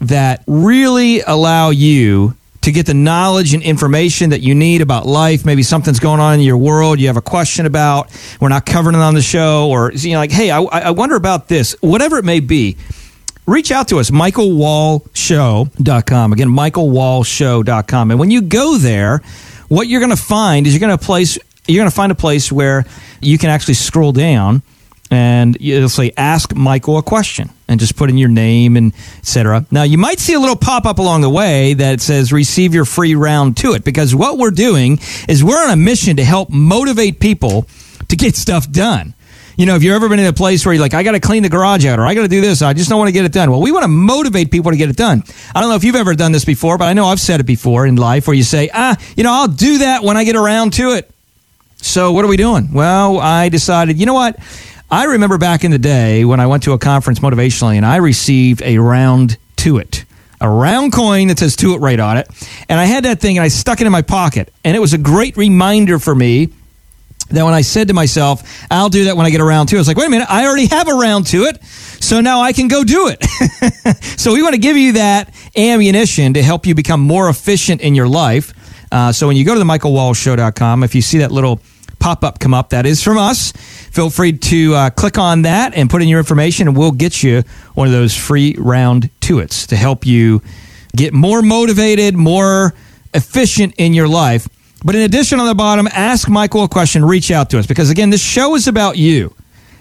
that 0.00 0.44
really 0.46 1.20
allow 1.20 1.70
you 1.70 2.36
to 2.62 2.72
get 2.72 2.86
the 2.86 2.94
knowledge 2.94 3.52
and 3.54 3.62
information 3.62 4.30
that 4.30 4.40
you 4.40 4.54
need 4.54 4.80
about 4.80 5.06
life. 5.06 5.44
Maybe 5.44 5.62
something's 5.62 6.00
going 6.00 6.20
on 6.20 6.34
in 6.34 6.40
your 6.40 6.56
world 6.56 7.00
you 7.00 7.08
have 7.08 7.16
a 7.16 7.22
question 7.22 7.66
about. 7.66 8.10
We're 8.40 8.48
not 8.48 8.66
covering 8.66 8.96
it 8.96 9.00
on 9.00 9.14
the 9.14 9.22
show, 9.22 9.68
or 9.68 9.92
you 9.92 10.12
know, 10.12 10.18
like, 10.18 10.32
hey, 10.32 10.50
I, 10.50 10.60
I 10.60 10.90
wonder 10.92 11.16
about 11.16 11.48
this. 11.48 11.76
Whatever 11.80 12.18
it 12.18 12.24
may 12.24 12.40
be, 12.40 12.76
reach 13.46 13.70
out 13.70 13.88
to 13.88 13.98
us, 13.98 14.10
michaelwallshow.com. 14.10 16.32
Again, 16.32 16.48
michaelwallshow.com. 16.48 18.10
And 18.10 18.20
when 18.20 18.30
you 18.30 18.40
go 18.42 18.76
there, 18.78 19.18
what 19.68 19.88
you're 19.88 20.00
going 20.00 20.10
to 20.10 20.16
find 20.16 20.66
is 20.66 20.74
you're 20.74 20.80
going 20.80 20.96
to 20.96 21.04
place 21.04 21.38
you're 21.66 21.80
going 21.80 21.90
to 21.90 21.94
find 21.94 22.10
a 22.10 22.16
place 22.16 22.50
where 22.50 22.84
you 23.20 23.38
can 23.38 23.50
actually 23.50 23.74
scroll 23.74 24.10
down 24.12 24.62
and 25.12 25.56
it'll 25.60 25.88
say 25.88 26.10
ask 26.16 26.54
michael 26.54 26.96
a 26.96 27.02
question 27.02 27.50
and 27.68 27.78
just 27.78 27.96
put 27.96 28.08
in 28.08 28.16
your 28.16 28.28
name 28.28 28.76
and 28.76 28.92
etc 29.18 29.64
now 29.70 29.82
you 29.82 29.98
might 29.98 30.18
see 30.18 30.32
a 30.34 30.40
little 30.40 30.56
pop-up 30.56 30.98
along 30.98 31.20
the 31.20 31.30
way 31.30 31.74
that 31.74 32.00
says 32.00 32.32
receive 32.32 32.74
your 32.74 32.84
free 32.84 33.14
round 33.14 33.56
to 33.56 33.72
it 33.72 33.84
because 33.84 34.14
what 34.14 34.38
we're 34.38 34.50
doing 34.50 34.98
is 35.28 35.44
we're 35.44 35.62
on 35.62 35.70
a 35.70 35.76
mission 35.76 36.16
to 36.16 36.24
help 36.24 36.50
motivate 36.50 37.20
people 37.20 37.66
to 38.08 38.16
get 38.16 38.34
stuff 38.34 38.70
done 38.70 39.14
you 39.56 39.66
know, 39.66 39.76
if 39.76 39.82
you've 39.82 39.94
ever 39.94 40.08
been 40.08 40.18
in 40.18 40.26
a 40.26 40.32
place 40.32 40.64
where 40.64 40.74
you're 40.74 40.82
like, 40.82 40.94
I 40.94 41.02
got 41.02 41.12
to 41.12 41.20
clean 41.20 41.42
the 41.42 41.48
garage 41.48 41.84
out 41.84 41.98
or 41.98 42.06
I 42.06 42.14
got 42.14 42.22
to 42.22 42.28
do 42.28 42.40
this, 42.40 42.62
I 42.62 42.72
just 42.72 42.88
don't 42.88 42.98
want 42.98 43.08
to 43.08 43.12
get 43.12 43.24
it 43.24 43.32
done. 43.32 43.50
Well, 43.50 43.60
we 43.60 43.70
want 43.70 43.84
to 43.84 43.88
motivate 43.88 44.50
people 44.50 44.70
to 44.70 44.76
get 44.76 44.88
it 44.88 44.96
done. 44.96 45.22
I 45.54 45.60
don't 45.60 45.68
know 45.68 45.76
if 45.76 45.84
you've 45.84 45.96
ever 45.96 46.14
done 46.14 46.32
this 46.32 46.44
before, 46.44 46.78
but 46.78 46.86
I 46.86 46.94
know 46.94 47.06
I've 47.06 47.20
said 47.20 47.40
it 47.40 47.44
before 47.44 47.86
in 47.86 47.96
life 47.96 48.26
where 48.26 48.34
you 48.34 48.44
say, 48.44 48.70
ah, 48.72 48.96
you 49.16 49.24
know, 49.24 49.32
I'll 49.32 49.48
do 49.48 49.78
that 49.78 50.02
when 50.02 50.16
I 50.16 50.24
get 50.24 50.36
around 50.36 50.72
to 50.74 50.92
it. 50.92 51.10
So 51.76 52.12
what 52.12 52.24
are 52.24 52.28
we 52.28 52.36
doing? 52.36 52.72
Well, 52.72 53.18
I 53.18 53.48
decided, 53.50 53.98
you 53.98 54.06
know 54.06 54.14
what? 54.14 54.38
I 54.92 55.04
remember 55.04 55.38
back 55.38 55.64
in 55.64 55.70
the 55.70 55.78
day 55.78 56.22
when 56.26 56.38
I 56.38 56.46
went 56.46 56.64
to 56.64 56.74
a 56.74 56.78
conference 56.78 57.20
motivationally 57.20 57.76
and 57.76 57.86
I 57.86 57.96
received 57.96 58.60
a 58.60 58.76
round 58.76 59.38
to 59.56 59.78
it. 59.78 60.04
A 60.38 60.46
round 60.46 60.92
coin 60.92 61.28
that 61.28 61.38
says 61.38 61.56
to 61.56 61.72
it 61.72 61.78
right 61.78 61.98
on 61.98 62.18
it. 62.18 62.28
And 62.68 62.78
I 62.78 62.84
had 62.84 63.06
that 63.06 63.18
thing 63.18 63.38
and 63.38 63.42
I 63.42 63.48
stuck 63.48 63.80
it 63.80 63.86
in 63.86 63.90
my 63.90 64.02
pocket. 64.02 64.52
And 64.64 64.76
it 64.76 64.80
was 64.80 64.92
a 64.92 64.98
great 64.98 65.38
reminder 65.38 65.98
for 65.98 66.14
me 66.14 66.50
that 67.30 67.42
when 67.42 67.54
I 67.54 67.62
said 67.62 67.88
to 67.88 67.94
myself, 67.94 68.42
I'll 68.70 68.90
do 68.90 69.04
that 69.04 69.16
when 69.16 69.24
I 69.24 69.30
get 69.30 69.40
around 69.40 69.68
to 69.68 69.76
it, 69.76 69.78
I 69.78 69.80
was 69.80 69.88
like, 69.88 69.96
wait 69.96 70.08
a 70.08 70.10
minute, 70.10 70.28
I 70.28 70.44
already 70.44 70.66
have 70.66 70.88
a 70.88 70.92
round 70.92 71.26
to 71.28 71.44
it. 71.44 71.64
So 71.64 72.20
now 72.20 72.42
I 72.42 72.52
can 72.52 72.68
go 72.68 72.84
do 72.84 73.08
it. 73.08 73.96
so 74.20 74.34
we 74.34 74.42
want 74.42 74.56
to 74.56 74.60
give 74.60 74.76
you 74.76 74.92
that 74.92 75.34
ammunition 75.56 76.34
to 76.34 76.42
help 76.42 76.66
you 76.66 76.74
become 76.74 77.00
more 77.00 77.30
efficient 77.30 77.80
in 77.80 77.94
your 77.94 78.08
life. 78.08 78.52
Uh, 78.92 79.10
so 79.10 79.26
when 79.26 79.38
you 79.38 79.46
go 79.46 79.54
to 79.54 79.58
the 79.58 79.64
michaelwallshow.com, 79.64 80.82
if 80.82 80.94
you 80.94 81.00
see 81.00 81.18
that 81.18 81.32
little 81.32 81.62
pop 82.02 82.24
up 82.24 82.38
come 82.40 82.52
up, 82.52 82.70
that 82.70 82.84
is 82.84 83.02
from 83.02 83.16
us. 83.16 83.52
Feel 83.52 84.10
free 84.10 84.32
to 84.32 84.74
uh, 84.74 84.90
click 84.90 85.18
on 85.18 85.42
that 85.42 85.74
and 85.74 85.88
put 85.88 86.02
in 86.02 86.08
your 86.08 86.18
information, 86.18 86.68
and 86.68 86.76
we'll 86.76 86.90
get 86.90 87.22
you 87.22 87.42
one 87.74 87.86
of 87.86 87.92
those 87.92 88.16
free 88.16 88.56
round 88.58 89.08
to 89.20 89.38
its 89.38 89.68
to 89.68 89.76
help 89.76 90.04
you 90.04 90.42
get 90.96 91.14
more 91.14 91.42
motivated, 91.42 92.14
more 92.14 92.74
efficient 93.14 93.74
in 93.78 93.94
your 93.94 94.08
life. 94.08 94.48
But 94.84 94.96
in 94.96 95.02
addition, 95.02 95.38
on 95.38 95.46
the 95.46 95.54
bottom, 95.54 95.86
ask 95.92 96.28
Michael 96.28 96.64
a 96.64 96.68
question, 96.68 97.04
reach 97.04 97.30
out 97.30 97.50
to 97.50 97.58
us 97.58 97.66
because, 97.66 97.88
again, 97.88 98.10
this 98.10 98.22
show 98.22 98.56
is 98.56 98.66
about 98.66 98.98
you 98.98 99.32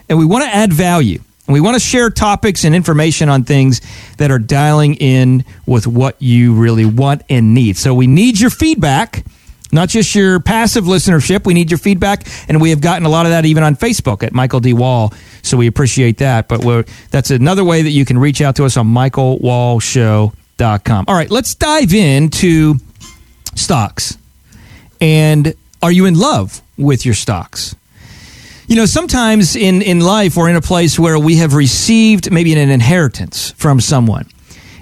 and 0.07 0.19
we 0.19 0.25
want 0.25 0.43
to 0.43 0.53
add 0.53 0.71
value. 0.73 1.19
And 1.47 1.53
we 1.53 1.61
want 1.61 1.75
to 1.75 1.79
share 1.79 2.09
topics 2.09 2.65
and 2.65 2.75
information 2.75 3.29
on 3.29 3.45
things 3.45 3.81
that 4.17 4.29
are 4.29 4.39
dialing 4.39 4.95
in 4.95 5.43
with 5.65 5.87
what 5.87 6.21
you 6.21 6.53
really 6.53 6.85
want 6.85 7.23
and 7.29 7.53
need. 7.53 7.77
So 7.77 7.95
we 7.95 8.07
need 8.07 8.39
your 8.39 8.51
feedback, 8.51 9.25
not 9.71 9.89
just 9.89 10.15
your 10.15 10.39
passive 10.39 10.85
listenership. 10.85 11.45
We 11.45 11.53
need 11.53 11.69
your 11.71 11.77
feedback. 11.77 12.25
And 12.47 12.61
we 12.61 12.69
have 12.71 12.81
gotten 12.81 13.05
a 13.05 13.09
lot 13.09 13.25
of 13.25 13.31
that 13.31 13.45
even 13.45 13.63
on 13.63 13.75
Facebook 13.75 14.23
at 14.23 14.33
Michael 14.33 14.59
D. 14.59 14.73
Wall. 14.73 15.13
So 15.41 15.57
we 15.57 15.67
appreciate 15.67 16.17
that. 16.17 16.47
But 16.47 16.87
that's 17.09 17.31
another 17.31 17.63
way 17.63 17.81
that 17.81 17.91
you 17.91 18.05
can 18.05 18.17
reach 18.17 18.41
out 18.41 18.57
to 18.57 18.65
us 18.65 18.75
on 18.77 18.87
michaelwallshow.com. 18.87 21.05
All 21.07 21.15
right, 21.15 21.31
let's 21.31 21.55
dive 21.55 21.93
into 21.93 22.75
stocks. 23.55 24.17
And 24.99 25.53
are 25.81 25.91
you 25.91 26.05
in 26.05 26.17
love 26.17 26.61
with 26.77 27.05
your 27.05 27.15
stocks? 27.15 27.75
You 28.67 28.75
know, 28.77 28.85
sometimes 28.85 29.57
in, 29.57 29.81
in 29.81 29.99
life, 29.99 30.37
we're 30.37 30.49
in 30.49 30.55
a 30.55 30.61
place 30.61 30.97
where 30.97 31.19
we 31.19 31.35
have 31.37 31.55
received 31.55 32.31
maybe 32.31 32.53
an 32.53 32.69
inheritance 32.69 33.51
from 33.51 33.81
someone. 33.81 34.30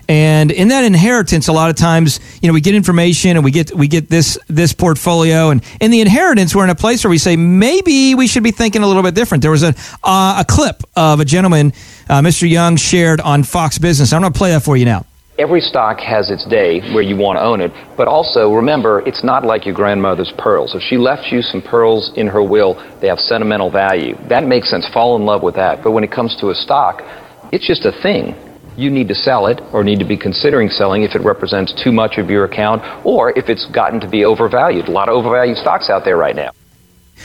And 0.10 0.52
in 0.52 0.70
that 0.70 0.84
inheritance, 0.86 1.50
a 1.50 1.54
lot 1.54 1.70
of 1.70 1.76
times, 1.76 2.20
you 2.42 2.48
know, 2.48 2.54
we 2.56 2.62
get 2.62 2.74
information 2.74 3.38
and 3.38 3.46
we 3.46 3.52
get 3.52 3.72
we 3.76 3.88
get 3.88 4.10
this 4.10 4.40
this 4.48 4.74
portfolio, 4.74 5.52
and 5.52 5.64
in 5.80 5.92
the 5.92 6.02
inheritance, 6.02 6.56
we're 6.56 6.64
in 6.64 6.72
a 6.72 6.76
place 6.76 7.04
where 7.04 7.12
we 7.12 7.20
say 7.20 7.36
maybe 7.36 8.16
we 8.16 8.26
should 8.26 8.42
be 8.42 8.50
thinking 8.50 8.82
a 8.82 8.88
little 8.88 9.04
bit 9.04 9.14
different. 9.14 9.44
There 9.44 9.52
was 9.52 9.62
a 9.62 9.76
uh, 10.04 10.42
a 10.42 10.46
clip 10.50 10.82
of 10.96 11.20
a 11.20 11.26
gentleman, 11.26 11.74
uh, 12.10 12.22
Mr. 12.22 12.50
Young, 12.50 12.76
shared 12.76 13.22
on 13.22 13.44
Fox 13.44 13.78
Business. 13.78 14.12
I'm 14.12 14.22
going 14.22 14.34
to 14.34 14.38
play 14.38 14.50
that 14.50 14.64
for 14.64 14.76
you 14.76 14.86
now 14.86 15.06
every 15.38 15.62
stock 15.62 16.00
has 16.02 16.30
its 16.30 16.46
day 16.46 16.82
where 16.94 17.02
you 17.02 17.16
want 17.16 17.38
to 17.38 17.42
own 17.42 17.62
it, 17.62 17.72
but 17.96 18.10
also 18.10 18.52
remember, 18.52 19.00
it's 19.08 19.24
not 19.24 19.46
like 19.46 19.66
your 19.66 19.74
grandmother's 19.74 20.34
pearls. 20.38 20.76
If 20.76 20.82
she 20.82 20.98
left 20.98 21.32
you 21.32 21.42
some 21.42 21.62
pearls 21.62 22.12
in 22.18 22.28
her 22.28 22.44
will, 22.44 22.74
they 23.00 23.08
have 23.08 23.20
sentimental 23.20 23.72
value. 23.72 24.18
That 24.28 24.46
makes 24.46 24.70
sense. 24.70 24.86
Fall 24.94 25.16
in 25.16 25.26
love 25.26 25.42
with 25.42 25.56
that. 25.56 25.82
But 25.82 25.92
when 25.92 26.04
it 26.04 26.12
comes 26.12 26.36
to 26.42 26.50
a 26.50 26.56
stock, 26.56 27.02
it's 27.54 27.66
just 27.66 27.86
a 27.86 27.94
thing. 28.04 28.36
You 28.80 28.90
need 28.90 29.10
to 29.10 29.16
sell 29.16 29.48
it 29.48 29.60
or 29.74 29.84
need 29.84 30.00
to 30.00 30.06
be 30.06 30.16
considering 30.16 30.70
selling 30.70 31.04
if 31.04 31.14
it 31.14 31.22
represents 31.22 31.74
too 31.84 31.92
much 31.92 32.18
of 32.18 32.30
your 32.30 32.46
account 32.46 32.82
or 33.06 33.38
if 33.38 33.50
it's 33.50 33.66
gotten 33.66 34.00
to 34.00 34.08
be 34.08 34.24
overvalued. 34.24 34.88
A 34.88 34.92
lot 34.92 35.10
of 35.10 35.16
overvalued 35.16 35.58
stocks 35.58 35.90
out 35.90 36.06
there 36.06 36.16
right 36.16 36.34
now. 36.34 36.52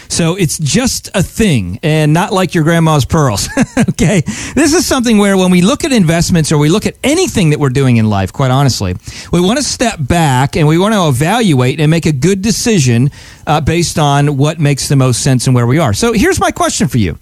So 0.08 0.34
it's 0.34 0.58
just 0.58 1.10
a 1.14 1.22
thing 1.22 1.78
and 1.84 2.12
not 2.12 2.32
like 2.32 2.56
your 2.56 2.64
grandma's 2.64 3.04
pearls. 3.04 3.48
okay. 3.88 4.22
This 4.56 4.74
is 4.74 4.84
something 4.84 5.16
where 5.18 5.36
when 5.36 5.52
we 5.52 5.62
look 5.62 5.84
at 5.84 5.92
investments 5.92 6.50
or 6.50 6.58
we 6.58 6.68
look 6.68 6.86
at 6.86 6.96
anything 7.04 7.50
that 7.50 7.60
we're 7.60 7.68
doing 7.68 7.98
in 7.98 8.10
life, 8.10 8.32
quite 8.32 8.50
honestly, 8.50 8.96
we 9.30 9.40
want 9.40 9.58
to 9.58 9.64
step 9.64 9.98
back 10.00 10.56
and 10.56 10.66
we 10.66 10.76
want 10.76 10.94
to 10.94 11.06
evaluate 11.08 11.78
and 11.78 11.88
make 11.88 12.06
a 12.06 12.12
good 12.12 12.42
decision 12.42 13.12
uh, 13.46 13.60
based 13.60 13.96
on 13.96 14.36
what 14.36 14.58
makes 14.58 14.88
the 14.88 14.96
most 14.96 15.22
sense 15.22 15.46
and 15.46 15.54
where 15.54 15.68
we 15.68 15.78
are. 15.78 15.92
So 15.92 16.12
here's 16.12 16.40
my 16.40 16.50
question 16.50 16.88
for 16.88 16.98
you 16.98 17.16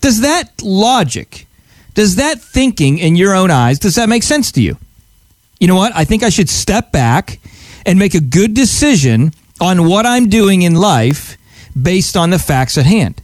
Does 0.00 0.22
that 0.22 0.62
logic, 0.62 1.46
does 1.94 2.16
that 2.16 2.40
thinking 2.40 2.98
in 2.98 3.16
your 3.16 3.34
own 3.34 3.50
eyes, 3.50 3.78
does 3.78 3.94
that 3.94 4.08
make 4.08 4.22
sense 4.22 4.52
to 4.52 4.60
you? 4.60 4.76
You 5.60 5.68
know 5.68 5.76
what? 5.76 5.94
I 5.94 6.04
think 6.04 6.22
I 6.22 6.28
should 6.28 6.50
step 6.50 6.92
back 6.92 7.40
and 7.86 7.98
make 7.98 8.14
a 8.14 8.20
good 8.20 8.54
decision 8.54 9.32
on 9.60 9.88
what 9.88 10.04
I'm 10.04 10.28
doing 10.28 10.62
in 10.62 10.74
life 10.74 11.36
based 11.80 12.16
on 12.16 12.30
the 12.30 12.38
facts 12.38 12.76
at 12.76 12.86
hand. 12.86 13.20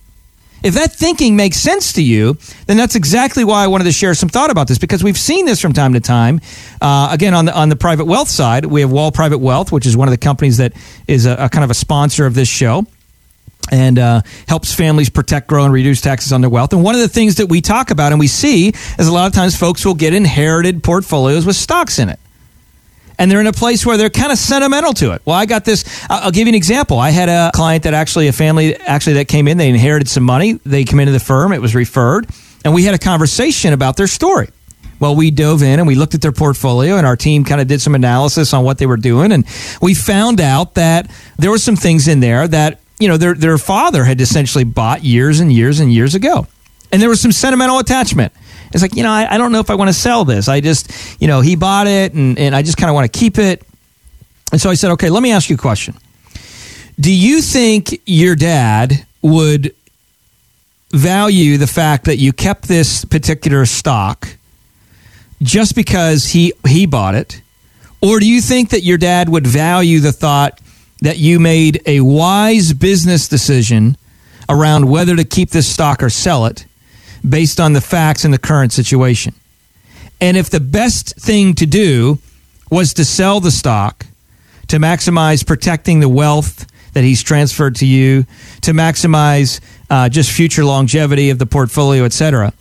If 0.62 0.74
that 0.74 0.92
thinking 0.92 1.36
makes 1.36 1.56
sense 1.56 1.94
to 1.94 2.02
you, 2.02 2.36
then 2.66 2.76
that's 2.76 2.94
exactly 2.94 3.44
why 3.44 3.64
I 3.64 3.66
wanted 3.66 3.84
to 3.84 3.92
share 3.92 4.12
some 4.14 4.28
thought 4.28 4.50
about 4.50 4.68
this 4.68 4.78
because 4.78 5.02
we've 5.02 5.16
seen 5.16 5.46
this 5.46 5.60
from 5.60 5.72
time 5.72 5.94
to 5.94 6.00
time. 6.00 6.40
Uh, 6.82 7.08
again, 7.10 7.32
on 7.32 7.46
the 7.46 7.56
on 7.56 7.70
the 7.70 7.76
private 7.76 8.04
wealth 8.04 8.28
side, 8.28 8.66
we 8.66 8.82
have 8.82 8.90
Wall 8.90 9.10
Private 9.10 9.38
Wealth, 9.38 9.72
which 9.72 9.86
is 9.86 9.96
one 9.96 10.06
of 10.06 10.12
the 10.12 10.18
companies 10.18 10.58
that 10.58 10.74
is 11.08 11.24
a, 11.24 11.32
a 11.32 11.48
kind 11.48 11.64
of 11.64 11.70
a 11.70 11.74
sponsor 11.74 12.26
of 12.26 12.34
this 12.34 12.48
show. 12.48 12.86
And 13.70 13.98
uh, 13.98 14.22
helps 14.48 14.74
families 14.74 15.10
protect, 15.10 15.48
grow, 15.48 15.64
and 15.64 15.72
reduce 15.72 16.00
taxes 16.00 16.32
on 16.32 16.40
their 16.40 16.50
wealth. 16.50 16.72
And 16.72 16.82
one 16.82 16.94
of 16.94 17.00
the 17.00 17.08
things 17.08 17.36
that 17.36 17.46
we 17.46 17.60
talk 17.60 17.90
about 17.90 18.12
and 18.12 18.18
we 18.18 18.26
see 18.26 18.68
is 18.68 19.06
a 19.06 19.12
lot 19.12 19.26
of 19.26 19.32
times 19.32 19.56
folks 19.56 19.84
will 19.84 19.94
get 19.94 20.14
inherited 20.14 20.82
portfolios 20.82 21.46
with 21.46 21.56
stocks 21.56 21.98
in 21.98 22.08
it. 22.08 22.18
And 23.18 23.30
they're 23.30 23.40
in 23.40 23.46
a 23.46 23.52
place 23.52 23.84
where 23.84 23.98
they're 23.98 24.08
kind 24.08 24.32
of 24.32 24.38
sentimental 24.38 24.94
to 24.94 25.12
it. 25.12 25.20
Well, 25.26 25.36
I 25.36 25.44
got 25.44 25.66
this. 25.66 25.84
I'll 26.08 26.30
give 26.30 26.46
you 26.46 26.52
an 26.52 26.54
example. 26.54 26.98
I 26.98 27.10
had 27.10 27.28
a 27.28 27.50
client 27.54 27.84
that 27.84 27.92
actually, 27.92 28.28
a 28.28 28.32
family 28.32 28.74
actually 28.76 29.14
that 29.14 29.28
came 29.28 29.46
in, 29.46 29.58
they 29.58 29.68
inherited 29.68 30.08
some 30.08 30.24
money. 30.24 30.54
They 30.64 30.84
come 30.84 31.00
into 31.00 31.12
the 31.12 31.20
firm, 31.20 31.52
it 31.52 31.60
was 31.60 31.74
referred, 31.74 32.28
and 32.64 32.72
we 32.72 32.84
had 32.84 32.94
a 32.94 32.98
conversation 32.98 33.74
about 33.74 33.98
their 33.98 34.06
story. 34.06 34.48
Well, 35.00 35.16
we 35.16 35.30
dove 35.30 35.62
in 35.62 35.78
and 35.78 35.86
we 35.86 35.94
looked 35.94 36.14
at 36.14 36.22
their 36.22 36.32
portfolio, 36.32 36.96
and 36.96 37.06
our 37.06 37.16
team 37.16 37.44
kind 37.44 37.60
of 37.60 37.66
did 37.66 37.80
some 37.82 37.94
analysis 37.94 38.54
on 38.54 38.64
what 38.64 38.78
they 38.78 38.86
were 38.86 38.96
doing, 38.96 39.32
and 39.32 39.46
we 39.82 39.94
found 39.94 40.40
out 40.40 40.74
that 40.74 41.10
there 41.38 41.50
were 41.50 41.58
some 41.58 41.76
things 41.76 42.08
in 42.08 42.20
there 42.20 42.48
that 42.48 42.80
you 43.00 43.08
know 43.08 43.16
their 43.16 43.34
their 43.34 43.58
father 43.58 44.04
had 44.04 44.20
essentially 44.20 44.64
bought 44.64 45.02
years 45.02 45.40
and 45.40 45.52
years 45.52 45.80
and 45.80 45.92
years 45.92 46.14
ago, 46.14 46.46
and 46.92 47.02
there 47.02 47.08
was 47.08 47.20
some 47.20 47.32
sentimental 47.32 47.78
attachment. 47.78 48.32
It's 48.72 48.82
like 48.82 48.94
you 48.94 49.02
know 49.02 49.10
I, 49.10 49.34
I 49.34 49.38
don't 49.38 49.50
know 49.50 49.60
if 49.60 49.70
I 49.70 49.74
want 49.74 49.88
to 49.88 49.94
sell 49.94 50.24
this. 50.24 50.48
I 50.48 50.60
just 50.60 51.20
you 51.20 51.26
know 51.26 51.40
he 51.40 51.56
bought 51.56 51.86
it, 51.86 52.12
and 52.12 52.38
and 52.38 52.54
I 52.54 52.62
just 52.62 52.76
kind 52.76 52.90
of 52.90 52.94
want 52.94 53.10
to 53.12 53.18
keep 53.18 53.38
it. 53.38 53.66
And 54.52 54.60
so 54.60 54.70
I 54.70 54.74
said, 54.74 54.92
okay, 54.92 55.10
let 55.10 55.22
me 55.22 55.32
ask 55.32 55.48
you 55.48 55.54
a 55.54 55.58
question. 55.58 55.94
Do 56.98 57.12
you 57.12 57.40
think 57.40 58.00
your 58.04 58.34
dad 58.36 59.06
would 59.22 59.74
value 60.92 61.56
the 61.56 61.66
fact 61.66 62.04
that 62.06 62.16
you 62.16 62.32
kept 62.32 62.66
this 62.66 63.04
particular 63.04 63.64
stock 63.64 64.36
just 65.42 65.74
because 65.74 66.26
he 66.26 66.52
he 66.66 66.84
bought 66.86 67.14
it 67.14 67.40
or 68.02 68.18
do 68.18 68.26
you 68.26 68.40
think 68.40 68.70
that 68.70 68.82
your 68.82 68.98
dad 68.98 69.28
would 69.28 69.46
value 69.46 70.00
the 70.00 70.12
thought 70.12 70.60
that 71.00 71.18
you 71.18 71.40
made 71.40 71.80
a 71.86 72.00
wise 72.00 72.72
business 72.72 73.28
decision 73.28 73.96
around 74.48 74.88
whether 74.88 75.16
to 75.16 75.24
keep 75.24 75.50
this 75.50 75.66
stock 75.66 76.02
or 76.02 76.10
sell 76.10 76.46
it 76.46 76.66
based 77.28 77.60
on 77.60 77.72
the 77.72 77.80
facts 77.80 78.24
in 78.24 78.30
the 78.30 78.38
current 78.38 78.72
situation 78.72 79.34
and 80.20 80.36
if 80.36 80.50
the 80.50 80.60
best 80.60 81.16
thing 81.16 81.54
to 81.54 81.66
do 81.66 82.18
was 82.70 82.94
to 82.94 83.04
sell 83.04 83.40
the 83.40 83.50
stock 83.50 84.06
to 84.68 84.76
maximize 84.76 85.44
protecting 85.44 86.00
the 86.00 86.08
wealth 86.08 86.66
that 86.92 87.02
he's 87.04 87.22
transferred 87.22 87.76
to 87.76 87.86
you, 87.86 88.24
to 88.62 88.72
maximize 88.72 89.60
uh, 89.88 90.08
just 90.08 90.30
future 90.30 90.64
longevity 90.64 91.30
of 91.30 91.38
the 91.38 91.46
portfolio, 91.46 92.04
et 92.04 92.12
cetera. 92.12 92.52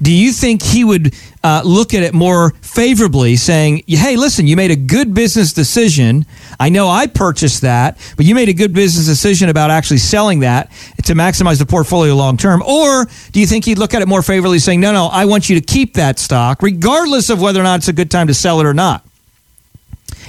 Do 0.00 0.12
you 0.12 0.32
think 0.32 0.62
he 0.62 0.84
would 0.84 1.14
uh, 1.42 1.62
look 1.64 1.94
at 1.94 2.02
it 2.02 2.14
more 2.14 2.50
favorably, 2.62 3.36
saying, 3.36 3.84
"Hey, 3.86 4.16
listen, 4.16 4.46
you 4.46 4.56
made 4.56 4.70
a 4.70 4.76
good 4.76 5.14
business 5.14 5.52
decision. 5.52 6.26
I 6.58 6.68
know 6.68 6.88
I 6.88 7.06
purchased 7.06 7.62
that, 7.62 7.98
but 8.16 8.26
you 8.26 8.34
made 8.34 8.48
a 8.48 8.54
good 8.54 8.72
business 8.72 9.06
decision 9.06 9.48
about 9.48 9.70
actually 9.70 9.98
selling 9.98 10.40
that 10.40 10.70
to 11.04 11.14
maximize 11.14 11.58
the 11.58 11.66
portfolio 11.66 12.14
long 12.14 12.36
term." 12.36 12.62
Or 12.62 13.06
do 13.32 13.40
you 13.40 13.46
think 13.46 13.64
he'd 13.64 13.78
look 13.78 13.94
at 13.94 14.02
it 14.02 14.08
more 14.08 14.22
favorably, 14.22 14.58
saying, 14.58 14.80
"No, 14.80 14.92
no, 14.92 15.06
I 15.06 15.24
want 15.26 15.48
you 15.48 15.60
to 15.60 15.64
keep 15.64 15.94
that 15.94 16.18
stock, 16.18 16.62
regardless 16.62 17.30
of 17.30 17.40
whether 17.40 17.60
or 17.60 17.64
not 17.64 17.80
it's 17.80 17.88
a 17.88 17.92
good 17.92 18.10
time 18.10 18.26
to 18.28 18.34
sell 18.34 18.60
it 18.60 18.66
or 18.66 18.74
not"? 18.74 19.04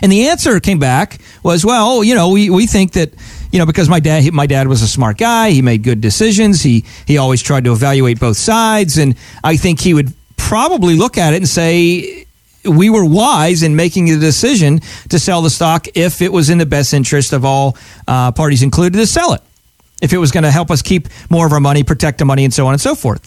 And 0.02 0.12
the 0.12 0.28
answer 0.28 0.60
came 0.60 0.80
back 0.80 1.20
was, 1.44 1.66
well, 1.66 2.04
you 2.04 2.16
know, 2.16 2.30
we, 2.30 2.50
we 2.50 2.68
think 2.68 2.94
that, 2.94 3.12
you 3.56 3.60
know, 3.60 3.66
because 3.66 3.88
my 3.88 4.02
dad, 4.02 4.34
my 4.34 4.48
dad 4.48 4.68
was 4.68 4.82
a 4.82 4.88
smart 4.88 5.18
guy. 5.18 5.52
He 5.52 5.62
made 5.62 5.82
good 5.82 6.02
decisions. 6.02 6.62
He, 6.62 6.84
he 7.08 7.18
always 7.18 7.42
tried 7.42 7.64
to 7.64 7.72
evaluate 7.72 8.20
both 8.20 8.36
sides. 8.36 8.98
And 8.98 9.16
I 9.46 9.56
think 9.56 9.80
he 9.80 9.94
would 9.94 10.12
probably 10.36 10.98
look 10.98 11.18
at 11.18 11.34
it 11.34 11.38
and 11.38 11.48
say, 11.48 12.28
we 12.66 12.90
were 12.90 13.06
wise 13.06 13.64
in 13.64 13.78
making 13.78 14.08
the 14.08 14.20
decision 14.20 14.82
to 15.08 15.20
sell 15.20 15.42
the 15.42 15.50
stock 15.50 15.88
if 15.96 16.22
it 16.22 16.34
was 16.34 16.50
in 16.50 16.58
the 16.58 16.66
best 16.66 16.94
interest 16.94 17.32
of 17.32 17.46
all 17.46 17.78
uh, 18.10 18.34
parties 18.34 18.62
included 18.62 18.98
to 18.98 19.08
sell 19.08 19.32
it. 19.32 19.42
If 20.02 20.12
it 20.12 20.18
was 20.18 20.34
going 20.34 20.44
to 20.44 20.52
help 20.52 20.70
us 20.70 20.82
keep 20.82 21.08
more 21.30 21.46
of 21.46 21.54
our 21.54 21.62
money, 21.62 21.84
protect 21.84 22.18
the 22.18 22.26
money, 22.26 22.44
and 22.44 22.54
so 22.54 22.68
on 22.68 22.74
and 22.74 22.82
so 22.82 22.94
forth. 22.94 23.26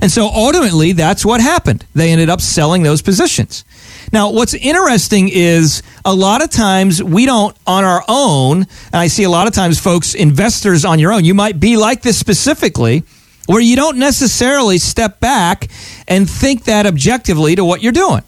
And 0.00 0.08
so 0.08 0.26
ultimately, 0.28 0.92
that's 0.92 1.26
what 1.26 1.40
happened. 1.40 1.84
They 1.96 2.12
ended 2.12 2.30
up 2.30 2.40
selling 2.40 2.84
those 2.84 3.02
positions. 3.02 3.64
Now, 4.12 4.30
what's 4.30 4.54
interesting 4.54 5.28
is 5.28 5.82
a 6.04 6.14
lot 6.14 6.42
of 6.42 6.50
times 6.50 7.02
we 7.02 7.26
don't 7.26 7.56
on 7.66 7.84
our 7.84 8.02
own, 8.08 8.58
and 8.58 8.94
I 8.94 9.08
see 9.08 9.24
a 9.24 9.30
lot 9.30 9.46
of 9.46 9.54
times 9.54 9.80
folks, 9.80 10.14
investors 10.14 10.84
on 10.84 10.98
your 10.98 11.12
own, 11.12 11.24
you 11.24 11.34
might 11.34 11.58
be 11.58 11.76
like 11.76 12.02
this 12.02 12.18
specifically, 12.18 13.04
where 13.46 13.60
you 13.60 13.76
don't 13.76 13.98
necessarily 13.98 14.78
step 14.78 15.20
back 15.20 15.68
and 16.08 16.28
think 16.28 16.64
that 16.64 16.86
objectively 16.86 17.56
to 17.56 17.64
what 17.64 17.82
you're 17.82 17.92
doing. 17.92 18.22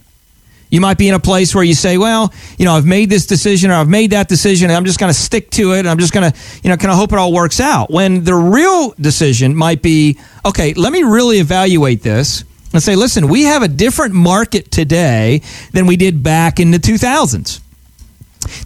You 0.69 0.81
might 0.81 0.99
be 0.99 1.09
in 1.09 1.15
a 1.15 1.21
place 1.21 1.55
where 1.55 1.63
you 1.63 1.75
say, 1.75 1.97
well, 1.97 2.33
you 2.59 2.65
know, 2.65 2.75
I've 2.75 2.85
made 2.85 3.09
this 3.09 3.27
decision 3.27 3.71
or 3.71 3.75
I've 3.75 3.89
made 3.89 4.11
that 4.11 4.29
decision 4.29 4.69
and 4.69 4.77
I'm 4.77 4.85
just 4.85 4.99
going 4.99 5.13
to 5.13 5.19
stick 5.19 5.51
to 5.53 5.75
it. 5.75 5.81
And 5.81 5.89
I'm 5.89 5.99
just 5.99 6.13
going 6.13 6.31
to, 6.31 6.39
you 6.63 6.71
know, 6.71 6.77
kind 6.77 6.91
of 6.91 6.99
hope 6.99 7.13
it 7.13 7.19
all 7.19 7.33
works 7.33 7.61
out. 7.61 7.91
When 7.91 8.25
the 8.25 8.35
real 8.35 8.93
decision 9.01 9.55
might 9.55 9.81
be, 9.81 10.19
okay, 10.45 10.75
let 10.75 10.93
me 10.93 11.05
really 11.05 11.39
evaluate 11.39 12.03
this 12.03 12.45
and 12.77 12.83
say, 12.83 12.95
listen, 12.97 13.29
we 13.29 13.45
have 13.45 13.63
a 13.63 13.69
different 13.69 14.15
market 14.15 14.71
today 14.71 15.43
than 15.73 15.87
we 15.87 15.97
did 15.97 16.23
back 16.23 16.61
in 16.61 16.71
the 16.71 16.79
2000s. 16.79 17.61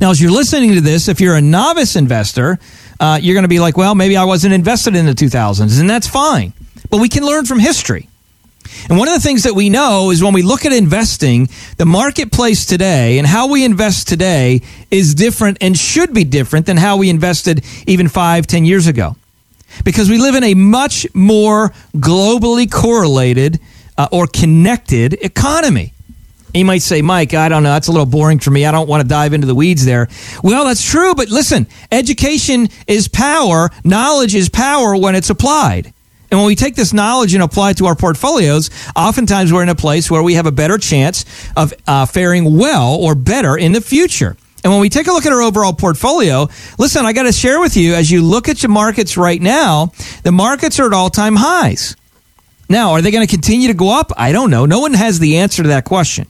Now, 0.01 0.11
as 0.11 0.21
you're 0.21 0.31
listening 0.31 0.75
to 0.75 0.81
this, 0.81 1.09
if 1.09 1.21
you're 1.21 1.37
a 1.37 1.41
novice 1.41 1.97
investor, 1.97 2.59
uh, 2.99 3.19
you're 3.21 3.35
going 3.35 3.45
to 3.45 3.49
be 3.49 3.61
like, 3.61 3.77
well, 3.77 3.95
maybe 3.95 4.17
I 4.17 4.25
wasn't 4.25 4.53
invested 4.53 4.95
in 4.95 5.07
the 5.07 5.13
2000s, 5.13 5.81
and 5.81 5.89
that's 5.89 6.07
fine. 6.07 6.53
But 6.91 6.99
we 6.99 7.09
can 7.09 7.25
learn 7.25 7.47
from 7.47 7.59
history. 7.59 8.09
And 8.89 8.99
one 8.99 9.09
of 9.09 9.15
the 9.15 9.21
things 9.21 9.45
that 9.45 9.55
we 9.55 9.69
know 9.69 10.11
is 10.11 10.23
when 10.23 10.35
we 10.35 10.43
look 10.43 10.65
at 10.65 10.73
investing, 10.73 11.49
the 11.77 11.87
marketplace 11.87 12.67
today 12.67 13.19
and 13.19 13.27
how 13.27 13.49
we 13.49 13.65
invest 13.65 14.09
today 14.09 14.63
is 14.91 15.15
different 15.15 15.59
and 15.61 15.77
should 15.77 16.13
be 16.13 16.25
different 16.25 16.67
than 16.67 16.77
how 16.77 16.97
we 16.97 17.11
invested 17.11 17.65
even 17.87 18.09
five, 18.09 18.47
ten 18.47 18.65
years 18.65 18.87
ago. 18.87 19.17
Because 19.85 20.11
we 20.11 20.19
live 20.19 20.35
in 20.35 20.45
a 20.45 20.55
much 20.55 21.07
more 21.15 21.71
globally 21.95 22.71
correlated 22.71 23.61
uh, 24.01 24.09
or 24.11 24.27
connected 24.27 25.13
economy. 25.13 25.93
You 26.55 26.65
might 26.65 26.81
say, 26.81 27.03
Mike, 27.03 27.35
I 27.35 27.51
don't 27.51 27.63
know. 27.63 27.69
That's 27.69 27.89
a 27.89 27.93
little 27.93 28.07
boring 28.07 28.39
for 28.39 28.51
me. 28.51 28.65
I 28.65 28.73
don't 28.73 28.89
want 28.89 29.03
to 29.03 29.09
dive 29.09 29.35
into 29.35 29.47
the 29.47 29.55
weeds 29.55 29.85
there. 29.85 30.09
Well, 30.43 30.65
that's 30.65 30.83
true, 30.83 31.15
but 31.15 31.29
listen, 31.29 31.67
education 31.93 32.69
is 32.87 33.09
power. 33.09 33.69
Knowledge 33.85 34.35
is 34.35 34.49
power 34.49 34.97
when 34.97 35.15
it's 35.15 35.29
applied. 35.29 35.93
And 36.31 36.41
when 36.41 36.47
we 36.47 36.55
take 36.55 36.77
this 36.77 36.95
knowledge 36.95 37.35
and 37.35 37.43
apply 37.43 37.73
it 37.73 37.77
to 37.77 37.87
our 37.87 37.95
portfolios, 37.95 38.71
oftentimes 38.97 39.53
we're 39.53 39.65
in 39.65 39.69
a 39.69 39.75
place 39.75 40.11
where 40.11 40.23
we 40.23 40.35
have 40.35 40.47
a 40.47 40.53
better 40.53 40.79
chance 40.79 41.27
of 41.55 41.75
uh, 41.87 42.07
faring 42.07 42.57
well 42.57 42.95
or 42.95 43.15
better 43.15 43.55
in 43.59 43.73
the 43.73 43.83
future. 43.83 44.35
And 44.65 44.73
when 44.73 44.81
we 44.81 44.89
take 44.89 45.09
a 45.09 45.13
look 45.13 45.27
at 45.27 45.33
our 45.33 45.43
overall 45.43 45.75
portfolio, 45.75 46.49
listen, 46.79 47.05
I 47.05 47.13
got 47.13 47.25
to 47.25 47.33
share 47.33 47.61
with 47.61 47.77
you 47.77 47.95
as 47.95 48.11
you 48.11 48.23
look 48.23 48.49
at 48.49 48.63
your 48.63 48.71
markets 48.71 49.19
right 49.19 49.41
now, 49.41 49.93
the 50.23 50.33
markets 50.33 50.81
are 50.81 50.87
at 50.87 50.95
all 50.95 51.11
time 51.11 51.37
highs. 51.37 51.97
Now, 52.71 52.93
are 52.93 53.03
they 53.03 53.11
going 53.11 53.27
to 53.27 53.31
continue 53.31 53.67
to 53.67 53.75
go 53.75 53.91
up? 53.91 54.13
I 54.17 54.31
don't 54.31 54.49
know. 54.49 54.65
No 54.65 54.79
one 54.79 54.95
has 54.95 55.19
the 55.19 55.39
answer 55.39 55.65
to 55.65 55.71
that 55.71 55.85
question. 55.85 56.29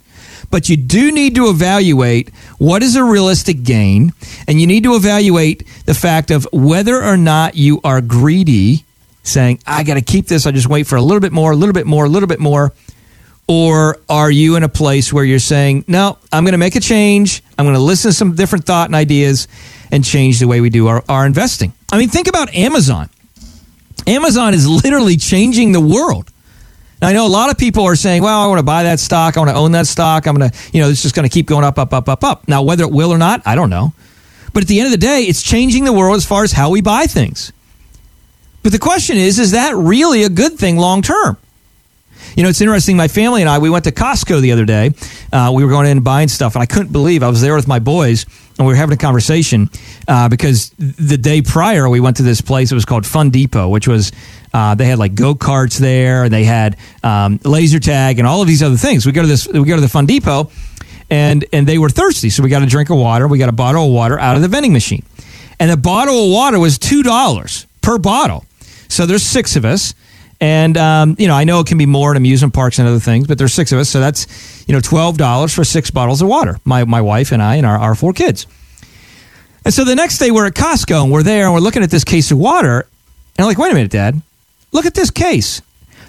But 0.50 0.70
you 0.70 0.76
do 0.78 1.12
need 1.12 1.34
to 1.34 1.48
evaluate 1.48 2.30
what 2.58 2.82
is 2.82 2.96
a 2.96 3.04
realistic 3.04 3.62
gain, 3.62 4.14
and 4.48 4.58
you 4.58 4.66
need 4.66 4.84
to 4.84 4.94
evaluate 4.94 5.66
the 5.84 5.92
fact 5.92 6.30
of 6.30 6.48
whether 6.50 7.04
or 7.04 7.18
not 7.18 7.56
you 7.56 7.82
are 7.84 8.00
greedy, 8.00 8.86
saying, 9.22 9.60
I 9.66 9.84
got 9.84 9.94
to 9.94 10.00
keep 10.00 10.26
this, 10.28 10.46
I 10.46 10.50
just 10.50 10.66
wait 10.66 10.86
for 10.86 10.96
a 10.96 11.02
little 11.02 11.20
bit 11.20 11.30
more, 11.30 11.52
a 11.52 11.56
little 11.56 11.74
bit 11.74 11.86
more, 11.86 12.06
a 12.06 12.08
little 12.08 12.26
bit 12.26 12.40
more. 12.40 12.72
Or 13.46 13.98
are 14.08 14.30
you 14.30 14.56
in 14.56 14.62
a 14.62 14.68
place 14.68 15.12
where 15.12 15.24
you're 15.24 15.40
saying, 15.40 15.84
no, 15.88 16.16
I'm 16.32 16.44
going 16.44 16.52
to 16.52 16.58
make 16.58 16.74
a 16.74 16.80
change, 16.80 17.42
I'm 17.58 17.66
going 17.66 17.76
to 17.76 17.82
listen 17.82 18.12
to 18.12 18.16
some 18.16 18.34
different 18.34 18.64
thought 18.64 18.88
and 18.88 18.94
ideas 18.94 19.46
and 19.92 20.02
change 20.02 20.40
the 20.40 20.48
way 20.48 20.62
we 20.62 20.70
do 20.70 20.86
our, 20.86 21.04
our 21.06 21.26
investing? 21.26 21.74
I 21.92 21.98
mean, 21.98 22.08
think 22.08 22.28
about 22.28 22.54
Amazon. 22.54 23.10
Amazon 24.06 24.54
is 24.54 24.68
literally 24.68 25.16
changing 25.16 25.72
the 25.72 25.80
world. 25.80 26.30
Now, 27.00 27.08
I 27.08 27.12
know 27.12 27.26
a 27.26 27.28
lot 27.28 27.50
of 27.50 27.56
people 27.56 27.84
are 27.84 27.96
saying, 27.96 28.22
well, 28.22 28.40
I 28.40 28.46
want 28.46 28.58
to 28.58 28.64
buy 28.64 28.82
that 28.82 29.00
stock. 29.00 29.36
I 29.36 29.40
want 29.40 29.50
to 29.50 29.56
own 29.56 29.72
that 29.72 29.86
stock. 29.86 30.26
I'm 30.26 30.36
going 30.36 30.50
to, 30.50 30.58
you 30.72 30.82
know, 30.82 30.90
it's 30.90 31.02
just 31.02 31.14
going 31.14 31.28
to 31.28 31.32
keep 31.32 31.46
going 31.46 31.64
up, 31.64 31.78
up, 31.78 31.92
up, 31.94 32.08
up, 32.08 32.22
up. 32.22 32.48
Now, 32.48 32.62
whether 32.62 32.84
it 32.84 32.92
will 32.92 33.10
or 33.10 33.18
not, 33.18 33.42
I 33.46 33.54
don't 33.54 33.70
know. 33.70 33.94
But 34.52 34.62
at 34.64 34.68
the 34.68 34.80
end 34.80 34.86
of 34.86 34.92
the 34.92 34.98
day, 34.98 35.22
it's 35.22 35.42
changing 35.42 35.84
the 35.84 35.92
world 35.92 36.16
as 36.16 36.26
far 36.26 36.44
as 36.44 36.52
how 36.52 36.70
we 36.70 36.82
buy 36.82 37.06
things. 37.06 37.52
But 38.62 38.72
the 38.72 38.78
question 38.78 39.16
is, 39.16 39.38
is 39.38 39.52
that 39.52 39.74
really 39.74 40.24
a 40.24 40.28
good 40.28 40.58
thing 40.58 40.76
long 40.76 41.00
term? 41.00 41.38
You 42.36 42.44
know, 42.44 42.48
it's 42.48 42.60
interesting. 42.60 42.96
My 42.96 43.08
family 43.08 43.42
and 43.42 43.50
I, 43.50 43.58
we 43.58 43.70
went 43.70 43.84
to 43.84 43.92
Costco 43.92 44.40
the 44.40 44.52
other 44.52 44.64
day. 44.64 44.92
Uh, 45.32 45.52
we 45.54 45.64
were 45.64 45.70
going 45.70 45.86
in 45.86 45.98
and 45.98 46.04
buying 46.04 46.28
stuff, 46.28 46.54
and 46.54 46.62
I 46.62 46.66
couldn't 46.66 46.92
believe 46.92 47.22
I 47.22 47.28
was 47.28 47.40
there 47.40 47.54
with 47.54 47.66
my 47.66 47.78
boys, 47.78 48.24
and 48.58 48.66
we 48.66 48.72
were 48.72 48.76
having 48.76 48.94
a 48.94 48.98
conversation 48.98 49.68
uh, 50.06 50.28
because 50.28 50.70
the 50.78 51.18
day 51.18 51.42
prior 51.42 51.88
we 51.88 52.00
went 52.00 52.18
to 52.18 52.22
this 52.22 52.40
place. 52.40 52.70
It 52.70 52.74
was 52.74 52.84
called 52.84 53.06
Fun 53.06 53.30
Depot, 53.30 53.68
which 53.68 53.88
was 53.88 54.12
uh, 54.52 54.74
they 54.74 54.86
had 54.86 54.98
like 54.98 55.14
go 55.14 55.34
karts 55.34 55.78
there, 55.78 56.24
and 56.24 56.32
they 56.32 56.44
had 56.44 56.76
um, 57.02 57.40
laser 57.44 57.80
tag 57.80 58.18
and 58.18 58.28
all 58.28 58.42
of 58.42 58.48
these 58.48 58.62
other 58.62 58.76
things. 58.76 59.06
We 59.06 59.12
go 59.12 59.22
to 59.22 59.28
this, 59.28 59.48
we 59.48 59.64
go 59.64 59.74
to 59.74 59.82
the 59.82 59.88
Fun 59.88 60.06
Depot, 60.06 60.50
and 61.10 61.44
and 61.52 61.66
they 61.66 61.78
were 61.78 61.88
thirsty, 61.88 62.30
so 62.30 62.42
we 62.42 62.48
got 62.48 62.62
a 62.62 62.66
drink 62.66 62.90
of 62.90 62.98
water. 62.98 63.26
We 63.26 63.38
got 63.38 63.48
a 63.48 63.52
bottle 63.52 63.86
of 63.86 63.92
water 63.92 64.18
out 64.18 64.36
of 64.36 64.42
the 64.42 64.48
vending 64.48 64.72
machine, 64.72 65.04
and 65.58 65.70
the 65.70 65.76
bottle 65.76 66.26
of 66.26 66.30
water 66.30 66.58
was 66.58 66.78
two 66.78 67.02
dollars 67.02 67.66
per 67.80 67.98
bottle. 67.98 68.44
So 68.88 69.06
there's 69.06 69.22
six 69.22 69.56
of 69.56 69.64
us. 69.64 69.94
And 70.40 70.76
um, 70.78 71.16
you 71.18 71.28
know, 71.28 71.34
I 71.34 71.44
know 71.44 71.60
it 71.60 71.66
can 71.66 71.76
be 71.76 71.86
more 71.86 72.10
in 72.12 72.16
amusement 72.16 72.54
parks 72.54 72.78
and 72.78 72.88
other 72.88 72.98
things, 72.98 73.26
but 73.26 73.36
there's 73.36 73.52
six 73.52 73.72
of 73.72 73.78
us, 73.78 73.90
so 73.90 74.00
that's 74.00 74.64
you 74.66 74.74
know 74.74 74.80
twelve 74.80 75.18
dollars 75.18 75.54
for 75.54 75.64
six 75.64 75.90
bottles 75.90 76.22
of 76.22 76.28
water. 76.28 76.58
My 76.64 76.84
my 76.84 77.00
wife 77.02 77.30
and 77.32 77.42
I 77.42 77.56
and 77.56 77.66
our, 77.66 77.78
our 77.78 77.94
four 77.94 78.12
kids. 78.12 78.46
And 79.64 79.74
so 79.74 79.84
the 79.84 79.94
next 79.94 80.18
day 80.18 80.30
we're 80.30 80.46
at 80.46 80.54
Costco 80.54 81.02
and 81.02 81.12
we're 81.12 81.22
there 81.22 81.44
and 81.44 81.52
we're 81.52 81.60
looking 81.60 81.82
at 81.82 81.90
this 81.90 82.04
case 82.04 82.30
of 82.30 82.38
water, 82.38 82.80
And 83.36 83.40
I'm 83.40 83.44
like, 83.44 83.58
wait 83.58 83.70
a 83.70 83.74
minute, 83.74 83.90
Dad. 83.90 84.20
Look 84.72 84.86
at 84.86 84.94
this 84.94 85.10
case. 85.10 85.60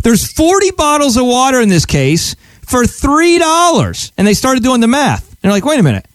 There's 0.04 0.32
40 0.32 0.72
bottles 0.72 1.18
of 1.18 1.26
water 1.26 1.60
in 1.60 1.68
this 1.68 1.86
case 1.86 2.36
for 2.66 2.84
$3. 2.84 4.12
And 4.18 4.26
they 4.26 4.34
started 4.34 4.64
doing 4.64 4.80
the 4.80 4.88
math. 4.88 5.30
And 5.30 5.38
they're 5.42 5.52
like, 5.52 5.66
wait 5.66 5.80
a 5.80 5.84
minute. 5.84 6.06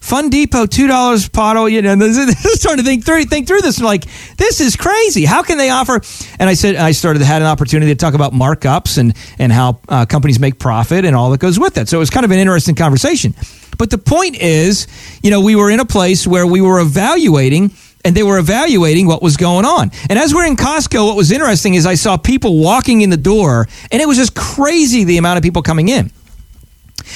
Fun 0.00 0.30
Depot, 0.30 0.66
two 0.66 0.86
dollars 0.86 1.28
bottle. 1.28 1.68
You 1.68 1.82
know, 1.82 1.94
they're 1.96 2.34
starting 2.34 2.84
to 2.84 2.88
think 2.88 3.04
through 3.04 3.24
think 3.24 3.46
through 3.46 3.60
this. 3.60 3.80
like, 3.80 4.04
this 4.36 4.60
is 4.60 4.76
crazy. 4.76 5.24
How 5.24 5.42
can 5.42 5.58
they 5.58 5.70
offer? 5.70 6.00
And 6.38 6.48
I 6.48 6.54
said, 6.54 6.76
I 6.76 6.92
started 6.92 7.22
had 7.22 7.42
an 7.42 7.48
opportunity 7.48 7.92
to 7.92 7.96
talk 7.96 8.14
about 8.14 8.32
markups 8.32 8.98
and 8.98 9.14
and 9.38 9.52
how 9.52 9.80
uh, 9.88 10.06
companies 10.06 10.38
make 10.38 10.58
profit 10.58 11.04
and 11.04 11.14
all 11.14 11.30
that 11.30 11.40
goes 11.40 11.58
with 11.58 11.74
that. 11.74 11.88
So 11.88 11.98
it 11.98 12.00
was 12.00 12.10
kind 12.10 12.24
of 12.24 12.30
an 12.30 12.38
interesting 12.38 12.74
conversation. 12.74 13.34
But 13.76 13.90
the 13.90 13.98
point 13.98 14.36
is, 14.36 14.86
you 15.22 15.30
know, 15.30 15.40
we 15.40 15.56
were 15.56 15.70
in 15.70 15.80
a 15.80 15.84
place 15.84 16.26
where 16.26 16.46
we 16.46 16.60
were 16.60 16.80
evaluating 16.80 17.70
and 18.04 18.16
they 18.16 18.22
were 18.22 18.38
evaluating 18.38 19.06
what 19.06 19.22
was 19.22 19.36
going 19.36 19.64
on. 19.64 19.90
And 20.08 20.18
as 20.18 20.34
we're 20.34 20.46
in 20.46 20.56
Costco, 20.56 21.06
what 21.06 21.16
was 21.16 21.30
interesting 21.32 21.74
is 21.74 21.86
I 21.86 21.94
saw 21.94 22.16
people 22.16 22.58
walking 22.58 23.00
in 23.02 23.10
the 23.10 23.16
door, 23.16 23.68
and 23.90 24.00
it 24.00 24.06
was 24.06 24.16
just 24.16 24.34
crazy 24.34 25.04
the 25.04 25.18
amount 25.18 25.36
of 25.36 25.42
people 25.42 25.62
coming 25.62 25.88
in. 25.88 26.10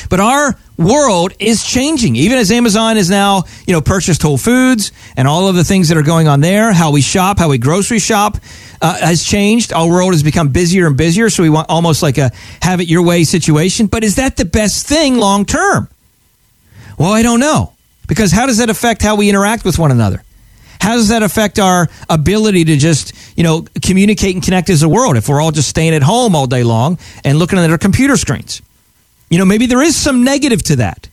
But 0.08 0.20
our 0.20 0.56
world 0.76 1.32
is 1.38 1.64
changing. 1.64 2.16
Even 2.16 2.38
as 2.38 2.50
Amazon 2.50 2.96
is 2.96 3.10
now, 3.10 3.44
you 3.66 3.72
know, 3.72 3.80
purchased 3.80 4.22
Whole 4.22 4.38
Foods 4.38 4.92
and 5.16 5.28
all 5.28 5.48
of 5.48 5.54
the 5.54 5.64
things 5.64 5.88
that 5.88 5.96
are 5.96 6.02
going 6.02 6.28
on 6.28 6.40
there, 6.40 6.72
how 6.72 6.90
we 6.90 7.00
shop, 7.00 7.38
how 7.38 7.48
we 7.48 7.58
grocery 7.58 7.98
shop 7.98 8.36
uh, 8.80 8.98
has 8.98 9.22
changed. 9.22 9.72
Our 9.72 9.88
world 9.88 10.12
has 10.12 10.22
become 10.22 10.48
busier 10.48 10.86
and 10.86 10.96
busier. 10.96 11.30
So 11.30 11.42
we 11.42 11.50
want 11.50 11.68
almost 11.70 12.02
like 12.02 12.18
a 12.18 12.30
have 12.60 12.80
it 12.80 12.88
your 12.88 13.02
way 13.04 13.24
situation. 13.24 13.86
But 13.86 14.04
is 14.04 14.16
that 14.16 14.36
the 14.36 14.44
best 14.44 14.86
thing 14.86 15.16
long 15.16 15.44
term? 15.44 15.88
Well, 16.98 17.12
I 17.12 17.22
don't 17.22 17.40
know. 17.40 17.72
Because 18.08 18.32
how 18.32 18.46
does 18.46 18.58
that 18.58 18.68
affect 18.68 19.02
how 19.02 19.16
we 19.16 19.28
interact 19.28 19.64
with 19.64 19.78
one 19.78 19.90
another? 19.90 20.22
How 20.80 20.96
does 20.96 21.08
that 21.10 21.22
affect 21.22 21.60
our 21.60 21.88
ability 22.10 22.64
to 22.64 22.76
just, 22.76 23.12
you 23.36 23.44
know, 23.44 23.64
communicate 23.82 24.34
and 24.34 24.42
connect 24.42 24.68
as 24.68 24.82
a 24.82 24.88
world 24.88 25.16
if 25.16 25.28
we're 25.28 25.40
all 25.40 25.52
just 25.52 25.68
staying 25.68 25.94
at 25.94 26.02
home 26.02 26.34
all 26.34 26.48
day 26.48 26.64
long 26.64 26.98
and 27.24 27.38
looking 27.38 27.58
at 27.58 27.70
our 27.70 27.78
computer 27.78 28.16
screens? 28.16 28.60
You 29.32 29.38
know, 29.38 29.46
maybe 29.46 29.64
there 29.64 29.80
is 29.80 29.96
some 29.96 30.24
negative 30.24 30.62
to 30.64 30.76
that. 30.76 31.08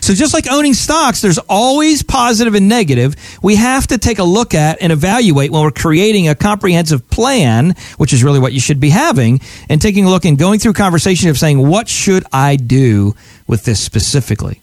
So 0.00 0.12
just 0.12 0.34
like 0.34 0.50
owning 0.50 0.74
stocks, 0.74 1.20
there's 1.20 1.38
always 1.38 2.02
positive 2.02 2.56
and 2.56 2.68
negative. 2.68 3.14
We 3.42 3.54
have 3.54 3.86
to 3.88 3.98
take 3.98 4.18
a 4.18 4.24
look 4.24 4.54
at 4.54 4.82
and 4.82 4.92
evaluate 4.92 5.52
when 5.52 5.62
we're 5.62 5.70
creating 5.70 6.26
a 6.26 6.34
comprehensive 6.34 7.08
plan, 7.10 7.76
which 7.96 8.12
is 8.12 8.24
really 8.24 8.40
what 8.40 8.52
you 8.52 8.58
should 8.58 8.80
be 8.80 8.90
having, 8.90 9.40
and 9.68 9.80
taking 9.80 10.04
a 10.04 10.10
look 10.10 10.24
and 10.24 10.36
going 10.36 10.58
through 10.58 10.72
conversation 10.72 11.28
of 11.28 11.38
saying, 11.38 11.64
what 11.64 11.88
should 11.88 12.24
I 12.32 12.56
do 12.56 13.14
with 13.46 13.64
this 13.64 13.78
specifically? 13.78 14.60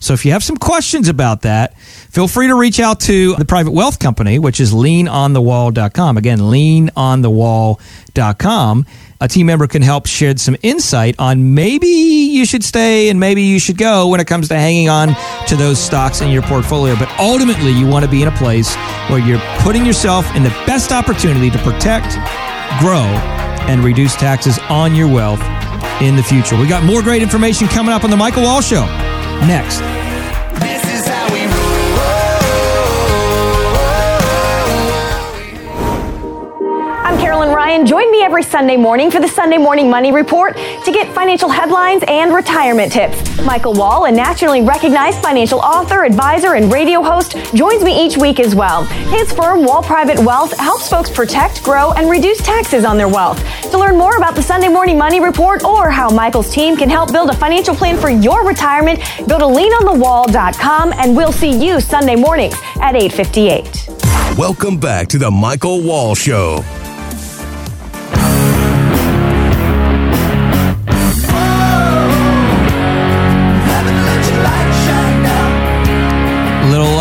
So 0.00 0.12
if 0.12 0.26
you 0.26 0.32
have 0.32 0.44
some 0.44 0.58
questions 0.58 1.08
about 1.08 1.40
that, 1.42 1.78
feel 1.78 2.28
free 2.28 2.48
to 2.48 2.54
reach 2.54 2.78
out 2.78 3.00
to 3.00 3.36
the 3.36 3.46
private 3.46 3.72
wealth 3.72 3.98
company, 3.98 4.38
which 4.38 4.60
is 4.60 4.74
leanonthewall.com. 4.74 6.18
Again, 6.18 6.40
leanonthewall.com 6.40 8.86
a 9.20 9.28
team 9.28 9.46
member 9.46 9.66
can 9.66 9.82
help 9.82 10.06
shed 10.06 10.40
some 10.40 10.56
insight 10.62 11.14
on 11.18 11.54
maybe 11.54 11.86
you 11.86 12.46
should 12.46 12.64
stay 12.64 13.10
and 13.10 13.20
maybe 13.20 13.42
you 13.42 13.58
should 13.58 13.76
go 13.76 14.08
when 14.08 14.20
it 14.20 14.26
comes 14.26 14.48
to 14.48 14.54
hanging 14.54 14.88
on 14.88 15.14
to 15.46 15.56
those 15.56 15.78
stocks 15.78 16.20
in 16.20 16.30
your 16.30 16.42
portfolio. 16.42 16.96
But 16.96 17.10
ultimately, 17.18 17.70
you 17.70 17.86
want 17.86 18.04
to 18.04 18.10
be 18.10 18.22
in 18.22 18.28
a 18.28 18.36
place 18.36 18.74
where 19.08 19.18
you're 19.18 19.42
putting 19.58 19.84
yourself 19.84 20.26
in 20.34 20.42
the 20.42 20.50
best 20.66 20.92
opportunity 20.92 21.50
to 21.50 21.58
protect, 21.58 22.14
grow, 22.80 23.04
and 23.68 23.84
reduce 23.84 24.16
taxes 24.16 24.58
on 24.70 24.94
your 24.94 25.08
wealth 25.08 25.42
in 26.00 26.16
the 26.16 26.22
future. 26.22 26.58
We 26.58 26.66
got 26.66 26.82
more 26.84 27.02
great 27.02 27.22
information 27.22 27.68
coming 27.68 27.92
up 27.92 28.04
on 28.04 28.10
the 28.10 28.16
Michael 28.16 28.44
Wall 28.44 28.62
Show 28.62 28.86
next. 29.46 29.80
Ryan. 37.70 37.86
Join 37.86 38.10
me 38.10 38.22
every 38.22 38.42
Sunday 38.42 38.76
morning 38.76 39.12
for 39.12 39.20
the 39.20 39.28
Sunday 39.28 39.56
Morning 39.56 39.88
Money 39.88 40.10
Report 40.10 40.56
to 40.56 40.90
get 40.92 41.14
financial 41.14 41.48
headlines 41.48 42.02
and 42.08 42.34
retirement 42.34 42.90
tips. 42.90 43.16
Michael 43.44 43.74
Wall, 43.74 44.06
a 44.06 44.10
nationally 44.10 44.60
recognized 44.60 45.22
financial 45.22 45.60
author, 45.60 46.02
advisor, 46.02 46.54
and 46.54 46.72
radio 46.72 47.00
host, 47.00 47.36
joins 47.54 47.84
me 47.84 48.04
each 48.04 48.16
week 48.16 48.40
as 48.40 48.56
well. 48.56 48.82
His 49.14 49.32
firm, 49.32 49.64
Wall 49.64 49.84
Private 49.84 50.18
Wealth, 50.18 50.58
helps 50.58 50.88
folks 50.88 51.10
protect, 51.10 51.62
grow, 51.62 51.92
and 51.92 52.10
reduce 52.10 52.38
taxes 52.38 52.84
on 52.84 52.96
their 52.98 53.08
wealth. 53.08 53.40
To 53.70 53.78
learn 53.78 53.96
more 53.96 54.16
about 54.16 54.34
the 54.34 54.42
Sunday 54.42 54.68
Morning 54.68 54.98
Money 54.98 55.20
Report 55.20 55.62
or 55.62 55.90
how 55.90 56.10
Michael's 56.10 56.52
team 56.52 56.76
can 56.76 56.90
help 56.90 57.12
build 57.12 57.30
a 57.30 57.34
financial 57.36 57.76
plan 57.76 57.96
for 57.96 58.10
your 58.10 58.44
retirement, 58.44 58.98
go 59.28 59.38
to 59.38 59.44
leanonthewall.com 59.44 60.92
and 60.94 61.16
we'll 61.16 61.32
see 61.32 61.52
you 61.64 61.80
Sunday 61.80 62.16
mornings 62.16 62.54
at 62.80 62.96
858. 62.96 64.36
Welcome 64.36 64.76
back 64.76 65.06
to 65.08 65.18
the 65.18 65.30
Michael 65.30 65.82
Wall 65.82 66.16
Show. 66.16 66.64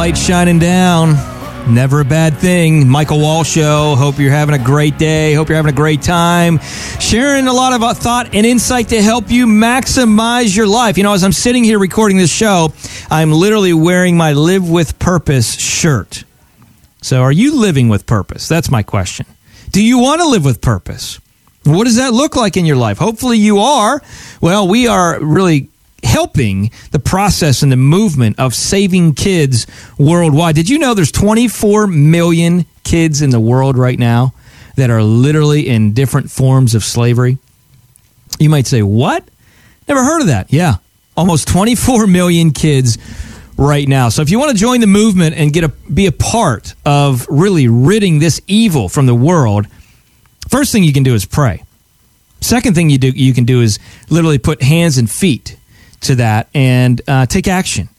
Light 0.10 0.18
shining 0.18 0.58
down. 0.58 1.12
Never 1.72 2.00
a 2.00 2.06
bad 2.06 2.36
thing. 2.36 2.90
Michael 2.90 3.20
Wall 3.20 3.44
Show. 3.44 3.94
Hope 3.96 4.18
you're 4.18 4.32
having 4.32 4.56
a 4.56 4.64
great 4.64 4.98
day. 4.98 5.36
Hope 5.36 5.50
you're 5.50 5.56
having 5.56 5.72
a 5.72 5.76
great 5.76 6.02
time. 6.02 6.58
Sharing 7.00 7.46
a 7.46 7.54
lot 7.54 7.74
of 7.74 7.84
uh, 7.84 7.94
thought 7.94 8.34
and 8.34 8.44
insight 8.44 8.88
to 8.88 9.04
help 9.04 9.30
you 9.30 9.46
maximize 9.46 10.58
your 10.58 10.66
life. 10.66 10.98
You 10.98 11.04
know, 11.04 11.14
as 11.14 11.24
I'm 11.24 11.32
sitting 11.32 11.64
here 11.64 11.78
recording 11.78 12.18
this 12.18 12.34
show, 12.34 12.74
I'm 13.12 13.32
literally 13.32 13.72
wearing 13.72 14.18
my 14.18 14.32
Live 14.32 14.68
with 14.68 14.98
Purpose 14.98 15.60
shirt. 15.60 16.24
So, 17.04 17.22
are 17.22 17.32
you 17.32 17.60
living 17.60 17.88
with 17.88 18.08
purpose? 18.08 18.48
That's 18.48 18.72
my 18.72 18.82
question. 18.82 19.28
Do 19.70 19.84
you 19.84 20.00
want 20.00 20.22
to 20.22 20.28
live 20.28 20.44
with 20.44 20.60
purpose? 20.60 21.20
What 21.66 21.84
does 21.84 21.98
that 21.98 22.14
look 22.14 22.36
like 22.36 22.58
in 22.58 22.66
your 22.66 22.78
life? 22.78 22.98
Hopefully, 22.98 23.38
you 23.38 23.60
are. 23.60 24.02
Well, 24.42 24.68
we 24.68 24.88
are 24.88 25.24
really 25.24 25.70
helping 26.04 26.72
the 26.92 27.00
process 27.00 27.62
and 27.62 27.72
the 27.72 27.78
movement 27.78 28.40
of 28.40 28.56
saving 28.56 29.14
kids 29.14 29.68
worldwide. 29.98 30.56
Did 30.56 30.70
you 30.70 30.80
know 30.80 30.94
there's 30.94 31.12
24 31.12 31.88
million 31.88 32.66
kids 32.84 33.22
in 33.22 33.30
the 33.30 33.40
world 33.40 33.78
right 33.78 34.00
now 34.00 34.34
that 34.76 34.90
are 34.90 35.04
literally 35.04 35.68
in 35.68 35.94
different 35.94 36.32
forms 36.32 36.76
of 36.76 36.84
slavery? 36.84 37.38
You 38.40 38.50
might 38.50 38.68
say, 38.68 38.82
"What? 38.82 39.28
Never 39.88 40.04
heard 40.04 40.22
of 40.22 40.28
that." 40.28 40.52
Yeah. 40.52 40.76
Almost 41.18 41.48
24 41.48 42.08
million 42.20 42.52
kids 42.52 42.98
right 43.58 43.88
now. 43.88 44.10
So 44.10 44.22
if 44.22 44.30
you 44.30 44.40
want 44.40 44.52
to 44.52 44.58
join 44.58 44.80
the 44.80 44.88
movement 44.88 45.36
and 45.36 45.52
get 45.52 45.66
a 45.66 45.70
be 45.70 46.06
a 46.06 46.12
part 46.12 46.76
of 46.86 47.28
really 47.30 47.68
ridding 47.68 48.20
this 48.20 48.42
evil 48.48 48.88
from 48.88 49.06
the 49.06 49.16
world, 49.16 49.68
first 50.48 50.72
thing 50.72 50.84
you 50.84 50.94
can 50.94 51.04
do 51.04 51.14
is 51.14 51.26
pray. 51.26 51.64
Second 52.42 52.74
thing 52.74 52.90
you 52.90 52.98
do 52.98 53.10
you 53.10 53.34
can 53.34 53.44
do 53.44 53.62
is 53.62 53.80
literally 54.10 54.38
put 54.38 54.64
hands 54.64 54.98
and 54.98 55.12
feet 55.12 55.58
to 56.02 56.16
that 56.16 56.50
and 56.54 57.02
uh, 57.08 57.26
take 57.26 57.48
action. 57.48 57.90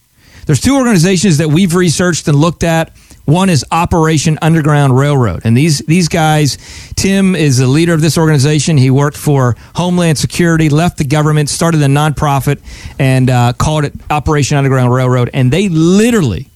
There's 0.45 0.61
two 0.61 0.75
organizations 0.75 1.37
that 1.37 1.49
we've 1.49 1.75
researched 1.75 2.27
and 2.27 2.37
looked 2.37 2.63
at. 2.63 2.95
One 3.25 3.49
is 3.49 3.63
Operation 3.71 4.39
Underground 4.41 4.97
Railroad, 4.97 5.41
and 5.45 5.55
these 5.55 5.79
these 5.79 6.07
guys. 6.07 6.57
Tim 6.95 7.35
is 7.35 7.59
the 7.59 7.67
leader 7.67 7.93
of 7.93 8.01
this 8.01 8.17
organization. 8.17 8.77
He 8.77 8.89
worked 8.89 9.15
for 9.15 9.55
Homeland 9.75 10.17
Security, 10.17 10.69
left 10.69 10.97
the 10.97 11.05
government, 11.05 11.47
started 11.49 11.81
a 11.83 11.85
nonprofit, 11.85 12.59
and 12.97 13.29
uh, 13.29 13.53
called 13.53 13.85
it 13.85 13.93
Operation 14.09 14.57
Underground 14.57 14.91
Railroad. 14.91 15.29
And 15.33 15.53
they 15.53 15.69
literally 15.69 16.49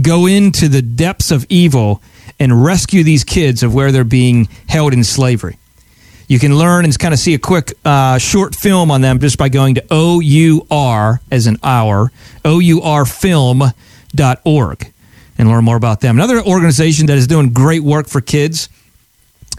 go 0.00 0.26
into 0.26 0.68
the 0.68 0.82
depths 0.82 1.30
of 1.30 1.44
evil 1.50 2.02
and 2.40 2.64
rescue 2.64 3.04
these 3.04 3.22
kids 3.22 3.62
of 3.62 3.74
where 3.74 3.92
they're 3.92 4.04
being 4.04 4.48
held 4.68 4.94
in 4.94 5.04
slavery. 5.04 5.58
You 6.28 6.38
can 6.38 6.56
learn 6.56 6.84
and 6.84 6.98
kind 6.98 7.12
of 7.12 7.20
see 7.20 7.34
a 7.34 7.38
quick 7.38 7.72
uh, 7.84 8.18
short 8.18 8.54
film 8.54 8.90
on 8.90 9.00
them 9.00 9.18
just 9.18 9.38
by 9.38 9.48
going 9.48 9.74
to 9.76 9.84
OUR 9.90 11.20
as 11.30 11.46
an 11.46 11.58
hour, 11.62 12.10
OURfilm.org 12.44 13.72
and 15.38 15.48
learn 15.48 15.64
more 15.64 15.76
about 15.76 16.00
them. 16.00 16.16
Another 16.16 16.40
organization 16.40 17.06
that 17.06 17.18
is 17.18 17.26
doing 17.26 17.52
great 17.52 17.82
work 17.82 18.06
for 18.06 18.20
kids 18.20 18.68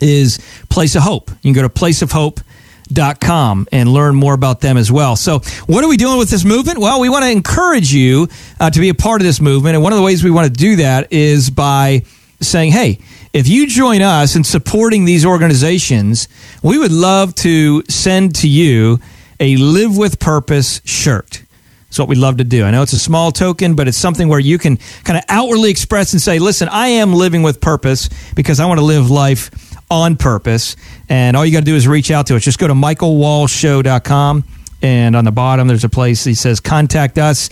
is 0.01 0.39
Place 0.69 0.95
of 0.95 1.03
Hope. 1.03 1.29
You 1.41 1.53
can 1.53 1.53
go 1.53 1.61
to 1.61 1.69
placeofhope.com 1.69 3.67
and 3.71 3.89
learn 3.89 4.15
more 4.15 4.33
about 4.33 4.61
them 4.61 4.77
as 4.77 4.91
well. 4.91 5.15
So, 5.15 5.39
what 5.67 5.83
are 5.83 5.87
we 5.87 5.97
doing 5.97 6.17
with 6.17 6.29
this 6.29 6.45
movement? 6.45 6.79
Well, 6.79 6.99
we 6.99 7.09
want 7.09 7.25
to 7.25 7.31
encourage 7.31 7.93
you 7.93 8.27
uh, 8.59 8.69
to 8.69 8.79
be 8.79 8.89
a 8.89 8.95
part 8.95 9.21
of 9.21 9.25
this 9.25 9.39
movement. 9.41 9.75
And 9.75 9.83
one 9.83 9.93
of 9.93 9.97
the 9.97 10.03
ways 10.03 10.23
we 10.23 10.31
want 10.31 10.47
to 10.47 10.53
do 10.53 10.77
that 10.77 11.11
is 11.11 11.49
by 11.49 12.03
saying, 12.39 12.71
hey, 12.71 12.99
if 13.33 13.47
you 13.47 13.65
join 13.65 14.03
us 14.03 14.35
in 14.35 14.43
supporting 14.43 15.05
these 15.05 15.25
organizations, 15.25 16.27
we 16.61 16.77
would 16.77 16.91
love 16.91 17.33
to 17.35 17.83
send 17.89 18.35
to 18.35 18.47
you 18.47 18.99
a 19.39 19.57
Live 19.57 19.97
with 19.97 20.19
Purpose 20.19 20.81
shirt. 20.85 21.43
It's 21.87 21.97
what 21.97 22.07
we'd 22.07 22.19
love 22.19 22.37
to 22.37 22.43
do. 22.43 22.63
I 22.63 22.71
know 22.71 22.83
it's 22.83 22.93
a 22.93 22.99
small 22.99 23.31
token, 23.31 23.75
but 23.75 23.87
it's 23.87 23.97
something 23.97 24.27
where 24.27 24.39
you 24.39 24.59
can 24.59 24.77
kind 25.03 25.17
of 25.17 25.23
outwardly 25.29 25.71
express 25.71 26.13
and 26.13 26.21
say, 26.21 26.37
listen, 26.37 26.69
I 26.69 26.87
am 26.87 27.13
living 27.13 27.41
with 27.41 27.59
purpose 27.59 28.07
because 28.35 28.59
I 28.59 28.67
want 28.67 28.79
to 28.79 28.85
live 28.85 29.09
life 29.09 29.49
on 29.89 30.15
purpose. 30.15 30.75
And 31.09 31.35
all 31.35 31.43
you 31.45 31.51
got 31.51 31.59
to 31.59 31.65
do 31.65 31.75
is 31.75 31.87
reach 31.87 32.11
out 32.11 32.27
to 32.27 32.35
us. 32.35 32.43
Just 32.43 32.59
go 32.59 32.67
to 32.67 32.73
michaelwallshow.com. 32.73 34.43
And 34.81 35.15
on 35.15 35.25
the 35.25 35.31
bottom, 35.31 35.67
there's 35.67 35.83
a 35.83 35.89
place 35.89 36.23
that 36.25 36.35
says 36.35 36.59
contact 36.59 37.17
us 37.17 37.49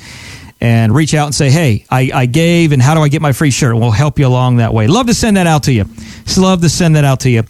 and 0.61 0.93
reach 0.93 1.15
out 1.15 1.25
and 1.25 1.33
say, 1.33 1.49
hey, 1.49 1.85
I, 1.89 2.11
I 2.13 2.25
gave, 2.27 2.71
and 2.71 2.79
how 2.79 2.93
do 2.93 3.01
I 3.01 3.07
get 3.07 3.19
my 3.19 3.31
free 3.31 3.49
shirt? 3.49 3.75
We'll 3.75 3.89
help 3.89 4.19
you 4.19 4.27
along 4.27 4.57
that 4.57 4.73
way. 4.73 4.85
Love 4.85 5.07
to 5.07 5.13
send 5.15 5.37
that 5.37 5.47
out 5.47 5.63
to 5.63 5.73
you. 5.73 5.85
Just 6.23 6.37
love 6.37 6.61
to 6.61 6.69
send 6.69 6.95
that 6.97 7.03
out 7.03 7.21
to 7.21 7.31
you. 7.31 7.41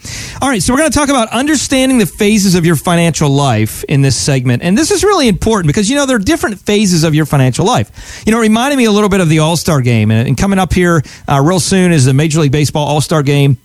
All 0.42 0.48
right, 0.48 0.64
so 0.64 0.74
we're 0.74 0.80
going 0.80 0.92
to 0.92 0.98
talk 0.98 1.10
about 1.10 1.28
understanding 1.30 1.98
the 1.98 2.06
phases 2.06 2.56
of 2.56 2.66
your 2.66 2.78
financial 2.78 3.30
life 3.30 3.84
in 3.84 4.02
this 4.02 4.16
segment. 4.16 4.64
And 4.64 4.78
this 4.78 4.92
is 4.92 5.04
really 5.04 5.28
important 5.28 5.68
because, 5.68 5.90
you 5.90 5.98
know, 5.98 6.06
there 6.06 6.16
are 6.16 6.20
different 6.20 6.62
phases 6.62 7.04
of 7.04 7.14
your 7.14 7.26
financial 7.26 7.66
life. 7.66 8.24
You 8.26 8.32
know, 8.32 8.40
it 8.40 8.44
reminded 8.44 8.78
me 8.78 8.86
a 8.86 8.92
little 8.92 9.10
bit 9.10 9.20
of 9.20 9.28
the 9.28 9.40
All 9.40 9.58
Star 9.58 9.82
game. 9.82 10.10
And, 10.10 10.38
coming 10.38 10.60
up 10.60 10.74
here 10.74 11.04
uh, 11.28 11.42
real 11.46 11.60
soon 11.60 11.92
is 11.92 12.06
the 12.06 12.14
Major 12.14 12.40
League 12.40 12.54
Baseball 12.54 12.88
All 12.88 13.02
Star 13.02 13.22
game 13.22 13.58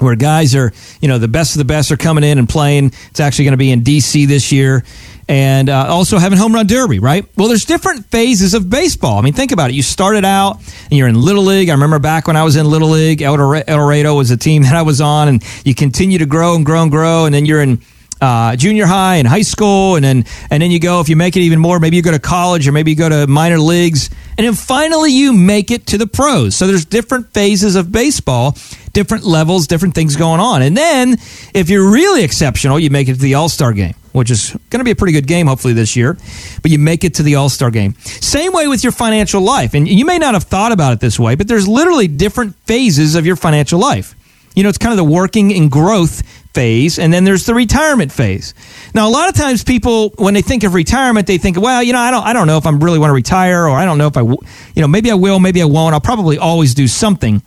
where 0.00 0.16
guys 0.16 0.54
are, 0.54 0.72
you 1.02 1.08
know, 1.08 1.18
the 1.18 1.28
best 1.28 1.54
of 1.54 1.58
the 1.58 1.66
best 1.66 1.92
are 1.92 1.96
coming 1.98 2.24
in 2.24 2.38
and 2.38 2.48
playing. 2.48 2.86
It's 3.10 3.20
actually 3.20 3.44
going 3.44 3.52
to 3.52 3.58
be 3.58 3.70
in 3.70 3.82
D.C. 3.82 4.24
this 4.24 4.50
year 4.50 4.82
and 5.30 5.68
uh, 5.68 5.86
also 5.88 6.18
having 6.18 6.36
home 6.36 6.52
run 6.52 6.66
derby, 6.66 6.98
right? 6.98 7.24
Well, 7.36 7.46
there's 7.46 7.64
different 7.64 8.06
phases 8.06 8.52
of 8.52 8.68
baseball. 8.68 9.16
I 9.16 9.20
mean, 9.20 9.32
think 9.32 9.52
about 9.52 9.70
it. 9.70 9.74
You 9.74 9.82
started 9.84 10.24
out 10.24 10.56
and 10.56 10.92
you're 10.92 11.06
in 11.06 11.14
Little 11.14 11.44
League. 11.44 11.68
I 11.68 11.72
remember 11.72 12.00
back 12.00 12.26
when 12.26 12.34
I 12.34 12.42
was 12.42 12.56
in 12.56 12.66
Little 12.66 12.88
League, 12.88 13.22
El 13.22 13.36
Dorado 13.36 14.16
was 14.16 14.32
a 14.32 14.36
team 14.36 14.64
that 14.64 14.74
I 14.74 14.82
was 14.82 15.00
on, 15.00 15.28
and 15.28 15.44
you 15.64 15.72
continue 15.72 16.18
to 16.18 16.26
grow 16.26 16.56
and 16.56 16.66
grow 16.66 16.82
and 16.82 16.90
grow, 16.90 17.26
and 17.26 17.34
then 17.34 17.46
you're 17.46 17.62
in 17.62 17.80
uh, 18.20 18.56
junior 18.56 18.86
high 18.86 19.16
and 19.16 19.28
high 19.28 19.42
school, 19.42 19.94
and 19.94 20.04
then 20.04 20.24
and 20.50 20.60
then 20.60 20.72
you 20.72 20.80
go 20.80 21.00
if 21.00 21.08
you 21.08 21.14
make 21.14 21.36
it 21.36 21.42
even 21.42 21.60
more, 21.60 21.78
maybe 21.78 21.94
you 21.94 22.02
go 22.02 22.10
to 22.10 22.18
college 22.18 22.66
or 22.66 22.72
maybe 22.72 22.90
you 22.90 22.96
go 22.96 23.08
to 23.08 23.28
minor 23.28 23.60
leagues, 23.60 24.10
and 24.36 24.44
then 24.44 24.54
finally 24.54 25.12
you 25.12 25.32
make 25.32 25.70
it 25.70 25.86
to 25.86 25.96
the 25.96 26.08
pros. 26.08 26.56
So 26.56 26.66
there's 26.66 26.84
different 26.84 27.32
phases 27.32 27.76
of 27.76 27.92
baseball, 27.92 28.56
different 28.92 29.24
levels, 29.24 29.68
different 29.68 29.94
things 29.94 30.16
going 30.16 30.40
on, 30.40 30.60
and 30.62 30.76
then 30.76 31.18
if 31.54 31.70
you're 31.70 31.88
really 31.88 32.24
exceptional, 32.24 32.80
you 32.80 32.90
make 32.90 33.06
it 33.06 33.14
to 33.14 33.20
the 33.20 33.34
All 33.34 33.48
Star 33.48 33.72
game, 33.72 33.94
which 34.12 34.30
is 34.30 34.56
going 34.70 34.80
to 34.80 34.84
be 34.84 34.90
a 34.90 34.96
pretty 34.96 35.12
good 35.12 35.26
game 35.26 35.46
hopefully 35.46 35.74
this 35.74 35.96
year, 35.96 36.16
but 36.62 36.70
you 36.70 36.78
make 36.78 37.04
it 37.04 37.14
to 37.14 37.22
the 37.22 37.36
All 37.36 37.48
Star 37.48 37.70
game. 37.70 37.94
Same 38.00 38.52
way 38.52 38.68
with 38.68 38.82
your 38.82 38.92
financial 38.92 39.40
life, 39.40 39.74
and 39.74 39.88
you 39.88 40.04
may 40.04 40.18
not 40.18 40.34
have 40.34 40.44
thought 40.44 40.72
about 40.72 40.92
it 40.92 41.00
this 41.00 41.18
way, 41.18 41.34
but 41.34 41.48
there's 41.48 41.68
literally 41.68 42.08
different 42.08 42.54
phases 42.66 43.14
of 43.14 43.26
your 43.26 43.36
financial 43.36 43.78
life. 43.78 44.14
You 44.54 44.64
know, 44.64 44.68
it's 44.68 44.78
kind 44.78 44.92
of 44.92 44.96
the 44.96 45.04
working 45.04 45.52
and 45.52 45.70
growth 45.70 46.22
phase, 46.52 46.98
and 46.98 47.12
then 47.12 47.22
there's 47.22 47.46
the 47.46 47.54
retirement 47.54 48.10
phase. 48.10 48.52
Now, 48.94 49.08
a 49.08 49.12
lot 49.12 49.28
of 49.28 49.36
times 49.36 49.62
people, 49.62 50.10
when 50.16 50.34
they 50.34 50.42
think 50.42 50.64
of 50.64 50.74
retirement, 50.74 51.28
they 51.28 51.38
think, 51.38 51.60
well, 51.60 51.82
you 51.82 51.92
know, 51.92 52.00
I 52.00 52.10
don't, 52.10 52.24
I 52.24 52.32
don't 52.32 52.48
know 52.48 52.56
if 52.56 52.66
I 52.66 52.70
really 52.70 52.98
want 52.98 53.10
to 53.10 53.14
retire, 53.14 53.68
or 53.68 53.76
I 53.76 53.84
don't 53.84 53.98
know 53.98 54.08
if 54.08 54.16
I, 54.16 54.22
you 54.22 54.38
know, 54.76 54.88
maybe 54.88 55.10
I 55.10 55.14
will, 55.14 55.38
maybe 55.38 55.62
I 55.62 55.66
won't. 55.66 55.94
I'll 55.94 56.00
probably 56.00 56.36
always 56.36 56.74
do 56.74 56.88
something. 56.88 57.42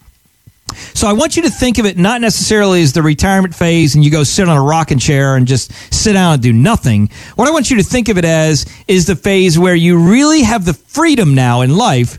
So 0.94 1.08
I 1.08 1.14
want 1.14 1.36
you 1.36 1.44
to 1.44 1.50
think 1.50 1.78
of 1.78 1.86
it 1.86 1.98
not 1.98 2.22
necessarily 2.22 2.82
as 2.82 2.94
the 2.94 3.02
retirement 3.02 3.56
phase 3.56 3.96
and 3.96 4.04
you 4.04 4.12
go 4.12 4.24
sit 4.24 4.48
on 4.48 4.58
a 4.58 4.62
rocking 4.62 5.00
chair 5.00 5.36
and 5.36 5.48
just 5.48 5.72
sit 5.94 6.14
down 6.14 6.34
and 6.34 6.42
do 6.42 6.54
nothing. 6.54 7.10
What 7.36 7.48
I 7.48 7.52
want 7.52 7.70
you 7.70 7.78
to 7.78 7.84
think 7.84 8.10
of 8.10 8.18
it 8.18 8.26
as 8.26 8.66
is 8.88 9.08
the 9.08 9.16
phase 9.16 9.58
where 9.58 9.76
you 9.76 9.98
really 9.98 10.44
have 10.44 10.66
the 10.66 10.74
freedom 10.74 11.36
now 11.36 11.62
in 11.62 11.76
life 11.76 12.18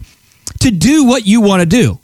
to 0.61 0.71
do 0.71 1.05
what 1.05 1.27
you 1.27 1.41
want 1.41 1.61
to 1.61 1.67
do. 1.67 1.99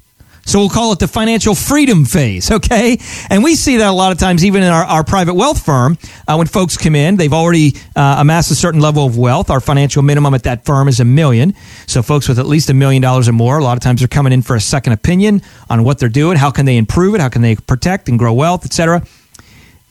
So 0.46 0.58
we'll 0.58 0.68
call 0.68 0.92
it 0.92 0.98
the 0.98 1.08
financial 1.08 1.54
freedom 1.54 2.04
phase, 2.04 2.50
okay? 2.50 2.98
And 3.28 3.44
we 3.44 3.54
see 3.54 3.76
that 3.76 3.88
a 3.88 3.92
lot 3.92 4.12
of 4.12 4.18
times, 4.18 4.44
even 4.44 4.62
in 4.62 4.68
our, 4.68 4.84
our 4.84 5.04
private 5.04 5.34
wealth 5.34 5.64
firm, 5.64 5.98
uh, 6.26 6.34
when 6.36 6.46
folks 6.46 6.76
come 6.76 6.96
in, 6.96 7.16
they've 7.16 7.32
already 7.32 7.74
uh, 7.94 8.16
amassed 8.18 8.50
a 8.50 8.54
certain 8.54 8.80
level 8.80 9.06
of 9.06 9.16
wealth. 9.16 9.50
Our 9.50 9.60
financial 9.60 10.02
minimum 10.02 10.34
at 10.34 10.44
that 10.44 10.64
firm 10.64 10.88
is 10.88 11.00
a 11.00 11.04
million. 11.04 11.54
So 11.86 12.02
folks 12.02 12.28
with 12.28 12.38
at 12.38 12.46
least 12.46 12.70
a 12.70 12.74
million 12.74 13.02
dollars 13.02 13.28
or 13.28 13.32
more, 13.32 13.58
a 13.58 13.64
lot 13.64 13.76
of 13.76 13.82
times 13.82 14.00
they're 14.00 14.08
coming 14.08 14.32
in 14.32 14.42
for 14.42 14.56
a 14.56 14.60
second 14.60 14.92
opinion 14.92 15.42
on 15.68 15.84
what 15.84 15.98
they're 15.98 16.08
doing, 16.08 16.36
how 16.36 16.50
can 16.50 16.66
they 16.66 16.76
improve 16.76 17.14
it, 17.14 17.20
how 17.20 17.28
can 17.28 17.42
they 17.42 17.54
protect 17.56 18.08
and 18.08 18.18
grow 18.18 18.32
wealth, 18.32 18.64
etc. 18.64 19.02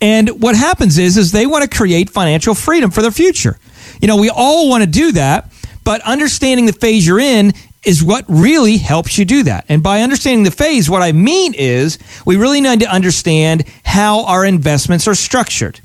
And 0.01 0.41
what 0.41 0.55
happens 0.55 0.97
is, 0.97 1.17
is 1.17 1.31
they 1.31 1.45
want 1.45 1.69
to 1.69 1.77
create 1.77 2.09
financial 2.09 2.55
freedom 2.55 2.91
for 2.91 3.01
their 3.01 3.11
future. 3.11 3.59
You 4.01 4.07
know, 4.07 4.17
we 4.17 4.29
all 4.29 4.69
want 4.69 4.83
to 4.83 4.89
do 4.89 5.11
that, 5.13 5.51
but 5.83 6.01
understanding 6.01 6.65
the 6.65 6.73
phase 6.73 7.05
you're 7.05 7.19
in 7.19 7.53
is 7.83 8.03
what 8.03 8.25
really 8.27 8.77
helps 8.77 9.17
you 9.17 9.25
do 9.25 9.43
that. 9.43 9.65
And 9.69 9.81
by 9.81 10.01
understanding 10.01 10.43
the 10.43 10.51
phase, 10.51 10.89
what 10.89 11.01
I 11.01 11.11
mean 11.11 11.53
is 11.53 11.97
we 12.25 12.35
really 12.35 12.61
need 12.61 12.81
to 12.81 12.87
understand 12.87 13.63
how 13.85 14.25
our 14.25 14.45
investments 14.45 15.07
are 15.07 15.15
structured. 15.15 15.79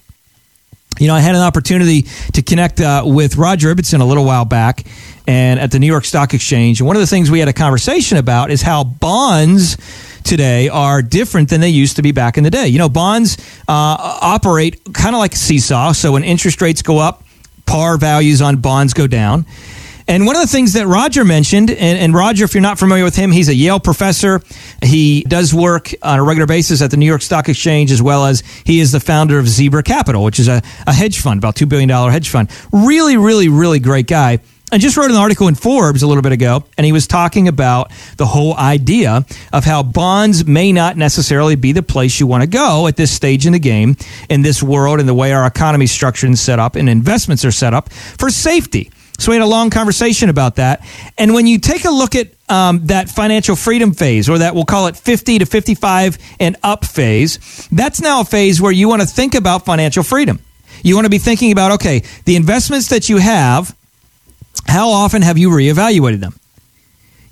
You 0.99 1.09
know, 1.09 1.15
I 1.15 1.21
had 1.21 1.35
an 1.35 1.41
opportunity 1.41 2.03
to 2.35 2.43
connect 2.43 2.81
uh, 2.81 3.03
with 3.05 3.37
Roger 3.37 3.75
Ibbotson 3.75 4.01
a 4.01 4.05
little 4.05 4.25
while 4.25 4.45
back 4.45 4.85
and 5.27 5.59
at 5.59 5.71
the 5.71 5.79
New 5.79 5.87
York 5.87 6.05
Stock 6.05 6.35
Exchange. 6.35 6.81
And 6.81 6.87
one 6.87 6.97
of 6.97 7.01
the 7.01 7.07
things 7.07 7.31
we 7.31 7.41
had 7.41 7.49
a 7.49 7.53
conversation 7.53 8.19
about 8.19 8.51
is 8.51 8.63
how 8.63 8.85
bonds 8.85 9.77
today 10.23 10.69
are 10.69 11.03
different 11.03 11.49
than 11.49 11.61
they 11.61 11.69
used 11.69 11.97
to 11.97 12.03
be 12.03 12.13
back 12.13 12.39
in 12.39 12.45
the 12.45 12.51
day. 12.51 12.69
You 12.69 12.79
know, 12.79 12.89
bonds 12.89 13.39
uh, 13.69 14.19
operate 14.21 14.83
kind 14.93 15.15
of 15.15 15.19
like 15.19 15.35
a 15.35 15.37
seesaw. 15.37 15.93
So 15.93 16.13
when 16.13 16.25
interest 16.25 16.61
rates 16.61 16.83
go 16.83 16.99
up, 16.99 17.25
par 17.67 17.97
values 17.97 18.41
on 18.43 18.57
bonds 18.59 18.95
go 18.95 19.07
down. 19.07 19.47
And 20.07 20.27
one 20.27 20.37
of 20.37 20.43
the 20.43 20.49
things 20.49 20.75
that 20.75 20.87
Roger 20.87 21.25
mentioned, 21.25 21.71
and, 21.71 21.99
and, 21.99 22.13
Roger, 22.13 22.45
if 22.45 22.53
you're 22.53 22.61
not 22.61 22.79
familiar 22.79 23.05
with 23.05 23.17
him, 23.17 23.33
he's 23.33 23.49
a 23.49 23.55
Yale 23.55 23.81
professor. 23.81 24.43
He 24.83 25.23
does 25.23 25.55
work 25.55 25.95
on 26.03 26.19
a 26.19 26.23
regular 26.23 26.47
basis 26.47 26.83
at 26.83 26.91
the 26.91 26.99
New 26.99 27.07
York 27.07 27.23
Stock 27.23 27.49
Exchange, 27.49 27.91
as 27.91 28.03
well 28.03 28.27
as 28.27 28.43
he 28.65 28.81
is 28.81 28.93
the 28.93 29.01
founder 29.01 29.39
of 29.39 29.49
Zebra 29.49 29.83
Capital, 29.83 30.23
which 30.23 30.39
is 30.39 30.47
a, 30.47 30.63
a 30.87 30.93
hedge 30.93 31.21
fund, 31.21 31.39
about 31.39 31.57
$2 31.57 31.67
billion 31.69 31.89
hedge 31.89 32.29
fund. 32.29 32.51
Really, 32.71 33.17
really, 33.17 33.49
really 33.49 33.79
great 33.79 34.07
guy. 34.07 34.41
I 34.71 34.79
just 34.79 34.97
wrote 34.97 35.11
an 35.11 35.17
article 35.17 35.49
in 35.49 35.55
Forbes 35.55 36.03
a 36.03 36.07
little 36.07 36.23
bit 36.23 36.33
ago, 36.33 36.65
and 36.77 36.85
he 36.85 36.93
was 36.93 37.07
talking 37.07 37.49
about 37.49 37.91
the 38.17 38.27
whole 38.27 38.55
idea 38.57 39.25
of 39.53 39.65
how 39.65 39.83
bonds 39.83 40.47
may 40.47 40.73
not 40.73 40.97
necessarily 40.97 41.55
be 41.55 41.73
the 41.73 41.83
place 41.83 42.19
you 42.19 42.27
want 42.27 42.43
to 42.43 42.47
go 42.47 42.87
at 42.87 42.97
this 42.97 43.11
stage 43.11 43.47
in 43.47 43.53
the 43.53 43.59
game, 43.59 43.97
in 44.29 44.43
this 44.43 44.63
world, 44.63 45.01
and 45.01 45.09
the 45.09 45.15
way 45.15 45.33
our 45.33 45.47
economy 45.47 45.85
is 45.85 46.25
and 46.25 46.39
set 46.39 46.59
up, 46.59 46.77
and 46.77 46.89
investments 46.89 47.45
are 47.45 47.53
set 47.53 47.73
up 47.73 47.91
for 47.93 48.31
safety. 48.31 48.91
So 49.19 49.31
we 49.31 49.37
had 49.37 49.45
a 49.45 49.49
long 49.49 49.71
conversation 49.71 50.29
about 50.29 50.57
that. 50.57 50.87
And 51.17 51.35
when 51.35 51.47
you 51.47 51.59
take 51.59 51.85
a 51.85 51.91
look 51.91 52.15
at 52.15 52.29
um, 52.49 52.87
that 52.87 53.09
financial 53.09 53.57
freedom 53.57 53.95
phase, 53.95 54.29
or 54.29 54.39
that 54.39 54.55
we'll 54.55 54.65
call 54.65 54.89
it 54.89 54.97
50 54.97 55.39
to 55.39 55.47
55 55.47 56.19
and 56.41 56.57
up 56.63 56.85
phase, 56.85 57.69
that's 57.71 58.01
now 58.01 58.21
a 58.23 58.25
phase 58.25 58.61
where 58.61 58.73
you 58.73 58.89
want 58.89 59.03
to 59.03 59.09
think 59.09 59.35
about 59.35 59.65
financial 59.65 60.03
freedom. 60.03 60.41
You 60.83 60.95
want 60.95 61.07
to 61.07 61.11
be 61.11 61.19
thinking 61.19 61.53
about, 61.53 61.73
okay, 61.73 62.03
the 62.25 62.37
investments 62.37 62.89
that 62.89 63.09
you 63.09 63.19
have, 63.19 63.75
how 64.67 64.91
often 64.91 65.23
have 65.23 65.39
you 65.39 65.49
reevaluated 65.49 66.21
them? 66.21 66.35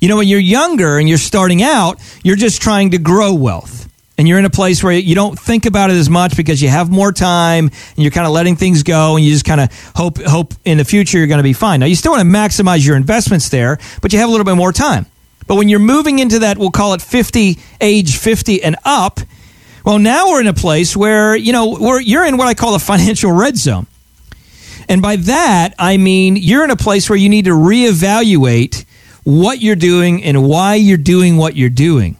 You 0.00 0.08
know, 0.08 0.16
when 0.16 0.28
you're 0.28 0.40
younger 0.40 0.98
and 0.98 1.08
you're 1.08 1.18
starting 1.18 1.62
out, 1.62 2.00
you're 2.24 2.36
just 2.36 2.62
trying 2.62 2.92
to 2.92 2.98
grow 2.98 3.34
wealth 3.34 3.91
and 4.22 4.28
you're 4.28 4.38
in 4.38 4.44
a 4.44 4.50
place 4.50 4.84
where 4.84 4.92
you 4.92 5.16
don't 5.16 5.36
think 5.36 5.66
about 5.66 5.90
it 5.90 5.94
as 5.94 6.08
much 6.08 6.36
because 6.36 6.62
you 6.62 6.68
have 6.68 6.88
more 6.88 7.10
time 7.10 7.64
and 7.64 7.96
you're 7.96 8.12
kind 8.12 8.24
of 8.24 8.32
letting 8.32 8.54
things 8.54 8.84
go 8.84 9.16
and 9.16 9.24
you 9.24 9.32
just 9.32 9.44
kind 9.44 9.60
of 9.60 9.92
hope 9.96 10.22
hope 10.22 10.54
in 10.64 10.78
the 10.78 10.84
future 10.84 11.18
you're 11.18 11.26
going 11.26 11.40
to 11.40 11.42
be 11.42 11.52
fine. 11.52 11.80
Now 11.80 11.86
you 11.86 11.96
still 11.96 12.12
want 12.12 12.22
to 12.22 12.28
maximize 12.28 12.86
your 12.86 12.94
investments 12.94 13.48
there, 13.48 13.80
but 14.00 14.12
you 14.12 14.20
have 14.20 14.28
a 14.28 14.30
little 14.30 14.44
bit 14.44 14.54
more 14.54 14.70
time. 14.70 15.06
But 15.48 15.56
when 15.56 15.68
you're 15.68 15.80
moving 15.80 16.20
into 16.20 16.38
that 16.38 16.56
we'll 16.56 16.70
call 16.70 16.94
it 16.94 17.02
50 17.02 17.58
age 17.80 18.16
50 18.16 18.62
and 18.62 18.76
up, 18.84 19.18
well 19.84 19.98
now 19.98 20.28
we're 20.28 20.40
in 20.40 20.46
a 20.46 20.54
place 20.54 20.96
where, 20.96 21.34
you 21.34 21.52
know, 21.52 21.74
where 21.74 22.00
you're 22.00 22.24
in 22.24 22.36
what 22.36 22.46
I 22.46 22.54
call 22.54 22.74
the 22.74 22.78
financial 22.92 23.32
red 23.32 23.56
zone. 23.56 23.88
And 24.88 25.02
by 25.02 25.16
that, 25.16 25.74
I 25.80 25.96
mean 25.96 26.36
you're 26.36 26.62
in 26.62 26.70
a 26.70 26.76
place 26.76 27.10
where 27.10 27.18
you 27.18 27.28
need 27.28 27.46
to 27.46 27.56
reevaluate 27.56 28.84
what 29.24 29.60
you're 29.60 29.74
doing 29.74 30.22
and 30.22 30.48
why 30.48 30.76
you're 30.76 30.96
doing 30.96 31.38
what 31.38 31.56
you're 31.56 31.70
doing 31.70 32.18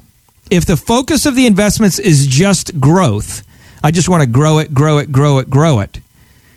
if 0.52 0.66
the 0.66 0.76
focus 0.76 1.24
of 1.24 1.34
the 1.34 1.46
investments 1.46 1.98
is 1.98 2.26
just 2.26 2.78
growth, 2.78 3.42
I 3.82 3.90
just 3.90 4.10
want 4.10 4.22
to 4.22 4.28
grow 4.28 4.58
it, 4.58 4.74
grow 4.74 4.98
it, 4.98 5.10
grow 5.10 5.38
it, 5.38 5.48
grow 5.48 5.80
it. 5.80 5.98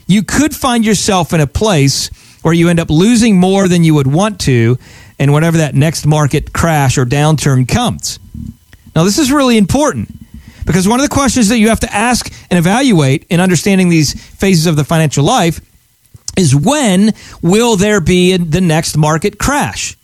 You 0.05 0.21
could 0.21 0.53
find 0.53 0.85
yourself 0.85 1.31
in 1.31 1.39
a 1.39 1.47
place 1.47 2.09
where 2.43 2.53
you 2.53 2.67
end 2.67 2.81
up 2.81 2.89
losing 2.89 3.39
more 3.39 3.69
than 3.69 3.85
you 3.85 3.95
would 3.95 4.05
want 4.05 4.41
to, 4.41 4.77
and 5.17 5.33
whenever 5.33 5.59
that 5.59 5.75
next 5.75 6.05
market 6.05 6.51
crash 6.51 6.97
or 6.97 7.05
downturn 7.05 7.65
comes. 7.65 8.19
Now, 8.93 9.05
this 9.05 9.17
is 9.17 9.31
really 9.31 9.57
important 9.57 10.13
because 10.65 10.89
one 10.89 10.99
of 10.99 11.07
the 11.07 11.15
questions 11.15 11.47
that 11.47 11.59
you 11.59 11.69
have 11.69 11.79
to 11.79 11.93
ask 11.93 12.29
and 12.51 12.59
evaluate 12.59 13.25
in 13.29 13.39
understanding 13.39 13.87
these 13.87 14.13
phases 14.35 14.65
of 14.65 14.75
the 14.75 14.83
financial 14.83 15.23
life 15.23 15.61
is 16.37 16.53
when 16.53 17.13
will 17.41 17.77
there 17.77 18.01
be 18.01 18.35
the 18.35 18.59
next 18.59 18.97
market 18.97 19.39
crash? 19.39 19.95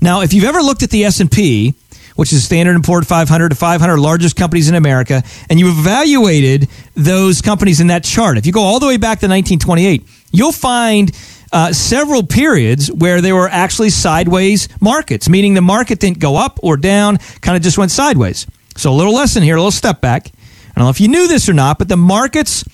Now, 0.00 0.22
if 0.22 0.32
you've 0.32 0.44
ever 0.44 0.62
looked 0.62 0.82
at 0.82 0.88
the 0.88 1.04
S&P, 1.04 1.74
which 2.18 2.32
is 2.32 2.42
Standard 2.42 2.82
& 2.82 2.84
Poor's 2.84 3.06
500 3.06 3.50
to 3.50 3.54
500 3.54 3.96
largest 3.96 4.34
companies 4.34 4.68
in 4.68 4.74
America, 4.74 5.22
and 5.48 5.60
you 5.60 5.68
evaluated 5.68 6.68
those 6.96 7.40
companies 7.40 7.80
in 7.80 7.86
that 7.86 8.02
chart. 8.02 8.36
If 8.36 8.44
you 8.44 8.50
go 8.50 8.62
all 8.62 8.80
the 8.80 8.88
way 8.88 8.96
back 8.96 9.20
to 9.20 9.28
1928, 9.28 10.02
you'll 10.32 10.50
find 10.50 11.16
uh, 11.52 11.72
several 11.72 12.24
periods 12.24 12.90
where 12.90 13.20
there 13.20 13.36
were 13.36 13.48
actually 13.48 13.90
sideways 13.90 14.68
markets, 14.80 15.28
meaning 15.28 15.54
the 15.54 15.60
market 15.60 16.00
didn't 16.00 16.18
go 16.18 16.34
up 16.34 16.58
or 16.60 16.76
down, 16.76 17.18
kind 17.40 17.56
of 17.56 17.62
just 17.62 17.78
went 17.78 17.92
sideways. 17.92 18.48
So 18.76 18.92
a 18.92 18.96
little 18.96 19.14
lesson 19.14 19.44
here, 19.44 19.54
a 19.54 19.60
little 19.60 19.70
step 19.70 20.00
back. 20.00 20.26
I 20.26 20.72
don't 20.74 20.86
know 20.86 20.90
if 20.90 21.00
you 21.00 21.06
knew 21.06 21.28
this 21.28 21.48
or 21.48 21.52
not, 21.52 21.78
but 21.78 21.86
the 21.86 21.96
markets 21.96 22.64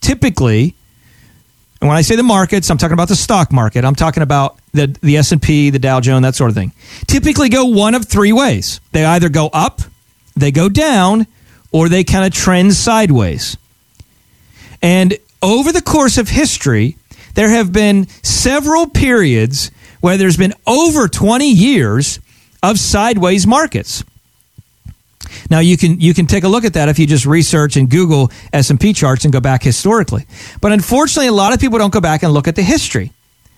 typically 0.00 0.76
and 1.82 1.88
when 1.88 1.98
I 1.98 2.02
say 2.02 2.14
the 2.14 2.22
markets, 2.22 2.70
I'm 2.70 2.78
talking 2.78 2.92
about 2.92 3.08
the 3.08 3.16
stock 3.16 3.50
market. 3.50 3.84
I'm 3.84 3.96
talking 3.96 4.22
about 4.22 4.56
the, 4.70 4.96
the 5.02 5.16
S&P, 5.16 5.70
the 5.70 5.80
Dow 5.80 5.98
Jones, 5.98 6.22
that 6.22 6.36
sort 6.36 6.48
of 6.48 6.54
thing. 6.54 6.70
Typically 7.08 7.48
go 7.48 7.64
one 7.64 7.96
of 7.96 8.04
three 8.04 8.32
ways. 8.32 8.80
They 8.92 9.04
either 9.04 9.28
go 9.28 9.48
up, 9.48 9.80
they 10.36 10.52
go 10.52 10.68
down, 10.68 11.26
or 11.72 11.88
they 11.88 12.04
kind 12.04 12.24
of 12.24 12.32
trend 12.32 12.74
sideways. 12.74 13.56
And 14.80 15.18
over 15.42 15.72
the 15.72 15.82
course 15.82 16.18
of 16.18 16.28
history, 16.28 16.98
there 17.34 17.48
have 17.48 17.72
been 17.72 18.06
several 18.22 18.88
periods 18.88 19.72
where 20.00 20.16
there's 20.16 20.36
been 20.36 20.54
over 20.68 21.08
20 21.08 21.50
years 21.50 22.20
of 22.62 22.78
sideways 22.78 23.44
markets. 23.44 24.04
Now 25.50 25.60
you 25.60 25.76
can 25.76 26.00
you 26.00 26.14
can 26.14 26.26
take 26.26 26.44
a 26.44 26.48
look 26.48 26.64
at 26.64 26.74
that 26.74 26.88
if 26.88 26.98
you 26.98 27.06
just 27.06 27.26
research 27.26 27.76
and 27.76 27.88
Google 27.88 28.30
S&P 28.52 28.92
charts 28.92 29.24
and 29.24 29.32
go 29.32 29.40
back 29.40 29.62
historically. 29.62 30.26
But 30.60 30.72
unfortunately 30.72 31.28
a 31.28 31.32
lot 31.32 31.52
of 31.52 31.60
people 31.60 31.78
don't 31.78 31.92
go 31.92 32.00
back 32.00 32.22
and 32.22 32.32
look 32.32 32.48
at 32.48 32.56
the 32.56 32.62
history. 32.62 33.12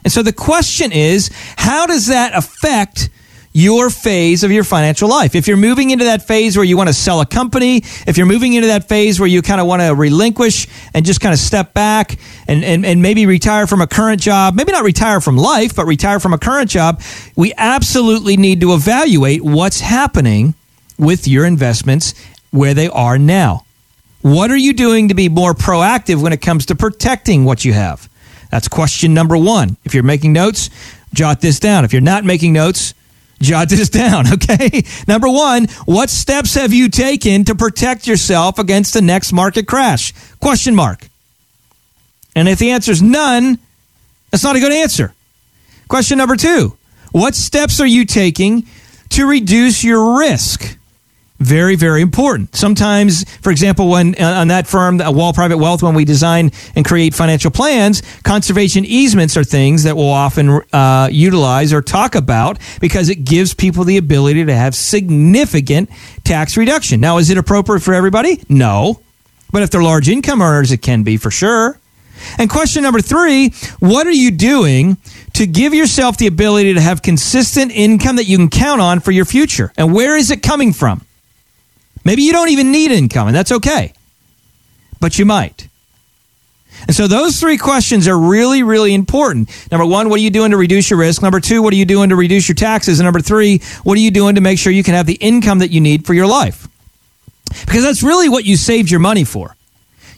And 0.04 0.12
so 0.12 0.22
the 0.22 0.32
question 0.32 0.92
is, 0.92 1.30
how 1.56 1.86
does 1.86 2.08
that 2.08 2.36
affect 2.36 3.08
your 3.56 3.88
phase 3.88 4.42
of 4.42 4.50
your 4.50 4.64
financial 4.64 5.08
life. 5.08 5.36
If 5.36 5.46
you're 5.46 5.56
moving 5.56 5.90
into 5.90 6.06
that 6.06 6.26
phase 6.26 6.56
where 6.56 6.64
you 6.64 6.76
want 6.76 6.88
to 6.88 6.92
sell 6.92 7.20
a 7.20 7.26
company, 7.26 7.82
if 8.04 8.18
you're 8.18 8.26
moving 8.26 8.54
into 8.54 8.66
that 8.66 8.88
phase 8.88 9.20
where 9.20 9.28
you 9.28 9.42
kind 9.42 9.60
of 9.60 9.68
want 9.68 9.80
to 9.80 9.94
relinquish 9.94 10.66
and 10.92 11.06
just 11.06 11.20
kind 11.20 11.32
of 11.32 11.38
step 11.38 11.72
back 11.72 12.18
and, 12.48 12.64
and, 12.64 12.84
and 12.84 13.00
maybe 13.00 13.26
retire 13.26 13.68
from 13.68 13.80
a 13.80 13.86
current 13.86 14.20
job, 14.20 14.56
maybe 14.56 14.72
not 14.72 14.82
retire 14.82 15.20
from 15.20 15.36
life, 15.36 15.76
but 15.76 15.86
retire 15.86 16.18
from 16.18 16.34
a 16.34 16.38
current 16.38 16.68
job, 16.68 17.00
we 17.36 17.52
absolutely 17.56 18.36
need 18.36 18.60
to 18.60 18.74
evaluate 18.74 19.42
what's 19.42 19.78
happening 19.78 20.54
with 20.98 21.26
your 21.26 21.44
investments 21.44 22.14
where 22.50 22.74
they 22.74 22.88
are 22.88 23.18
now. 23.18 23.64
What 24.22 24.50
are 24.50 24.56
you 24.56 24.72
doing 24.72 25.08
to 25.08 25.14
be 25.14 25.28
more 25.28 25.52
proactive 25.52 26.22
when 26.22 26.32
it 26.32 26.40
comes 26.40 26.66
to 26.66 26.74
protecting 26.74 27.44
what 27.44 27.64
you 27.64 27.72
have? 27.72 28.08
That's 28.50 28.68
question 28.68 29.12
number 29.12 29.36
one. 29.36 29.76
If 29.84 29.94
you're 29.94 30.02
making 30.02 30.32
notes, 30.32 30.70
jot 31.12 31.40
this 31.40 31.58
down. 31.58 31.84
If 31.84 31.92
you're 31.92 32.00
not 32.00 32.24
making 32.24 32.52
notes, 32.52 32.94
jot 33.40 33.68
this 33.70 33.88
down, 33.88 34.32
okay? 34.32 34.84
Number 35.06 35.28
one, 35.28 35.66
what 35.84 36.10
steps 36.10 36.54
have 36.54 36.72
you 36.72 36.88
taken 36.88 37.44
to 37.44 37.54
protect 37.54 38.06
yourself 38.06 38.58
against 38.58 38.94
the 38.94 39.02
next 39.02 39.32
market 39.32 39.66
crash? 39.66 40.12
Question 40.40 40.74
mark. 40.74 41.08
And 42.36 42.48
if 42.48 42.58
the 42.58 42.70
answer 42.70 42.92
is 42.92 43.02
none, 43.02 43.58
that's 44.30 44.42
not 44.42 44.56
a 44.56 44.60
good 44.60 44.72
answer. 44.72 45.14
Question 45.88 46.18
number 46.18 46.36
two, 46.36 46.76
what 47.12 47.34
steps 47.34 47.78
are 47.80 47.86
you 47.86 48.04
taking 48.04 48.66
to 49.10 49.26
reduce 49.26 49.84
your 49.84 50.18
risk? 50.18 50.78
Very, 51.44 51.76
very 51.76 52.00
important. 52.00 52.56
Sometimes, 52.56 53.28
for 53.40 53.50
example, 53.50 53.90
when 53.90 54.14
uh, 54.18 54.40
on 54.40 54.48
that 54.48 54.66
firm, 54.66 54.96
Wall 54.96 55.34
Private 55.34 55.58
Wealth, 55.58 55.82
when 55.82 55.94
we 55.94 56.06
design 56.06 56.52
and 56.74 56.86
create 56.86 57.12
financial 57.12 57.50
plans, 57.50 58.02
conservation 58.22 58.86
easements 58.86 59.36
are 59.36 59.44
things 59.44 59.82
that 59.82 59.94
we'll 59.94 60.08
often 60.08 60.62
uh, 60.72 61.10
utilize 61.12 61.74
or 61.74 61.82
talk 61.82 62.14
about 62.14 62.58
because 62.80 63.10
it 63.10 63.24
gives 63.26 63.52
people 63.52 63.84
the 63.84 63.98
ability 63.98 64.46
to 64.46 64.54
have 64.54 64.74
significant 64.74 65.90
tax 66.24 66.56
reduction. 66.56 66.98
Now, 66.98 67.18
is 67.18 67.28
it 67.28 67.36
appropriate 67.36 67.80
for 67.80 67.92
everybody? 67.92 68.42
No. 68.48 69.02
But 69.52 69.62
if 69.62 69.70
they're 69.70 69.82
large 69.82 70.08
income 70.08 70.40
earners, 70.40 70.72
it 70.72 70.80
can 70.80 71.02
be 71.02 71.18
for 71.18 71.30
sure. 71.30 71.78
And 72.38 72.48
question 72.48 72.82
number 72.82 73.02
three 73.02 73.50
what 73.80 74.06
are 74.06 74.12
you 74.12 74.30
doing 74.30 74.96
to 75.34 75.46
give 75.46 75.74
yourself 75.74 76.16
the 76.16 76.26
ability 76.26 76.72
to 76.72 76.80
have 76.80 77.02
consistent 77.02 77.70
income 77.70 78.16
that 78.16 78.24
you 78.24 78.38
can 78.38 78.48
count 78.48 78.80
on 78.80 79.00
for 79.00 79.10
your 79.10 79.26
future? 79.26 79.74
And 79.76 79.92
where 79.92 80.16
is 80.16 80.30
it 80.30 80.42
coming 80.42 80.72
from? 80.72 81.04
Maybe 82.04 82.22
you 82.22 82.32
don't 82.32 82.50
even 82.50 82.70
need 82.70 82.90
income, 82.90 83.28
and 83.28 83.36
that's 83.36 83.52
okay. 83.52 83.92
But 85.00 85.18
you 85.18 85.24
might. 85.24 85.68
And 86.86 86.94
so 86.94 87.06
those 87.06 87.40
three 87.40 87.56
questions 87.56 88.08
are 88.08 88.18
really, 88.18 88.62
really 88.62 88.94
important. 88.94 89.48
Number 89.70 89.86
one, 89.86 90.08
what 90.08 90.18
are 90.18 90.22
you 90.22 90.30
doing 90.30 90.50
to 90.50 90.56
reduce 90.56 90.90
your 90.90 90.98
risk? 90.98 91.22
Number 91.22 91.40
two, 91.40 91.62
what 91.62 91.72
are 91.72 91.76
you 91.76 91.84
doing 91.84 92.10
to 92.10 92.16
reduce 92.16 92.48
your 92.48 92.56
taxes? 92.56 93.00
And 93.00 93.06
number 93.06 93.20
three, 93.20 93.60
what 93.84 93.96
are 93.96 94.00
you 94.00 94.10
doing 94.10 94.34
to 94.34 94.40
make 94.40 94.58
sure 94.58 94.72
you 94.72 94.82
can 94.82 94.94
have 94.94 95.06
the 95.06 95.14
income 95.14 95.60
that 95.60 95.70
you 95.70 95.80
need 95.80 96.04
for 96.04 96.14
your 96.14 96.26
life? 96.26 96.68
Because 97.66 97.84
that's 97.84 98.02
really 98.02 98.28
what 98.28 98.44
you 98.44 98.56
saved 98.56 98.90
your 98.90 99.00
money 99.00 99.24
for. 99.24 99.56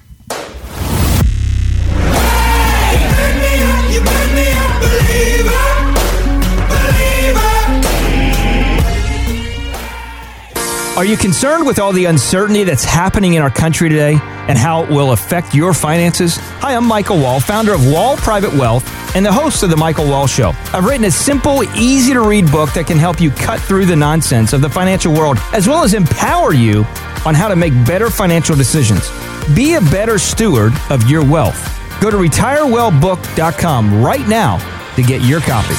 Are 10.96 11.04
you 11.04 11.16
concerned 11.16 11.66
with 11.66 11.80
all 11.80 11.92
the 11.92 12.04
uncertainty 12.04 12.62
that's 12.62 12.84
happening 12.84 13.34
in 13.34 13.42
our 13.42 13.50
country 13.50 13.88
today 13.88 14.16
and 14.46 14.56
how 14.56 14.84
it 14.84 14.90
will 14.90 15.10
affect 15.10 15.52
your 15.52 15.74
finances? 15.74 16.36
Hi, 16.60 16.76
I'm 16.76 16.86
Michael 16.86 17.18
Wall, 17.18 17.40
founder 17.40 17.74
of 17.74 17.84
Wall 17.90 18.16
Private 18.16 18.52
Wealth 18.52 18.88
and 19.16 19.26
the 19.26 19.32
host 19.32 19.64
of 19.64 19.70
The 19.70 19.76
Michael 19.76 20.08
Wall 20.08 20.28
Show. 20.28 20.52
I've 20.72 20.84
written 20.84 21.04
a 21.06 21.10
simple, 21.10 21.64
easy 21.76 22.12
to 22.12 22.20
read 22.20 22.48
book 22.48 22.72
that 22.74 22.86
can 22.86 22.96
help 22.96 23.20
you 23.20 23.32
cut 23.32 23.58
through 23.58 23.86
the 23.86 23.96
nonsense 23.96 24.52
of 24.52 24.60
the 24.60 24.70
financial 24.70 25.12
world 25.12 25.38
as 25.52 25.66
well 25.66 25.82
as 25.82 25.94
empower 25.94 26.54
you 26.54 26.84
on 27.26 27.34
how 27.34 27.48
to 27.48 27.56
make 27.56 27.72
better 27.84 28.08
financial 28.08 28.54
decisions. 28.54 29.10
Be 29.56 29.74
a 29.74 29.80
better 29.80 30.16
steward 30.16 30.74
of 30.90 31.10
your 31.10 31.24
wealth. 31.24 31.60
Go 32.00 32.08
to 32.08 32.18
retirewellbook.com 32.18 34.00
right 34.00 34.28
now 34.28 34.58
to 34.94 35.02
get 35.02 35.22
your 35.22 35.40
copy. 35.40 35.74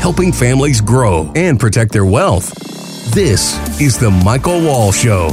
Helping 0.00 0.32
families 0.32 0.80
grow 0.80 1.30
and 1.36 1.60
protect 1.60 1.92
their 1.92 2.04
wealth. 2.04 2.67
This 3.14 3.56
is 3.80 3.96
The 3.96 4.10
Michael 4.10 4.60
Wall 4.60 4.92
Show. 4.92 5.30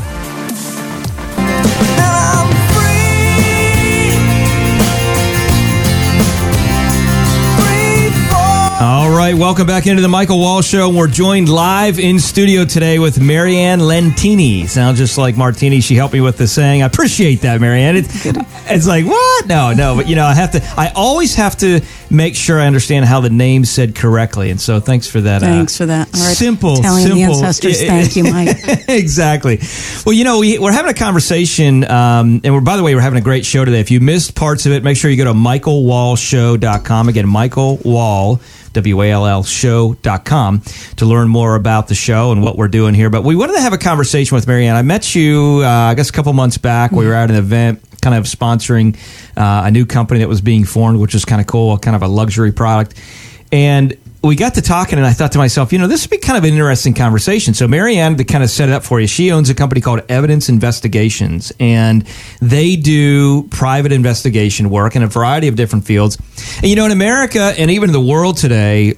All 8.78 9.10
right, 9.10 9.34
welcome 9.34 9.66
back 9.66 9.88
into 9.88 10.02
the 10.02 10.10
Michael 10.10 10.38
Wall 10.38 10.62
Show. 10.62 10.90
We're 10.90 11.08
joined 11.08 11.48
live 11.48 11.98
in 11.98 12.20
studio 12.20 12.66
today 12.66 13.00
with 13.00 13.22
Marianne 13.22 13.80
Lentini. 13.80 14.68
Sounds 14.68 14.98
just 14.98 15.18
like 15.18 15.38
Martini. 15.38 15.80
She 15.80 15.96
helped 15.96 16.14
me 16.14 16.20
with 16.20 16.38
the 16.38 16.46
saying. 16.46 16.84
I 16.84 16.86
appreciate 16.86 17.42
that, 17.42 17.62
Marianne. 17.62 17.96
It, 17.96 18.06
it's 18.70 18.86
like 18.86 19.06
what? 19.06 19.48
No, 19.48 19.72
no, 19.72 19.96
but 19.96 20.10
you 20.10 20.18
know, 20.18 20.26
I 20.26 20.34
have 20.34 20.52
to. 20.52 20.62
I 20.78 20.92
always 20.94 21.36
have 21.36 21.56
to 21.60 21.80
make 22.10 22.36
sure 22.36 22.60
I 22.60 22.68
understand 22.68 23.06
how 23.06 23.22
the 23.22 23.30
name's 23.30 23.70
said 23.70 23.96
correctly, 23.96 24.50
and 24.50 24.60
so 24.60 24.82
thanks 24.82 25.08
for 25.08 25.22
that. 25.22 25.40
Thanks 25.40 25.80
uh, 25.80 25.84
for 25.84 25.86
that. 25.86 26.14
All 26.14 26.26
right. 26.26 26.36
Simple, 26.36 26.76
Telling 26.76 27.04
simple. 27.04 27.18
the 27.18 27.32
ancestors, 27.32 27.82
thank 27.82 28.18
you, 28.18 28.24
Mike. 28.32 28.58
exactly. 28.90 29.62
Well, 30.06 30.14
you 30.14 30.26
know, 30.26 30.40
we, 30.40 30.58
are 30.58 30.72
having 30.74 30.92
a 30.92 30.96
conversation, 30.96 31.86
um, 31.86 32.42
and 32.44 32.54
we're 32.54 32.60
by 32.60 32.76
the 32.76 32.84
way, 32.84 32.94
we're 32.94 33.00
having 33.00 33.20
a 33.20 33.24
great 33.24 33.46
show 33.46 33.64
today. 33.64 33.80
If 33.80 33.90
you 33.90 34.02
missed 34.02 34.36
parts 34.36 34.66
of 34.66 34.74
it, 34.74 34.84
make 34.84 34.98
sure 34.98 35.10
you 35.10 35.16
go 35.16 35.24
to 35.24 35.34
michaelwallshow.com. 35.34 37.08
Again, 37.08 37.30
Michael 37.30 37.78
Wall. 37.78 38.42
W-A-L-L 38.76 39.44
show.com 39.44 40.62
to 40.98 41.06
learn 41.06 41.28
more 41.28 41.56
about 41.56 41.88
the 41.88 41.96
show 41.96 42.32
and 42.32 42.44
what 42.44 42.58
we're 42.58 42.68
doing 42.68 42.94
here. 42.94 43.10
But 43.10 43.24
we 43.24 43.36
wanted 43.36 43.54
to 43.54 43.62
have 43.62 43.74
a 43.74 43.78
conversation 43.78 44.36
with 44.36 44.48
Marianne. 44.48 44.76
I 44.76 44.84
met 44.84 45.16
you, 45.16 45.62
uh, 45.64 45.68
I 45.68 45.96
guess, 45.96 46.10
a 46.10 46.14
couple 46.14 46.32
months 46.34 46.58
back. 46.58 46.92
We 46.92 47.08
were 47.08 47.14
at 47.14 47.30
an 47.30 47.36
event 47.36 47.82
kind 48.02 48.16
of 48.16 48.26
sponsoring 48.26 48.96
uh, 49.36 49.64
a 49.66 49.72
new 49.72 49.86
company 49.86 50.20
that 50.20 50.30
was 50.30 50.42
being 50.42 50.64
formed, 50.64 51.00
which 51.00 51.16
was 51.16 51.26
kind 51.26 51.42
of 51.42 51.48
cool, 51.48 51.78
kind 51.80 51.96
of 51.96 52.04
a 52.04 52.08
luxury 52.08 52.52
product. 52.52 52.94
And 53.52 53.98
we 54.26 54.36
got 54.36 54.56
to 54.56 54.62
talking, 54.62 54.98
and 54.98 55.06
I 55.06 55.14
thought 55.14 55.32
to 55.34 55.38
myself, 55.38 55.72
you 55.72 55.80
know, 55.80 55.88
this 55.88 56.04
would 56.04 56.10
be 56.10 56.18
kind 56.18 56.38
of 56.38 56.44
an 56.44 56.52
interesting 56.52 56.94
conversation. 56.94 57.54
So, 57.54 57.68
Marianne, 57.68 58.18
to 58.18 58.24
kind 58.24 58.44
of 58.44 58.50
set 58.50 58.70
it 58.70 58.72
up 58.72 58.84
for 58.84 59.00
you, 59.00 59.08
she 59.08 59.32
owns 59.32 59.50
a 59.50 59.56
company 59.56 59.82
called 59.82 60.02
Evidence 60.10 60.50
Investigations, 60.50 61.54
and 61.60 62.08
they 62.42 62.76
do 62.76 63.44
private 63.50 63.92
investigation 63.92 64.70
work 64.70 64.96
in 64.96 65.04
a 65.04 65.08
variety 65.08 65.48
of 65.48 65.56
different 65.56 65.86
fields. 65.86 66.18
And, 66.58 66.66
you 66.66 66.76
know, 66.76 66.86
in 66.86 66.92
America 66.92 67.54
and 67.58 67.70
even 67.70 67.90
in 67.90 67.94
the 67.94 68.02
world 68.02 68.38
today, 68.38 68.96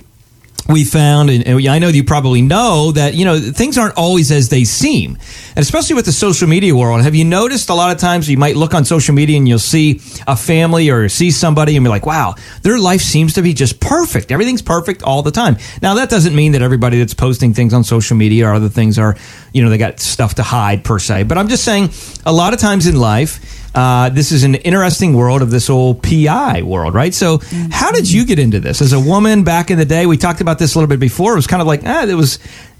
we 0.70 0.84
found, 0.84 1.30
and, 1.30 1.48
and 1.48 1.68
I 1.68 1.80
know 1.80 1.88
you 1.88 2.04
probably 2.04 2.42
know 2.42 2.92
that 2.92 3.14
you 3.14 3.26
know 3.26 3.40
things 3.40 3.78
aren't 3.78 3.96
always 3.96 4.32
as 4.32 4.50
they 4.50 4.64
seem, 4.64 5.18
and 5.56 5.60
especially 5.60 5.96
with 5.96 6.06
the 6.06 6.12
social 6.12 6.48
media 6.48 6.76
world. 6.76 7.02
Have 7.02 7.16
you 7.16 7.26
noticed 7.26 7.70
a 7.70 7.74
lot 7.74 7.92
of 7.96 8.00
times 8.00 8.30
you 8.30 8.38
might 8.38 8.56
look 8.56 8.74
on 8.74 8.84
social 8.84 9.16
media 9.16 9.38
and 9.38 9.48
you'll 9.48 9.60
see 9.60 10.02
a 10.28 10.36
family 10.36 10.90
or 10.90 11.08
see 11.10 11.32
somebody 11.32 11.78
and 11.78 11.84
be 11.84 11.90
like, 11.90 12.06
"Wow, 12.06 12.36
their 12.64 12.78
life 12.78 13.02
seems 13.02 13.34
to 13.36 13.42
be 13.42 13.54
just 13.54 13.80
perfect. 13.80 14.32
Everything's 14.32 14.62
perfect 14.62 15.04
all 15.04 15.24
the 15.24 15.32
time." 15.32 15.58
Now 15.82 15.96
that 15.96 16.10
doesn't 16.10 16.36
mean 16.36 16.52
that 16.52 16.62
everybody 16.62 17.00
that's 17.00 17.14
posting 17.14 17.54
things 17.54 17.74
on 17.74 17.84
social 17.84 18.18
media 18.18 18.48
or 18.48 18.54
other 18.54 18.70
things 18.70 19.00
are, 19.00 19.16
you 19.54 19.64
know, 19.64 19.70
they 19.70 19.78
got 19.78 20.00
stuff 20.00 20.36
to 20.36 20.44
hide 20.44 20.84
per 20.84 21.00
se. 21.00 21.24
But 21.24 21.38
I'm 21.38 21.48
just 21.48 21.64
saying, 21.64 21.92
a 22.26 22.34
lot 22.34 22.54
of 22.54 22.60
times 22.60 22.88
in 22.88 22.98
life. 22.98 23.57
Uh, 23.78 24.10
this 24.10 24.32
is 24.32 24.44
an 24.44 24.56
interesting 24.56 25.14
world 25.14 25.44
of 25.44 25.52
this 25.52 25.70
old 25.70 26.02
PI 26.02 26.64
world, 26.64 26.96
right? 26.96 27.14
So, 27.14 27.38
how 27.70 27.92
did 27.92 28.12
you 28.12 28.26
get 28.26 28.40
into 28.40 28.60
this 28.60 28.82
as 28.82 28.92
a 28.92 29.00
woman 29.00 29.44
back 29.44 29.70
in 29.70 29.78
the 29.78 29.86
day? 29.86 30.08
We 30.08 30.18
talked 30.18 30.42
about 30.42 30.58
this 30.58 30.74
a 30.74 30.80
little 30.80 30.90
bit 30.90 31.00
before. 31.00 31.34
It 31.34 31.36
was 31.36 31.46
kind 31.46 31.62
of 31.62 31.68
like, 31.68 31.82
ah, 31.86 32.04
it 32.04 32.16
was 32.16 32.40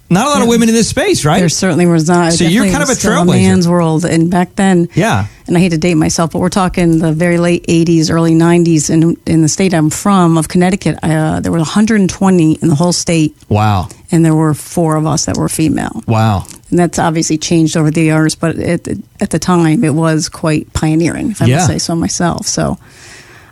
not 0.10 0.28
a 0.28 0.30
lot 0.30 0.42
of 0.42 0.48
women 0.48 0.70
in 0.70 0.76
this 0.76 0.90
space, 0.90 1.26
right? 1.26 1.40
There 1.40 1.50
certainly 1.50 1.86
was 1.86 2.08
not. 2.08 2.34
So 2.34 2.46
you're 2.46 2.66
kind 2.70 2.84
of 2.84 2.90
a 2.90 2.94
trailblazer. 2.94 3.28
man's 3.28 3.68
world, 3.68 4.06
and 4.06 4.30
back 4.32 4.56
then, 4.56 4.90
Yeah. 4.96 5.28
And 5.48 5.56
I 5.56 5.62
hate 5.62 5.70
to 5.70 5.78
date 5.78 5.96
myself, 5.96 6.32
but 6.34 6.40
we're 6.40 6.50
talking 6.50 7.00
the 7.00 7.14
very 7.14 7.38
late 7.38 7.66
'80s, 7.68 8.10
early 8.12 8.34
'90s, 8.34 8.90
in 8.90 9.16
in 9.26 9.42
the 9.42 9.48
state 9.48 9.74
I'm 9.74 9.90
from, 9.90 10.38
of 10.38 10.48
Connecticut. 10.50 11.00
Uh, 11.02 11.40
there 11.40 11.52
were 11.54 11.60
120 11.60 12.54
in 12.62 12.68
the 12.68 12.76
whole 12.76 12.92
state, 12.92 13.34
Wow. 13.48 13.88
and 14.12 14.26
there 14.26 14.36
were 14.36 14.54
four 14.54 14.96
of 14.98 15.06
us 15.06 15.26
that 15.26 15.38
were 15.38 15.48
female. 15.50 16.04
Wow. 16.06 16.46
And 16.70 16.78
that's 16.80 17.00
obviously 17.00 17.38
changed 17.38 17.78
over 17.78 17.90
the 17.92 18.02
years, 18.02 18.36
but 18.36 18.58
at, 18.60 18.88
at 19.22 19.30
the 19.30 19.40
time, 19.40 19.86
it 19.86 19.94
was 19.94 20.28
quite 20.28 20.72
pioneering, 20.74 21.32
if 21.32 21.42
I 21.42 21.46
Yeah. 21.46 21.60
would 21.60 21.68
say 21.68 21.78
so 21.80 21.96
myself. 21.96 22.46
So 22.46 22.78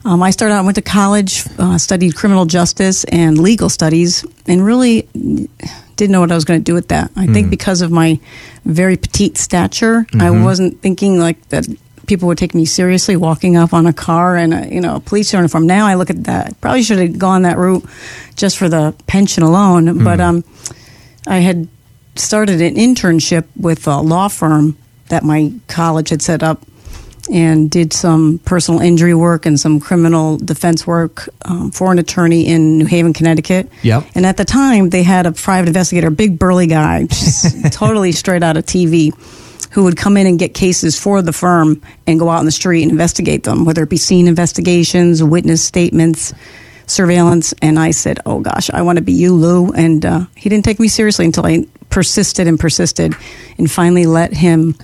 um, 0.03 0.22
I 0.22 0.32
started 0.32 0.53
out, 0.56 0.66
went 0.66 0.76
to 0.76 0.82
college, 0.82 1.45
uh, 1.58 1.78
studied 1.78 2.14
criminal 2.18 2.45
justice 2.45 3.06
and 3.06 3.38
legal 3.39 3.70
studies, 3.70 4.26
and 4.47 4.66
really 4.66 5.08
didn't 5.96 6.12
know 6.12 6.20
what 6.20 6.32
I 6.32 6.36
was 6.36 6.46
going 6.46 6.60
to 6.60 6.64
do 6.64 6.74
with 6.74 6.89
that. 6.89 7.12
I 7.16 7.28
think 7.28 7.48
mm. 7.48 7.52
because 7.52 7.82
of 7.82 7.91
my 7.91 8.20
very 8.66 8.98
petite 8.98 9.38
stature, 9.38 10.06
I 10.14 10.16
mm-hmm. 10.16 10.43
wasn't 10.43 10.82
thinking 10.82 11.20
like 11.20 11.50
that 11.50 11.68
people 12.08 12.28
would 12.28 12.38
take 12.38 12.54
me 12.54 12.66
seriously 12.66 13.16
walking 13.16 13.58
up 13.58 13.74
on 13.74 13.86
a 13.88 13.93
car 13.93 14.36
and 14.36 14.54
a, 14.54 14.74
you 14.74 14.82
know 14.82 14.96
a 14.96 15.00
police 15.00 15.34
uniform. 15.34 15.68
Now 15.68 15.88
I 15.88 15.96
look 15.96 16.10
at 16.10 16.26
that. 16.26 16.60
Probably 16.62 16.84
should 16.84 17.00
have 17.00 17.18
gone 17.18 17.43
that 17.43 17.58
route 17.58 17.86
just 18.36 18.58
for 18.58 18.70
the 18.70 18.96
pension 19.08 19.43
alone, 19.43 19.86
mm. 19.86 20.04
but 20.04 20.20
um, 20.20 20.43
I 21.28 21.38
had 21.38 21.68
started 22.16 22.62
an 22.62 22.76
internship 22.76 23.46
with 23.56 23.88
a 23.88 24.00
law 24.02 24.28
firm 24.28 24.78
that 25.10 25.24
my 25.24 25.54
college 25.68 26.10
had 26.10 26.22
set 26.22 26.43
up 26.43 26.66
and 27.32 27.71
did 27.71 27.93
some 27.93 28.39
personal 28.39 28.82
injury 28.82 29.13
work 29.13 29.45
and 29.45 29.59
some 29.59 29.80
criminal 29.80 30.38
defense 30.38 30.86
work 30.86 31.28
um, 31.43 31.71
for 31.71 31.91
an 31.91 31.99
attorney 31.99 32.47
in 32.47 32.78
New 32.78 32.86
Haven, 32.86 33.13
Connecticut. 33.13 33.69
Yep. 33.82 34.05
And 34.15 34.26
at 34.26 34.38
the 34.38 34.45
time, 34.45 34.89
they 34.89 35.03
had 35.03 35.26
a 35.26 35.32
private 35.32 35.67
investigator, 35.67 36.09
big 36.09 36.38
burly 36.38 36.67
guy, 36.67 37.07
totally 37.71 38.11
straight 38.11 38.43
out 38.43 38.57
of 38.57 38.65
TV, 38.65 39.13
who 39.71 39.84
would 39.84 39.97
come 39.97 40.17
in 40.17 40.28
and 40.28 40.39
get 40.39 40.53
cases 40.53 40.99
for 40.99 41.21
the 41.21 41.34
firm 41.34 41.82
and 42.07 42.19
go 42.19 42.30
out 42.30 42.39
in 42.39 42.45
the 42.45 42.51
street 42.51 42.84
and 42.84 42.91
investigate 42.91 43.43
them, 43.43 43.65
whether 43.65 43.84
it 43.84 43.89
be 43.89 43.97
scene 43.97 44.28
investigations, 44.28 45.23
witness 45.23 45.63
statements, 45.63 46.34
surveillance. 46.88 47.53
And 47.61 47.80
I 47.80 47.91
said, 47.91 48.19
"Oh 48.26 48.39
gosh, 48.39 48.69
I 48.69 48.84
want 48.84 48.97
to 48.97 49.03
be 49.03 49.13
you, 49.13 49.34
Lou." 49.34 49.73
And 49.73 50.05
uh, 50.05 50.26
he 50.36 50.49
didn't 50.49 50.65
take 50.65 50.80
me 50.80 50.88
seriously 50.88 51.26
until 51.26 51.45
I 51.45 51.65
persisted 51.89 52.47
and 52.47 52.59
persisted, 52.59 53.15
and 53.57 53.69
finally 53.69 54.05
let 54.05 54.34
him 54.34 54.76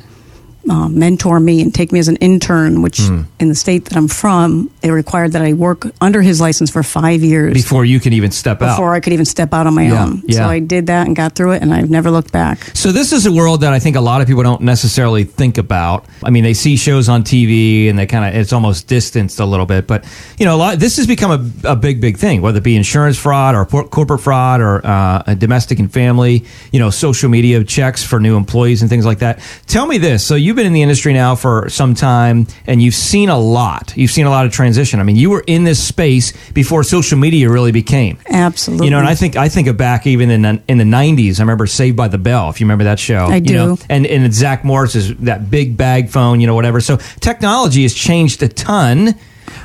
uh, 0.72 0.88
mentor 0.88 1.40
me 1.40 1.62
and 1.62 1.74
take 1.76 1.92
me 1.92 2.00
as 2.00 2.08
an 2.08 2.16
intern, 2.18 2.82
which 2.82 3.00
Hmm. 3.02 3.24
in 3.42 3.50
the 3.50 3.56
state 3.56 3.86
that 3.86 3.98
I'm 3.98 4.08
from, 4.08 4.70
it 4.82 4.90
required 4.92 5.34
that 5.34 5.42
I 5.42 5.52
work 5.54 5.86
under 6.00 6.22
his 6.22 6.40
license 6.40 6.70
for 6.72 6.82
five 6.84 7.22
years 7.22 7.54
Before 7.54 7.84
you 7.84 8.00
can 8.00 8.14
even 8.14 8.32
step 8.32 8.62
out. 8.62 8.70
before 8.76 8.94
I 8.94 9.00
could 9.02 9.12
even 9.14 9.26
step 9.26 9.54
out 9.54 9.68
on 9.68 9.74
my 9.76 9.88
Yeah, 9.88 10.04
own. 10.04 10.24
yeah. 10.28 10.38
So 10.38 10.44
I 10.46 10.60
did 10.60 10.88
that 10.88 11.08
and 11.08 11.16
got 11.16 11.36
through 11.36 11.52
it, 11.56 11.62
and 11.62 11.74
I've 11.74 11.90
never 11.90 12.10
looked 12.10 12.32
back. 12.32 12.58
So 12.74 12.92
this 12.94 13.12
is 13.12 13.26
a 13.26 13.32
world 13.32 13.62
that 13.62 13.74
I 13.74 13.80
think 13.80 13.96
a 13.98 14.02
lot 14.02 14.22
of 14.22 14.28
people 14.28 14.44
don't 14.44 14.62
necessarily 14.62 15.24
think 15.26 15.58
about. 15.58 16.06
I 16.24 16.30
mean, 16.30 16.44
they 16.44 16.54
see 16.54 16.78
shows 16.78 17.10
on 17.10 17.24
TV 17.24 17.90
and 17.90 18.00
they 18.00 18.06
kind 18.08 18.24
of 18.26 18.40
it's 18.40 18.54
almost 18.54 18.88
distanced 18.88 19.40
a 19.42 19.46
little 19.46 19.66
bit, 19.66 19.88
but 19.88 20.06
you 20.40 20.46
know, 20.46 20.56
a 20.56 20.60
lot. 20.64 20.80
This 20.80 20.96
has 20.98 21.06
become 21.08 21.32
a, 21.32 21.72
a 21.72 21.76
big, 21.76 22.00
big 22.00 22.18
thing, 22.18 22.42
whether 22.42 22.60
it 22.60 22.64
be 22.64 22.76
insurance 22.78 23.18
fraud 23.18 23.56
or 23.56 23.66
por- 23.66 23.88
corporate 23.90 24.22
fraud 24.22 24.62
or 24.62 24.86
uh, 24.86 25.24
a 25.28 25.36
domestic 25.36 25.80
and 25.80 25.92
family. 25.92 26.46
You 26.72 26.80
know, 26.80 26.90
social 26.92 27.30
media 27.30 27.64
checks 27.66 28.04
for 28.04 28.20
new 28.22 28.38
employees 28.38 28.82
and 28.82 28.90
things 28.90 29.06
like 29.06 29.20
that. 29.20 29.40
Tell 29.68 29.86
me 29.86 29.98
this. 29.98 30.24
So 30.24 30.36
you've 30.36 30.56
been 30.62 30.68
in 30.68 30.74
the 30.74 30.84
industry 30.84 31.12
now 31.12 31.34
for 31.34 31.68
some 31.70 31.96
time, 31.96 32.46
and 32.68 32.84
you've 32.84 32.94
seen 32.94 33.30
a 33.30 33.38
lot. 33.40 33.98
You've 33.98 34.12
seen 34.12 34.28
a 34.28 34.30
lot 34.30 34.46
of 34.46 34.52
transition. 34.52 35.00
I 35.00 35.04
mean, 35.04 35.16
you 35.16 35.32
were 35.32 35.44
in 35.48 35.64
this 35.64 35.84
space 35.84 36.34
before 36.52 36.84
social 36.84 37.18
media 37.18 37.50
really 37.50 37.72
became. 37.72 38.20
Absolutely. 38.30 38.86
You 38.86 38.92
know, 38.92 39.00
and 39.00 39.08
I 39.08 39.16
think 39.16 39.36
I 39.36 39.50
think 39.50 39.68
of 39.68 39.76
back 39.78 40.06
even 40.06 40.30
in 40.30 40.44
the, 40.44 40.62
in 40.68 40.78
the 40.78 40.84
'90s. 40.84 41.40
I 41.40 41.42
remember 41.42 41.66
Saved 41.66 41.98
by 41.98 42.10
the 42.10 42.20
Bell. 42.20 42.52
If 42.52 42.62
you 42.62 42.66
remember 42.66 42.84
that 42.84 43.00
show, 43.00 43.26
I 43.26 43.38
you 43.38 43.42
do. 43.42 43.54
know, 43.56 43.78
and 43.90 44.06
and 44.06 44.32
Zach 44.32 44.64
Morris 44.64 44.94
is 44.94 45.16
that 45.18 45.50
big 45.50 45.78
bag 45.78 46.10
phone, 46.10 46.40
you 46.40 46.46
know, 46.46 46.54
whatever. 46.54 46.80
So 46.80 46.98
technology 47.22 47.82
has 47.82 47.96
changed 47.96 48.44
a 48.44 48.48
ton, 48.48 49.16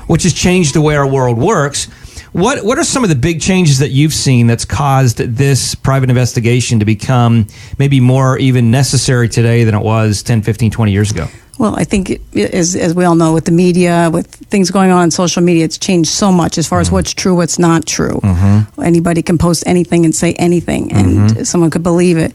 which 0.07 0.22
has 0.22 0.32
changed 0.32 0.74
the 0.74 0.80
way 0.80 0.97
our 0.97 1.07
world 1.07 1.36
works. 1.36 1.88
What 2.32 2.64
what 2.64 2.78
are 2.78 2.84
some 2.84 3.02
of 3.02 3.08
the 3.08 3.16
big 3.16 3.40
changes 3.40 3.78
that 3.78 3.90
you've 3.90 4.14
seen 4.14 4.46
that's 4.46 4.64
caused 4.64 5.18
this 5.18 5.74
private 5.74 6.10
investigation 6.10 6.80
to 6.80 6.84
become 6.84 7.46
maybe 7.78 8.00
more 8.00 8.38
even 8.38 8.70
necessary 8.70 9.28
today 9.28 9.64
than 9.64 9.74
it 9.74 9.82
was 9.82 10.22
10, 10.22 10.42
15, 10.42 10.70
20 10.70 10.92
years 10.92 11.10
ago? 11.10 11.26
Well, 11.58 11.74
I 11.76 11.84
think, 11.84 12.10
it- 12.10 12.20
as, 12.36 12.76
as 12.76 12.94
we 12.94 13.04
all 13.04 13.14
know, 13.14 13.32
with 13.32 13.46
the 13.46 13.52
media, 13.52 14.10
with 14.12 14.26
things 14.26 14.70
going 14.70 14.90
on 14.90 14.98
on 14.98 15.10
social 15.10 15.42
media, 15.42 15.64
it's 15.64 15.78
changed 15.78 16.10
so 16.10 16.30
much 16.30 16.58
as 16.58 16.68
far 16.68 16.80
as 16.80 16.88
mm-hmm. 16.88 16.96
what's 16.96 17.14
true, 17.14 17.34
what's 17.34 17.58
not 17.58 17.86
true. 17.86 18.20
Mm-hmm. 18.22 18.82
Anybody 18.82 19.22
can 19.22 19.38
post 19.38 19.64
anything 19.66 20.04
and 20.04 20.14
say 20.14 20.34
anything, 20.34 20.92
and 20.92 21.30
mm-hmm. 21.30 21.42
someone 21.44 21.70
could 21.70 21.82
believe 21.82 22.18
it. 22.18 22.34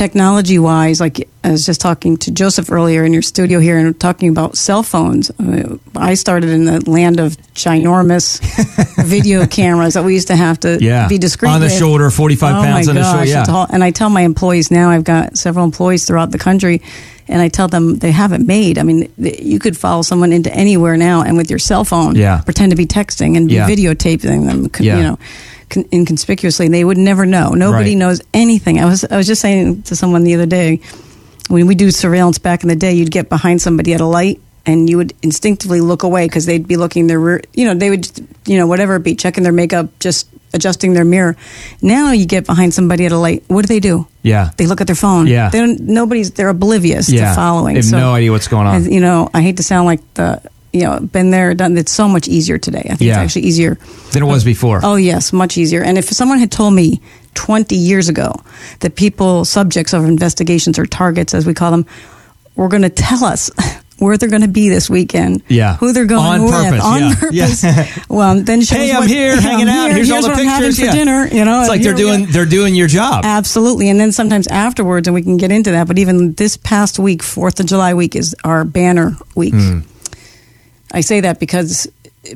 Technology 0.00 0.58
wise, 0.58 0.98
like 0.98 1.28
I 1.44 1.50
was 1.50 1.66
just 1.66 1.78
talking 1.82 2.16
to 2.24 2.30
Joseph 2.30 2.72
earlier 2.72 3.04
in 3.04 3.12
your 3.12 3.20
studio 3.20 3.60
here 3.60 3.76
and 3.78 4.00
talking 4.00 4.30
about 4.30 4.56
cell 4.56 4.82
phones. 4.82 5.28
Uh, 5.38 5.76
I 5.94 6.14
started 6.14 6.48
in 6.48 6.64
the 6.64 6.90
land 6.90 7.20
of 7.20 7.36
ginormous 7.52 8.40
video 9.04 9.46
cameras 9.46 9.92
that 9.92 10.02
we 10.02 10.14
used 10.14 10.28
to 10.28 10.36
have 10.36 10.58
to 10.60 10.78
Yeah. 10.80 11.06
be 11.06 11.18
discreet 11.18 11.50
On 11.50 11.60
the 11.60 11.66
with. 11.66 11.78
shoulder, 11.78 12.08
45 12.08 12.54
oh 12.56 12.62
pounds 12.62 12.88
on 12.88 12.94
the 12.94 13.02
shoulder, 13.04 13.26
yeah. 13.26 13.44
all- 13.50 13.66
and 13.70 13.84
I 13.84 13.90
tell 13.90 14.08
my 14.08 14.22
employees 14.22 14.70
now, 14.70 14.88
I've 14.88 15.04
got 15.04 15.36
several 15.36 15.66
employees 15.66 16.06
throughout 16.06 16.30
the 16.30 16.38
country, 16.38 16.80
and 17.28 17.42
I 17.42 17.48
tell 17.48 17.68
them 17.68 17.96
they 17.98 18.10
have 18.10 18.32
it 18.32 18.40
made. 18.40 18.78
I 18.78 18.84
mean, 18.84 19.12
you 19.18 19.58
could 19.58 19.76
follow 19.76 20.00
someone 20.00 20.32
into 20.32 20.50
anywhere 20.54 20.96
now, 20.96 21.20
and 21.20 21.36
with 21.36 21.50
your 21.50 21.58
cell 21.58 21.84
phone, 21.84 22.16
Yeah. 22.16 22.38
pretend 22.40 22.70
to 22.70 22.76
be 22.76 22.86
texting 22.86 23.36
and 23.36 23.48
be 23.48 23.56
Yeah. 23.56 23.68
videotaping 23.68 24.46
them, 24.46 24.70
you 24.80 25.02
know, 25.02 25.18
con- 25.70 25.86
inconspicuously. 25.92 26.68
They 26.68 26.84
would 26.84 26.98
never 26.98 27.24
know. 27.24 27.50
Nobody 27.50 27.90
Right. 27.90 27.96
knows 27.98 28.20
anything. 28.34 28.78
I 28.80 28.84
was 28.84 29.04
I 29.10 29.16
was 29.16 29.26
just 29.26 29.40
saying 29.40 29.82
to 29.84 29.96
someone 29.96 30.24
the 30.24 30.34
other 30.34 30.46
day, 30.46 30.80
when 31.48 31.66
we 31.66 31.74
do 31.74 31.90
surveillance 31.90 32.38
back 32.38 32.62
in 32.62 32.68
the 32.68 32.76
day, 32.76 32.92
you'd 32.92 33.10
get 33.10 33.28
behind 33.28 33.62
somebody 33.62 33.94
at 33.94 34.00
a 34.00 34.06
light. 34.06 34.40
And 34.66 34.90
you 34.90 34.98
would 34.98 35.14
instinctively 35.22 35.80
look 35.80 36.02
away 36.02 36.26
because 36.26 36.44
they'd 36.44 36.68
be 36.68 36.76
looking 36.76 37.06
their 37.06 37.18
rear, 37.18 37.40
you 37.54 37.64
know, 37.64 37.72
they 37.74 37.88
would, 37.88 38.06
you 38.46 38.58
know, 38.58 38.66
whatever 38.66 38.96
it 38.96 39.02
be, 39.02 39.14
checking 39.14 39.42
their 39.42 39.54
makeup, 39.54 39.88
just 40.00 40.28
adjusting 40.52 40.92
their 40.92 41.04
mirror. 41.04 41.34
Now 41.80 42.12
you 42.12 42.26
get 42.26 42.44
behind 42.44 42.74
somebody 42.74 43.06
at 43.06 43.10
a 43.12 43.16
light. 43.16 43.42
What 43.48 43.62
do 43.62 43.68
they 43.68 43.80
do? 43.80 44.06
Yeah. 44.22 44.50
They 44.58 44.66
look 44.66 44.82
at 44.82 44.86
their 44.86 44.94
phone. 44.96 45.26
Yeah. 45.28 45.48
They 45.48 45.60
don't, 45.60 45.80
nobody's, 45.80 46.32
they're 46.32 46.50
oblivious 46.50 47.08
Yeah. 47.08 47.30
to 47.30 47.34
following. 47.36 47.74
They 47.74 47.80
have 47.80 47.90
no 47.90 48.12
idea 48.12 48.32
what's 48.32 48.48
going 48.48 48.66
on. 48.66 48.74
as- 48.76 48.86
You 48.88 49.00
know, 49.00 49.30
I 49.32 49.40
hate 49.40 49.56
to 49.56 49.62
sound 49.62 49.86
like 49.86 50.00
the, 50.14 50.42
you 50.72 50.82
know, 50.82 51.00
been 51.00 51.30
there, 51.30 51.54
done. 51.54 51.76
It's 51.76 51.92
so 51.92 52.06
much 52.08 52.28
easier 52.28 52.58
today. 52.58 52.80
I 52.84 52.88
think 52.96 53.00
Yeah. 53.02 53.14
it's 53.14 53.18
actually 53.36 53.42
easier. 53.42 53.78
Than 54.12 54.22
it 54.22 54.26
was 54.26 54.44
before. 54.44 54.80
Oh 54.82 54.96
yes, 54.96 55.32
much 55.32 55.58
easier. 55.58 55.82
And 55.82 55.98
if 55.98 56.06
someone 56.08 56.38
had 56.38 56.50
told 56.52 56.74
me 56.74 57.00
20 57.34 57.74
years 57.76 58.08
ago 58.08 58.34
that 58.80 58.94
people, 58.96 59.44
subjects 59.44 59.92
of 59.92 60.04
investigations 60.04 60.78
or 60.78 60.86
targets, 60.86 61.34
as 61.34 61.46
we 61.46 61.54
call 61.54 61.70
them, 61.70 61.86
were 62.56 62.68
going 62.68 62.82
to 62.82 62.90
tell 62.90 63.24
us 63.24 63.50
where 63.98 64.16
they're 64.16 64.28
going 64.30 64.42
to 64.42 64.48
be 64.48 64.68
this 64.68 64.88
weekend, 64.88 65.42
Yeah. 65.48 65.76
who 65.76 65.92
they're 65.92 66.06
going 66.06 66.24
On 66.24 66.42
with, 66.44 66.52
purpose, 66.52 66.82
on 66.84 67.00
yeah. 67.00 67.14
purpose. 67.14 67.62
Yeah. 67.64 67.86
well, 68.08 68.40
then 68.42 68.62
Hey, 68.62 68.90
I'm 68.92 69.00
what- 69.00 69.08
here, 69.08 69.38
hanging 69.40 69.68
out. 69.68 69.86
here, 69.88 69.96
Here's, 69.96 70.10
all 70.10 70.22
the 70.22 70.30
pictures. 70.34 70.78
For 70.78 70.86
yeah. 70.86 70.92
dinner. 70.92 71.26
You 71.30 71.44
know, 71.44 71.60
it's 71.60 71.68
like 71.68 71.82
they're 71.82 71.94
doing 71.94 72.26
they're 72.26 72.46
doing 72.46 72.74
your 72.74 72.88
job. 72.88 73.24
Absolutely. 73.24 73.88
And 73.90 74.00
then 74.00 74.10
sometimes 74.12 74.46
afterwards, 74.46 75.06
and 75.06 75.14
we 75.14 75.22
can 75.22 75.36
get 75.36 75.52
into 75.52 75.72
that, 75.72 75.86
but 75.86 75.98
even 75.98 76.32
this 76.34 76.56
past 76.56 76.98
week, 76.98 77.22
4th 77.22 77.60
of 77.60 77.66
July 77.66 77.92
week, 77.94 78.16
is 78.16 78.34
our 78.44 78.64
banner 78.64 79.16
week. 79.34 79.54
Hmm. 79.54 79.80
I 80.92 81.00
say 81.02 81.20
that 81.20 81.38
because 81.40 81.86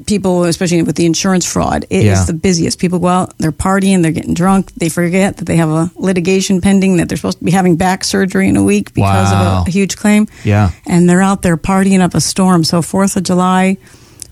people, 0.07 0.44
especially 0.44 0.82
with 0.82 0.96
the 0.96 1.05
insurance 1.05 1.44
fraud, 1.44 1.84
it 1.90 1.98
is 1.98 2.05
Yeah. 2.05 2.24
the 2.24 2.32
busiest. 2.32 2.78
People 2.78 2.98
go 3.00 3.09
out, 3.09 3.36
they're 3.38 3.52
partying, 3.52 4.02
they're 4.02 4.12
getting 4.12 4.32
drunk, 4.34 4.72
they 4.76 4.88
forget 4.88 5.36
that 5.36 5.44
they 5.44 5.57
have 5.57 5.68
a 5.68 5.90
litigation 5.96 6.61
pending, 6.62 6.96
that 6.96 7.09
they're 7.09 7.18
supposed 7.18 7.38
to 7.38 7.44
be 7.44 7.50
having 7.50 7.76
back 7.76 8.02
surgery 8.05 8.48
in 8.48 8.57
a 8.57 8.62
week 8.62 8.94
because 8.94 9.30
Wow. 9.30 9.61
of 9.61 9.66
a, 9.66 9.68
a 9.68 9.72
huge 9.72 9.96
claim. 9.96 10.26
Yeah. 10.42 10.70
And 10.86 11.09
they're 11.09 11.22
out 11.22 11.42
there 11.42 11.57
partying 11.59 12.00
up 12.00 12.14
a 12.14 12.20
storm. 12.20 12.64
So, 12.64 12.80
4th 12.80 13.16
of 13.16 13.24
July, 13.24 13.76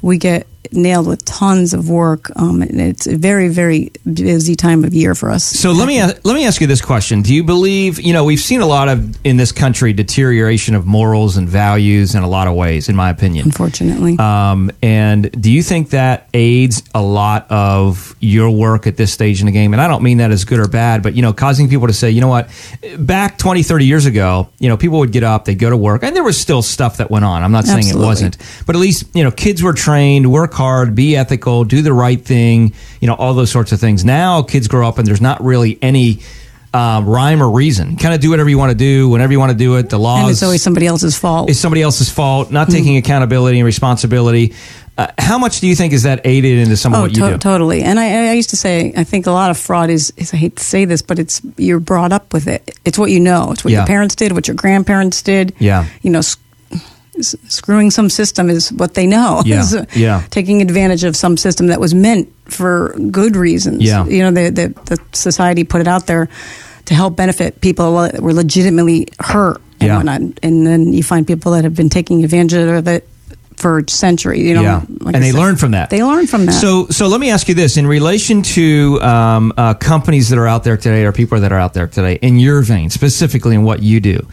we 0.00 0.16
get 0.16 0.46
nailed 0.70 1.06
with 1.06 1.24
tons 1.24 1.74
of 1.74 1.88
work. 1.88 2.30
Um, 2.36 2.62
and 2.62 2.80
it's 2.80 3.06
a 3.06 3.16
very, 3.16 3.48
very 3.48 3.90
busy 4.12 4.54
time 4.54 4.84
of 4.84 4.94
year 4.94 5.14
for 5.14 5.30
us. 5.30 5.44
So 5.44 5.72
let 5.72 5.88
me 5.88 6.00
let 6.02 6.34
me 6.34 6.46
ask 6.46 6.60
you 6.60 6.66
this 6.66 6.82
question: 6.82 7.22
Do 7.22 7.34
you 7.34 7.42
believe 7.44 8.00
you 8.00 8.12
know 8.12 8.24
we've 8.24 8.40
seen 8.40 8.60
a 8.60 8.66
lot 8.66 8.88
of 8.88 9.24
in 9.24 9.36
this 9.36 9.52
country 9.52 9.92
deterioration 9.92 10.74
of 10.74 10.86
morals 10.86 11.36
and 11.36 11.48
values 11.48 12.14
in 12.14 12.22
a 12.22 12.28
lot 12.28 12.46
of 12.46 12.54
ways, 12.54 12.88
in 12.88 12.96
my 12.96 13.10
opinion. 13.10 13.46
Unfortunately, 13.46 14.18
Um, 14.18 14.70
and 14.82 15.30
do 15.40 15.50
you 15.50 15.62
think 15.62 15.90
that 15.90 16.28
aids 16.34 16.82
a 16.94 17.02
lot 17.02 17.50
of 17.50 18.14
your 18.20 18.50
work 18.50 18.86
at 18.86 18.96
this 18.96 19.12
stage 19.12 19.40
in 19.40 19.46
the 19.46 19.52
game? 19.52 19.72
And 19.72 19.80
I 19.80 19.88
don't 19.88 20.02
mean 20.02 20.18
that 20.18 20.30
as 20.30 20.44
good 20.44 20.58
or 20.58 20.68
bad, 20.68 21.02
but 21.02 21.14
you 21.14 21.22
know, 21.22 21.32
causing 21.32 21.68
people 21.68 21.86
to 21.86 21.92
say, 21.92 22.10
you 22.10 22.20
know 22.20 22.28
what, 22.28 22.48
back 22.98 23.38
20, 23.38 23.62
30 23.62 23.86
years 23.86 24.06
ago, 24.06 24.48
you 24.58 24.68
know, 24.68 24.76
people 24.76 24.98
would 24.98 25.12
get 25.12 25.24
up, 25.24 25.44
they'd 25.44 25.58
go 25.58 25.70
to 25.70 25.76
work, 25.76 26.02
and 26.02 26.14
there 26.14 26.24
was 26.24 26.38
still 26.40 26.62
stuff 26.62 26.98
that 26.98 27.10
went 27.10 27.24
on. 27.24 27.42
I'm 27.42 27.52
not 27.52 27.64
saying 27.64 27.78
Absolutely. 27.78 28.04
it 28.04 28.06
wasn't, 28.06 28.36
but 28.66 28.76
at 28.76 28.80
least 28.80 29.04
you 29.14 29.24
know, 29.24 29.30
kids 29.30 29.62
were 29.62 29.72
trained, 29.72 30.30
work 30.30 30.51
hard, 30.53 30.94
be 30.94 31.16
ethical, 31.16 31.64
do 31.64 31.82
the 31.82 31.92
right 31.92 32.20
thing, 32.24 32.72
you 33.00 33.09
know, 33.09 33.14
all 33.14 33.34
those 33.34 33.50
sorts 33.50 33.72
of 33.72 33.80
things. 33.80 34.05
Now 34.05 34.42
kids 34.42 34.68
grow 34.68 34.86
up 34.88 34.98
and 34.98 35.07
there's 35.07 35.20
not 35.20 35.42
really 35.42 35.78
any. 35.82 36.20
Um, 36.74 37.05
rhyme 37.07 37.42
or 37.42 37.50
reason. 37.50 37.96
Kind 37.98 38.14
of 38.14 38.22
do 38.22 38.30
whatever 38.30 38.48
you 38.48 38.57
want 38.57 38.70
to 38.70 38.74
do 38.74 39.07
whenever 39.11 39.30
you 39.30 39.38
want 39.38 39.53
to 39.53 39.59
do 39.59 39.76
it. 39.76 39.90
The 39.90 39.98
laws 39.98 40.22
and 40.22 40.30
it's 40.30 40.42
always 40.42 40.62
somebody 40.62 40.86
else's 40.86 41.18
fault. 41.18 41.50
is 41.50 41.61
somebody 41.61 41.82
else's 41.82 42.09
fault, 42.09 42.50
not 42.50 42.70
taking 42.70 42.96
accountability 42.96 43.59
and 43.59 43.66
responsibility. 43.66 44.55
Uh, 44.96 45.09
how 45.18 45.36
much 45.36 45.61
do 45.61 45.66
you 45.66 45.74
think 45.76 45.92
is 45.92 46.05
that 46.05 46.22
aided 46.24 46.61
into 46.61 46.78
some 46.78 46.94
of 46.94 46.98
Oh, 46.98 47.03
what 47.03 47.14
you 47.14 47.22
to- 47.24 47.30
do? 47.32 47.36
totally. 47.36 47.82
And 47.82 48.00
I, 48.00 48.30
I 48.30 48.32
used 48.32 48.48
to 48.50 48.57
say, 48.57 48.90
I 48.96 49.05
think 49.05 49.26
a 49.26 49.32
lot 49.32 49.50
of 49.50 49.59
fraud 49.59 49.90
is, 49.90 50.14
is, 50.16 50.32
I 50.32 50.38
hate 50.38 50.57
to 50.57 50.64
say 50.64 50.86
this, 50.86 51.03
but 51.03 51.18
it's, 51.18 51.42
you're 51.59 51.78
brought 51.78 52.11
up 52.11 52.32
with 52.32 52.48
it. 52.48 52.70
It's 52.86 52.98
what 52.98 53.11
you 53.11 53.20
know. 53.20 53.53
It's 53.53 53.62
what 53.64 53.70
Yeah. 53.70 53.80
your 53.80 53.86
parents 53.86 54.14
did, 54.14 54.32
what 54.32 54.48
your 54.48 54.55
grandparents 54.55 55.20
did. 55.20 55.55
Yeah. 55.59 55.84
You 56.00 56.09
know, 56.11 56.22
screwing 57.48 57.90
some 57.90 58.08
system 58.10 58.50
is 58.50 58.72
what 58.72 58.94
they 58.94 59.06
know. 59.06 59.42
Yeah. 59.44 59.62
Uh, 59.74 59.84
Yeah. 59.94 60.22
Taking 60.30 60.60
advantage 60.62 61.04
of 61.04 61.16
some 61.16 61.36
system 61.36 61.68
that 61.68 61.80
was 61.80 61.94
meant 61.94 62.28
for 62.46 62.94
good 63.10 63.36
reasons. 63.36 63.82
Yeah. 63.82 64.04
You 64.06 64.22
know, 64.24 64.30
the, 64.30 64.50
the, 64.50 64.68
the 64.96 64.98
society 65.12 65.64
put 65.64 65.80
it 65.80 65.88
out 65.88 66.06
there 66.06 66.28
to 66.86 66.94
help 66.94 67.16
benefit 67.16 67.60
people 67.60 67.96
that 68.02 68.20
were 68.20 68.34
legitimately 68.34 69.08
hurt 69.20 69.60
and 69.80 69.82
Yeah. 69.88 69.96
whatnot. 69.96 70.20
And 70.42 70.66
then 70.66 70.92
you 70.92 71.02
find 71.02 71.26
people 71.26 71.52
that 71.52 71.64
have 71.64 71.74
been 71.74 71.88
taking 71.88 72.24
advantage 72.24 72.54
of 72.54 72.88
it 72.88 73.08
for 73.56 73.84
centuries. 73.86 74.42
You 74.42 74.54
know, 74.54 74.62
yeah, 74.62 74.82
like 75.00 75.14
and 75.14 75.22
they 75.22 75.30
said. 75.30 75.38
learn 75.38 75.56
from 75.56 75.70
that. 75.72 75.88
They 75.90 76.02
learn 76.02 76.26
from 76.26 76.46
that. 76.46 76.52
So, 76.60 76.86
so 76.88 77.06
let 77.06 77.20
me 77.20 77.30
ask 77.30 77.46
you 77.48 77.54
this: 77.54 77.76
in 77.76 77.86
relation 77.86 78.42
to 78.42 78.98
um, 79.02 79.52
uh, 79.56 79.74
companies 79.74 80.30
that 80.30 80.38
are 80.38 80.48
out 80.48 80.64
there 80.64 80.76
today, 80.76 81.04
or 81.04 81.12
people 81.12 81.38
that 81.38 81.52
are 81.52 81.58
out 81.60 81.72
there 81.72 81.86
today, 81.86 82.18
in 82.22 82.40
your 82.40 82.62
vein, 82.62 82.90
specifically 82.90 83.54
in 83.54 83.62
what 83.62 83.80
you 83.82 84.00
do, 84.00 84.26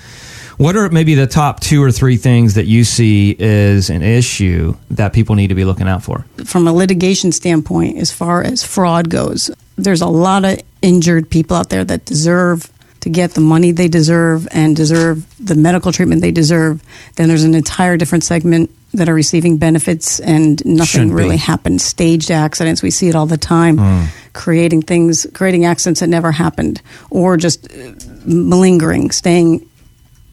what 0.59 0.75
are 0.75 0.89
maybe 0.89 1.15
the 1.15 1.25
top 1.25 1.61
two 1.61 1.81
or 1.81 1.89
three 1.89 2.17
things 2.17 2.55
that 2.55 2.65
you 2.65 2.83
see 2.83 3.33
is 3.39 3.89
an 3.89 4.01
issue 4.03 4.75
that 4.91 5.13
people 5.13 5.35
need 5.35 5.47
to 5.47 5.55
be 5.55 5.63
looking 5.63 5.87
out 5.87 6.03
for? 6.03 6.25
from 6.45 6.67
a 6.67 6.73
litigation 6.73 7.31
standpoint, 7.31 7.97
as 7.97 8.11
far 8.11 8.43
as 8.43 8.61
fraud 8.63 9.09
goes, 9.09 9.49
there's 9.77 10.01
a 10.01 10.07
lot 10.07 10.43
of 10.43 10.59
injured 10.81 11.29
people 11.29 11.55
out 11.55 11.69
there 11.69 11.85
that 11.85 12.03
deserve 12.05 12.69
to 12.99 13.09
get 13.09 13.31
the 13.31 13.41
money 13.41 13.71
they 13.71 13.87
deserve 13.87 14.47
and 14.51 14.75
deserve 14.75 15.25
the 15.39 15.55
medical 15.55 15.93
treatment 15.93 16.21
they 16.21 16.31
deserve. 16.31 16.83
Then 17.15 17.29
there's 17.29 17.45
an 17.45 17.55
entire 17.55 17.95
different 17.95 18.25
segment 18.25 18.69
that 18.93 19.07
are 19.07 19.13
receiving 19.13 19.55
benefits 19.57 20.19
and 20.19 20.63
nothing 20.65 20.85
Shouldn't 20.85 21.11
be. 21.11 21.15
really 21.15 21.37
happened. 21.37 21.81
Staged 21.81 22.31
accidents, 22.31 22.83
we 22.83 22.91
see 22.91 23.07
it 23.07 23.15
all 23.15 23.27
the 23.27 23.37
time. 23.37 24.09
Creating 24.33 24.81
things, 24.81 25.25
creating 25.33 25.63
accidents 25.63 26.01
that 26.01 26.07
never 26.07 26.31
happened, 26.33 26.81
or 27.09 27.37
just 27.37 27.71
uh, 27.71 27.93
malingering, 28.25 29.11
staying 29.11 29.65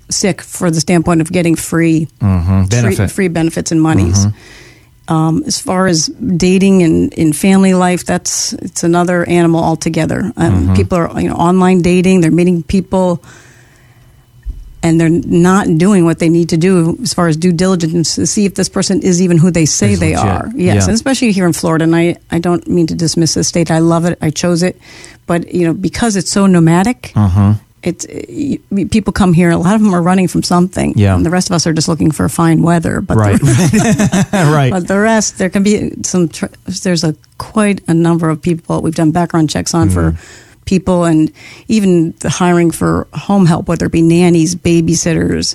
sick 0.09 0.40
for 0.42 0.70
the 0.70 0.80
standpoint 0.80 1.20
of 1.20 1.30
getting 1.32 1.57
free 1.57 2.07
Mhm. 2.20 2.68
free, 2.70 2.80
Benefit. 2.82 3.11
free 3.11 3.28
benefits 3.28 3.72
and 3.72 3.80
monies. 3.82 4.26
Um, 5.09 5.44
as 5.46 5.59
far 5.61 5.86
as 5.86 6.09
dating 6.36 6.82
and 6.82 7.12
in 7.14 7.32
family 7.32 7.74
life, 7.74 8.04
that's 8.04 8.52
it's 8.54 8.82
another 8.82 9.24
animal 9.28 9.62
altogether. 9.62 10.32
Um, 10.36 10.74
People 10.74 10.98
are 10.98 11.20
you 11.20 11.28
know 11.28 11.36
online 11.36 11.80
dating; 11.82 12.22
they're 12.22 12.32
meeting 12.32 12.64
people, 12.64 13.22
and 14.82 15.00
they're 15.00 15.09
not 15.09 15.66
doing 15.78 16.04
what 16.04 16.18
they 16.18 16.28
need 16.28 16.48
to 16.50 16.57
do 16.57 16.98
as 17.02 17.14
far 17.14 17.28
as 17.28 17.36
due 17.36 17.52
diligence 17.52 18.14
to 18.16 18.26
see 18.26 18.46
if 18.46 18.54
this 18.54 18.68
person 18.68 19.00
is 19.02 19.20
even 19.22 19.38
who 19.38 19.50
they 19.52 19.64
say 19.66 19.94
they 19.94 20.16
legit. 20.16 20.30
are. 20.30 20.50
Yes, 20.57 20.74
Yeah. 20.76 20.84
and 20.84 20.94
especially 20.94 21.32
here 21.32 21.46
in 21.46 21.52
Florida. 21.52 21.84
And 21.84 21.94
I, 21.94 22.16
I 22.30 22.38
don't 22.40 22.66
mean 22.68 22.86
to 22.88 22.94
dismiss 22.94 23.34
this 23.34 23.46
state. 23.48 23.70
I 23.70 23.78
love 23.80 24.04
it. 24.07 24.18
I 24.20 24.30
chose 24.30 24.62
it, 24.64 24.76
but 25.26 25.52
you 25.54 25.66
know 25.66 25.72
because 25.74 26.16
it's 26.16 26.30
so 26.32 26.46
nomadic. 26.46 27.12
Uh-huh. 27.14 27.54
It's 27.87 28.05
people 28.91 29.12
come 29.12 29.32
here. 29.32 29.51
A 29.51 29.57
lot 29.57 29.74
of 29.76 29.80
them 29.80 29.95
are 29.95 30.03
running 30.03 30.28
from 30.28 30.43
something. 30.43 30.93
Yeah. 30.97 31.14
and 31.14 31.24
the 31.24 31.30
rest 31.30 31.49
of 31.51 31.55
us 31.55 31.66
are 31.66 31.72
just 31.72 31.87
looking 31.89 32.11
for 32.11 32.28
fine 32.28 32.62
weather. 32.62 33.01
But 33.01 33.16
Right, 33.16 33.39
the, 33.41 34.28
right. 34.53 34.70
but 34.70 34.89
the 34.89 34.99
rest, 34.99 35.39
there 35.39 35.49
can 35.51 35.62
be 35.62 35.93
some. 36.03 36.28
There's 36.82 37.05
a 37.05 37.14
quite 37.39 37.80
a 37.89 37.95
number 37.95 38.28
of 38.28 38.43
people 38.43 38.82
we've 38.82 38.95
done 38.95 39.12
background 39.12 39.51
checks 39.51 39.72
on 39.74 39.91
for 39.91 40.11
Mm-hmm. 40.12 40.62
people, 40.64 41.05
and 41.05 41.30
even 41.68 42.12
the 42.20 42.28
hiring 42.28 42.72
for 42.72 43.07
home 43.12 43.47
help, 43.47 43.68
whether 43.68 43.87
it 43.87 43.93
be 43.93 44.03
nannies, 44.03 44.57
babysitters, 44.57 45.55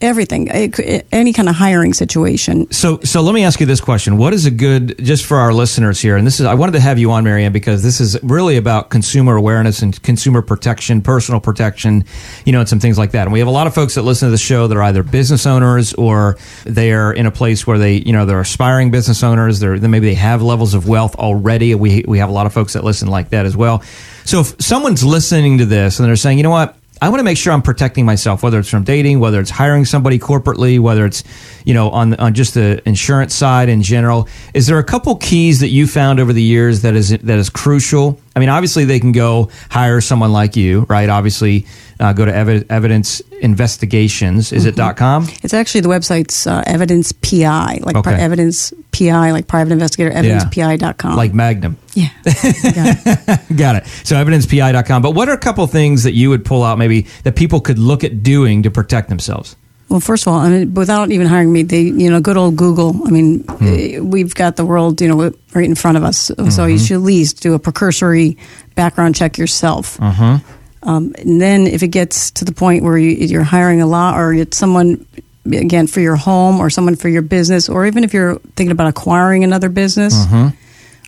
everything, 0.00 0.50
any 0.50 1.32
kind 1.32 1.48
of 1.48 1.54
hiring 1.54 1.94
situation. 1.94 2.70
So, 2.70 3.00
so 3.00 3.22
let 3.22 3.34
me 3.34 3.44
ask 3.44 3.60
you 3.60 3.66
this 3.66 3.80
question: 3.80 4.18
What 4.18 4.32
is 4.34 4.46
a 4.46 4.50
good, 4.50 4.96
just 4.98 5.24
for 5.24 5.38
our 5.38 5.52
listeners 5.52 6.00
here? 6.00 6.16
And 6.16 6.26
this 6.26 6.40
is, 6.40 6.46
I 6.46 6.54
wanted 6.54 6.72
to 6.72 6.80
have 6.80 6.98
you 6.98 7.10
on, 7.12 7.24
Marianne, 7.24 7.52
because 7.52 7.82
this 7.82 8.00
is 8.00 8.22
really 8.22 8.56
about 8.56 8.90
consumer 8.90 9.36
awareness 9.36 9.82
and 9.82 10.00
consumer 10.02 10.42
protection, 10.42 11.00
personal 11.02 11.40
protection, 11.40 12.04
you 12.44 12.52
know, 12.52 12.60
and 12.60 12.68
some 12.68 12.80
things 12.80 12.98
like 12.98 13.12
that. 13.12 13.22
And 13.22 13.32
we 13.32 13.38
have 13.38 13.48
a 13.48 13.52
lot 13.52 13.66
of 13.66 13.74
folks 13.74 13.94
that 13.94 14.02
listen 14.02 14.26
to 14.26 14.30
the 14.30 14.38
show 14.38 14.66
that 14.66 14.76
are 14.76 14.82
either 14.82 15.02
business 15.02 15.46
owners 15.46 15.94
or 15.94 16.36
they 16.64 16.92
are 16.92 17.12
in 17.12 17.26
a 17.26 17.30
place 17.30 17.66
where 17.66 17.78
they, 17.78 17.94
you 17.94 18.12
know, 18.12 18.26
they're 18.26 18.40
aspiring 18.40 18.90
business 18.90 19.22
owners. 19.22 19.60
They're 19.60 19.76
maybe 19.76 20.08
they 20.08 20.14
have 20.14 20.42
levels 20.42 20.74
of 20.74 20.88
wealth 20.88 21.16
already. 21.16 21.74
We 21.74 22.04
we 22.06 22.18
have 22.18 22.28
a 22.28 22.32
lot 22.32 22.46
of 22.46 22.52
folks 22.52 22.74
that 22.74 22.84
listen 22.84 23.08
like 23.08 23.30
that 23.30 23.46
as 23.46 23.56
well. 23.56 23.82
So, 24.24 24.40
if 24.40 24.60
someone's 24.60 25.04
listening 25.04 25.58
to 25.58 25.66
this 25.66 25.98
and 25.98 26.08
they're 26.08 26.16
saying, 26.16 26.38
you 26.38 26.42
know 26.42 26.50
what? 26.50 26.76
I 27.02 27.10
want 27.10 27.20
to 27.20 27.24
make 27.24 27.36
sure 27.36 27.52
I'm 27.52 27.60
protecting 27.62 28.06
myself, 28.06 28.42
whether 28.42 28.58
it's 28.58 28.70
from 28.70 28.82
dating, 28.84 29.20
whether 29.20 29.38
it's 29.38 29.50
hiring 29.50 29.84
somebody 29.84 30.18
corporately, 30.18 30.80
whether 30.80 31.04
it's 31.04 31.22
you 31.64 31.74
know 31.74 31.90
on 31.90 32.14
on 32.14 32.32
just 32.32 32.54
the 32.54 32.80
insurance 32.88 33.34
side 33.34 33.68
in 33.68 33.82
general. 33.82 34.28
Is 34.54 34.66
there 34.66 34.78
a 34.78 34.84
couple 34.84 35.14
keys 35.16 35.60
that 35.60 35.68
you 35.68 35.86
found 35.86 36.20
over 36.20 36.32
the 36.32 36.42
years 36.42 36.82
that 36.82 36.94
is 36.94 37.10
that 37.10 37.38
is 37.38 37.50
crucial? 37.50 38.18
I 38.34 38.38
mean, 38.38 38.48
obviously 38.48 38.84
they 38.86 38.98
can 39.00 39.12
go 39.12 39.50
hire 39.70 40.00
someone 40.00 40.32
like 40.32 40.56
you, 40.56 40.86
right? 40.88 41.08
Obviously, 41.08 41.66
uh, 42.00 42.12
go 42.12 42.24
to 42.24 42.32
evi- 42.32 42.66
Evidence 42.70 43.20
Investigations. 43.42 44.52
Is 44.52 44.64
it 44.64 44.76
dot 44.76 44.96
com? 44.96 45.26
It's 45.42 45.52
actually 45.54 45.80
the 45.82 45.88
website's 45.88 46.46
uh, 46.46 46.62
evidence 46.66 47.12
PI, 47.12 47.80
like 47.82 47.96
Okay. 47.96 48.14
evidence 48.14 48.72
PI, 48.96 49.32
like 49.32 49.46
private 49.46 49.72
investigator, 49.72 50.10
evidencepi.com. 50.10 51.16
Like 51.16 51.34
Magnum. 51.34 51.76
yeah, 51.94 52.08
yeah. 52.24 53.42
Got 53.54 53.76
it. 53.76 53.86
So 54.04 54.16
evidencepi.com. 54.16 55.02
But 55.02 55.12
what 55.12 55.28
are 55.28 55.34
a 55.34 55.38
couple 55.38 55.66
things 55.66 56.04
that 56.04 56.14
you 56.14 56.30
would 56.30 56.44
pull 56.44 56.62
out 56.62 56.78
maybe 56.78 57.06
that 57.24 57.36
people 57.36 57.60
could 57.60 57.78
look 57.78 58.04
at 58.04 58.22
doing 58.22 58.62
to 58.62 58.70
protect 58.70 59.08
themselves? 59.08 59.56
Well, 59.88 60.00
first 60.00 60.26
of 60.26 60.32
all, 60.32 60.40
I 60.40 60.48
mean, 60.48 60.74
without 60.74 61.12
even 61.12 61.28
hiring 61.28 61.52
me, 61.52 61.62
they, 61.62 61.82
you 61.82 62.10
know, 62.10 62.20
good 62.20 62.36
old 62.36 62.56
Google. 62.56 63.06
I 63.06 63.10
mean, 63.10 63.44
eh, 63.60 64.00
we've 64.00 64.34
got 64.34 64.56
the 64.56 64.64
world, 64.64 65.00
you 65.00 65.08
know, 65.08 65.32
right 65.54 65.64
in 65.64 65.76
front 65.76 65.96
of 65.96 66.02
us. 66.02 66.32
So 66.50 66.66
you 66.66 66.78
should 66.78 66.96
at 66.96 67.02
least 67.02 67.40
do 67.40 67.54
a 67.54 67.58
precursory 67.60 68.36
background 68.74 69.14
check 69.14 69.38
yourself. 69.38 70.00
Um, 70.00 71.14
and 71.18 71.40
then 71.40 71.66
if 71.66 71.82
it 71.82 71.88
gets 71.88 72.30
to 72.32 72.44
the 72.44 72.52
point 72.52 72.84
where 72.84 72.98
you, 72.98 73.10
you're 73.10 73.42
hiring 73.42 73.80
a 73.80 73.86
law 73.86 74.16
or 74.16 74.32
it's 74.32 74.56
someone 74.56 75.04
again 75.52 75.86
for 75.86 76.00
your 76.00 76.16
home, 76.16 76.60
or 76.60 76.70
someone 76.70 76.96
for 76.96 77.08
your 77.08 77.22
business, 77.22 77.68
or 77.68 77.86
even 77.86 78.04
if 78.04 78.12
you're 78.14 78.38
thinking 78.56 78.72
about 78.72 78.88
acquiring 78.88 79.44
another 79.44 79.68
business. 79.68 80.14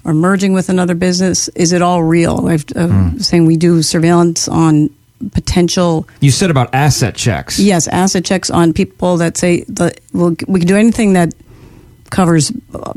Or 0.05 0.15
merging 0.15 0.55
with 0.55 0.71
another 0.71 0.95
business, 0.95 1.49
is 1.49 1.73
it 1.73 1.83
all 1.83 2.03
real? 2.03 2.49
I've 2.49 2.65
uh, 2.75 3.19
saying 3.19 3.45
we 3.45 3.57
do 3.59 3.83
surveillance 3.83 4.49
on 4.49 4.89
potential 5.33 6.09
You 6.21 6.31
said 6.31 6.51
about 6.51 6.73
asset 6.73 7.15
checks. 7.15 7.59
Yes, 7.59 7.89
asset 7.89 8.25
checks 8.25 8.49
on 8.49 8.73
people 8.73 9.17
that 9.19 9.37
say 9.37 9.65
that 9.69 10.01
we'll, 10.13 10.37
we 10.47 10.61
can 10.61 10.69
do 10.69 10.77
anything 10.77 11.13
that 11.15 11.35
covers 12.11 12.53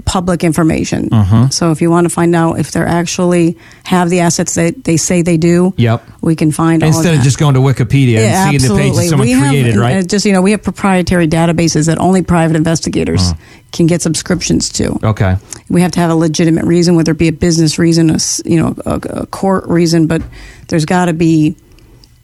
public 0.06 0.44
information. 0.44 1.10
Mm-hmm. 1.10 1.48
So 1.50 1.72
if 1.72 1.82
you 1.82 1.90
want 1.90 2.06
to 2.06 2.10
find 2.10 2.36
out 2.36 2.60
if 2.60 2.72
they 2.72 2.80
actually 2.82 3.58
have 3.84 4.10
the 4.10 4.22
assets 4.22 4.56
that 4.56 4.84
they 4.84 4.98
say 4.98 5.22
they 5.22 5.38
do, 5.38 5.74
Yep. 5.78 6.04
we 6.22 6.36
can 6.36 6.52
find 6.52 6.82
all 6.84 6.88
Instead 6.88 7.14
of 7.14 7.20
of 7.20 7.24
just 7.24 7.38
going 7.40 7.56
to 7.56 7.60
Wikipedia 7.60 8.16
Yeah, 8.20 8.50
and 8.50 8.62
seeing 8.62 8.74
the 8.74 8.80
page 8.82 8.96
that 8.96 9.10
someone 9.10 9.28
we 9.28 9.40
created, 9.40 9.74
have, 9.74 9.82
right? 9.82 9.96
uh, 9.98 10.04
Just 10.04 10.26
you 10.26 10.34
know, 10.34 10.42
we 10.42 10.52
have 10.52 10.64
proprietary 10.64 11.28
databases 11.28 11.88
that 11.88 11.98
only 12.00 12.22
private 12.22 12.56
investigators 12.56 13.32
can 13.72 13.88
get 13.88 14.02
subscriptions 14.02 14.70
to. 14.70 15.00
okay. 15.04 15.36
We 15.70 15.82
have 15.82 15.92
to 15.94 16.00
have 16.00 16.10
a 16.10 16.16
legitimate 16.16 16.66
reason, 16.66 16.96
whether 16.96 17.14
it 17.14 17.18
be 17.18 17.28
a 17.30 17.34
business 17.34 17.80
reason, 17.80 18.10
a 18.10 18.18
you 18.46 18.60
know, 18.62 18.76
a, 18.86 18.96
a 19.22 19.26
court 19.28 19.66
reason, 19.68 20.08
but 20.08 20.22
there's 20.68 20.86
got 20.86 21.06
to 21.06 21.14
be 21.14 21.56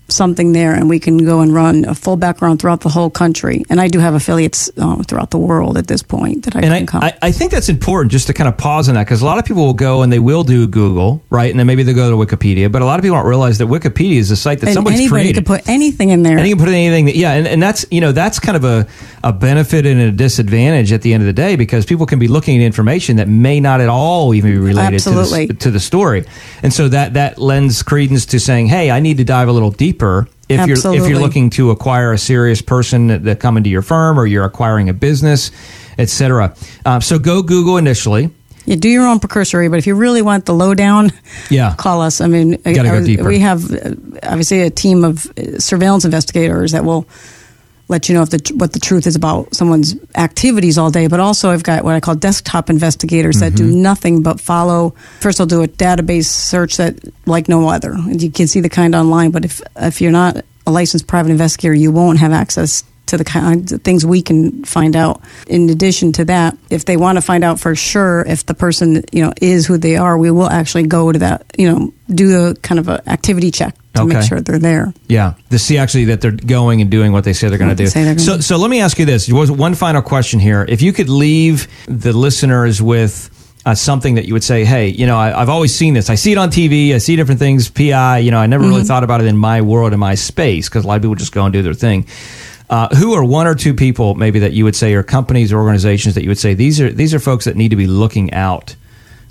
something 0.10 0.54
there, 0.54 0.74
and 0.74 0.90
we 0.90 1.00
can 1.00 1.18
go 1.18 1.42
and 1.42 1.54
run 1.54 1.86
a 1.86 1.96
full 1.96 2.16
background 2.16 2.62
throughout 2.62 2.82
the 2.82 2.90
whole 2.90 3.10
country. 3.10 3.64
And 3.70 3.82
I 3.82 3.88
do 3.88 4.00
have 4.00 4.14
affiliates 4.14 4.70
uh, 4.78 5.04
throughout 5.04 5.32
the 5.32 5.38
world 5.38 5.78
at 5.78 5.88
this 5.88 6.04
point 6.04 6.46
that 6.46 6.56
I 6.56 6.60
and 6.60 6.68
can 6.68 6.74
I, 6.74 6.86
come. 6.86 7.04
I, 7.04 7.28
I 7.28 7.32
think 7.32 7.52
that's 7.52 7.70
important 7.70 8.12
just 8.12 8.28
to 8.28 8.34
kind 8.34 8.48
of 8.48 8.58
pause 8.58 8.90
on 8.90 8.96
that 8.96 9.06
because 9.06 9.22
a 9.22 9.26
lot 9.26 9.38
of 9.38 9.46
people 9.46 9.66
will 9.66 9.74
go 9.74 10.02
and 10.02 10.12
they 10.12 10.20
will 10.20 10.44
do 10.44 10.68
Google, 10.68 11.24
right? 11.30 11.50
And 11.50 11.60
then 11.60 11.68
maybe 11.68 11.84
they'll 11.84 11.96
go 11.96 12.10
to 12.10 12.36
Wikipedia, 12.36 12.72
but 12.72 12.82
a 12.82 12.86
lot 12.86 13.00
of 13.00 13.04
people 13.04 13.18
don't 13.18 13.28
realize 13.28 13.58
that 13.58 13.68
Wikipedia 13.68 14.18
is 14.18 14.32
a 14.32 14.36
site 14.36 14.60
that 14.60 14.68
and 14.68 14.74
somebody's 14.74 15.00
anybody 15.00 15.24
created. 15.24 15.46
can 15.46 15.58
put 15.58 15.68
anything 15.68 16.10
in 16.10 16.24
there. 16.24 16.38
and 16.38 16.48
you 16.48 16.56
can 16.56 16.66
put 16.66 16.74
anything 16.74 17.06
that, 17.06 17.16
yeah, 17.16 17.34
and, 17.34 17.48
and 17.48 17.62
that's, 17.62 17.86
you 17.92 18.02
know, 18.02 18.12
that's 18.12 18.40
kind 18.40 18.56
of 18.56 18.64
a, 18.64 18.88
a 19.24 19.34
benefit 19.34 19.86
and 19.86 20.00
a 20.00 20.12
disadvantage 20.12 20.92
at 20.92 21.02
the 21.02 21.14
end 21.14 21.24
of 21.24 21.28
the 21.28 21.34
day 21.34 21.56
because 21.56 21.86
people 21.86 22.06
can 22.06 22.20
be 22.20 22.28
looking 22.28 22.58
at 22.58 22.66
information 22.66 23.18
that 23.18 23.28
may 23.28 23.60
not 23.60 23.82
at 23.82 23.90
all 23.90 24.34
even 24.34 24.52
be 24.52 24.58
related 24.58 25.00
to 25.00 25.10
the, 25.12 25.56
to 25.60 25.72
the 25.72 25.80
story. 25.80 26.26
And 26.64 26.74
so 26.74 26.88
that, 26.90 27.16
that 27.16 27.38
lends 27.38 27.84
credence 27.84 28.26
to 28.28 28.40
saying, 28.40 28.68
hey, 28.68 28.90
I 28.92 29.00
need 29.00 29.18
to 29.18 29.24
dive 29.24 29.48
a 29.48 29.52
little 29.52 29.72
deeper. 29.72 29.97
If 30.50 30.66
you're 30.68 30.78
if 30.96 31.10
you're 31.10 31.20
looking 31.20 31.50
to 31.52 31.72
acquire 31.72 32.14
a 32.14 32.18
serious 32.18 32.62
person 32.62 33.08
that, 33.08 33.24
that 33.26 33.40
come 33.40 33.58
into 33.58 33.70
your 33.70 33.82
firm 33.82 34.18
or 34.18 34.26
you're 34.26 34.46
acquiring 34.46 34.88
a 34.90 34.94
business, 34.94 35.52
et 35.98 36.10
cetera. 36.10 36.56
Um, 36.86 37.02
so 37.02 37.20
go 37.20 37.42
Google 37.44 37.78
initially. 37.78 38.30
Yeah, 38.66 38.76
do 38.76 38.90
your 38.90 39.08
own 39.08 39.20
precursory, 39.20 39.70
but 39.70 39.80
if 39.80 39.88
you 39.88 39.96
really 39.96 40.22
want 40.22 40.46
the 40.46 40.54
lowdown, 40.54 41.12
Yeah. 41.50 41.74
call 41.78 42.02
us. 42.02 42.20
I 42.20 42.28
mean, 42.28 42.58
I- 42.66 42.74
go 42.74 42.82
I 42.84 43.22
we 43.28 43.40
have 43.40 43.72
uh, 43.74 43.92
obviously 44.24 44.62
a 44.62 44.70
team 44.70 45.04
of 45.06 45.26
uh, 45.38 45.60
surveillance 45.60 46.04
investigators 46.04 46.74
that 46.74 46.84
will 46.84 47.08
let 47.90 48.10
you 48.10 48.16
know 48.16 48.22
if 48.22 48.30
the 48.30 48.54
what 48.56 48.74
the 48.74 48.80
truth 48.80 49.08
is 49.08 49.16
about 49.16 49.56
someone's 49.56 49.96
activities 50.16 50.78
all 50.78 50.92
day. 50.92 51.08
But 51.08 51.20
also, 51.20 51.52
I've 51.52 51.64
got 51.64 51.84
what 51.84 51.96
I 51.96 52.00
call 52.00 52.16
desktop 52.16 52.70
investigators 52.70 53.40
that 53.40 53.54
Mm-hmm. 53.54 53.72
do 53.72 53.76
nothing 53.78 54.24
but 54.24 54.42
follow. 54.42 54.94
First, 55.22 55.40
I'll 55.40 55.48
do 55.48 55.64
a 55.64 55.68
database 55.68 56.26
search 56.26 56.78
that 56.78 56.96
like 57.26 57.48
no 57.48 57.70
other. 57.70 57.94
And 57.94 58.22
You 58.22 58.30
can 58.32 58.48
see 58.48 58.60
the 58.62 58.70
kind 58.70 58.94
online, 58.96 59.32
but 59.32 59.46
if 59.46 59.62
if 59.78 60.02
you're 60.02 60.12
not 60.12 60.44
a 60.66 60.72
licensed 60.72 61.08
private 61.08 61.32
investigator, 61.32 61.74
you 61.74 61.92
won't 61.94 62.20
have 62.20 62.34
access 62.34 62.84
to 63.08 63.18
the 63.18 63.24
kind 63.24 63.72
of 63.72 63.82
things 63.82 64.06
we 64.06 64.22
can 64.22 64.64
find 64.64 64.96
out. 64.96 65.22
In 65.48 65.70
addition 65.70 66.12
to 66.14 66.26
that, 66.26 66.58
if 66.70 66.86
they 66.86 66.98
want 66.98 67.18
to 67.18 67.22
find 67.22 67.44
out 67.44 67.60
for 67.60 67.76
sure 67.76 68.22
if 68.28 68.46
the 68.46 68.54
person 68.54 69.04
you 69.12 69.24
know 69.24 69.34
is 69.42 69.66
who 69.68 69.78
they 69.78 69.98
are, 69.98 70.18
we 70.18 70.32
will 70.32 70.50
actually 70.50 70.88
go 70.88 71.12
to 71.12 71.20
that 71.20 71.46
you 71.58 71.72
know 71.72 71.94
do 72.14 72.48
a 72.48 72.56
kind 72.56 72.80
of 72.80 72.88
a 72.88 73.02
activity 73.10 73.52
check 73.52 73.76
to 73.96 74.02
Okay. 74.04 74.14
make 74.14 74.28
sure 74.28 74.40
they're 74.42 74.60
there. 74.60 74.94
Yeah, 75.08 75.34
to 75.50 75.58
see 75.60 75.78
actually 75.78 76.06
that 76.06 76.22
they're 76.22 76.32
going 76.32 76.82
and 76.82 76.90
doing 76.92 77.12
what 77.12 77.24
they 77.24 77.34
say 77.34 77.50
they're 77.50 77.58
going 77.58 77.76
to 77.76 77.84
do. 77.86 77.92
gonna 77.92 78.20
So, 78.20 78.36
do. 78.38 78.42
so 78.44 78.58
let 78.58 78.70
me 78.70 78.80
ask 78.82 79.00
you 79.00 79.06
this: 79.06 79.28
was 79.32 79.50
one 79.52 79.74
final 79.76 80.02
question 80.02 80.40
here. 80.40 80.66
If 80.70 80.82
you 80.82 80.94
could 80.94 81.10
leave 81.10 81.68
the 81.88 82.14
listeners 82.14 82.82
with 82.82 83.30
uh, 83.66 83.74
something 83.76 84.16
that 84.16 84.26
you 84.26 84.34
would 84.34 84.44
say, 84.46 84.64
"Hey, 84.64 84.88
you 84.90 85.08
know, 85.08 85.18
I, 85.18 85.42
I've 85.42 85.50
always 85.50 85.76
seen 85.76 85.94
this. 85.94 86.10
I 86.10 86.16
see 86.16 86.32
it 86.32 86.38
on 86.38 86.50
TV. 86.52 86.94
I 86.94 87.00
see 87.00 87.16
different 87.18 87.40
things. 87.40 87.70
PI. 87.70 88.20
You 88.20 88.32
know, 88.32 88.38
I 88.40 88.46
never 88.48 88.64
really 88.64 88.82
Mm-hmm. 88.82 88.88
thought 88.88 89.04
about 89.04 89.20
it 89.22 89.28
in 89.28 89.36
my 89.38 89.62
world, 89.62 89.92
in 89.94 90.00
my 90.00 90.16
space, 90.16 90.70
because 90.70 90.86
a 90.86 90.88
lot 90.88 90.96
of 90.98 91.02
people 91.02 91.16
just 91.16 91.34
go 91.34 91.44
and 91.44 91.52
do 91.52 91.62
their 91.64 91.74
thing." 91.74 92.06
Uh, 92.70 92.94
who 92.98 93.14
are 93.14 93.24
one 93.24 93.48
or 93.48 93.56
two 93.56 93.74
people 93.74 94.14
maybe 94.16 94.40
that 94.40 94.52
you 94.52 94.66
would 94.66 94.76
say, 94.76 94.94
or 94.94 95.04
companies 95.04 95.54
or 95.54 95.60
organizations 95.60 96.16
that 96.16 96.24
you 96.24 96.30
would 96.30 96.38
say 96.38 96.54
these 96.54 96.82
are 96.82 96.92
these 96.92 97.14
are 97.14 97.20
folks 97.20 97.46
that 97.46 97.56
need 97.56 97.70
to 97.70 97.78
be 97.78 97.88
looking 97.88 98.34
out? 98.34 98.76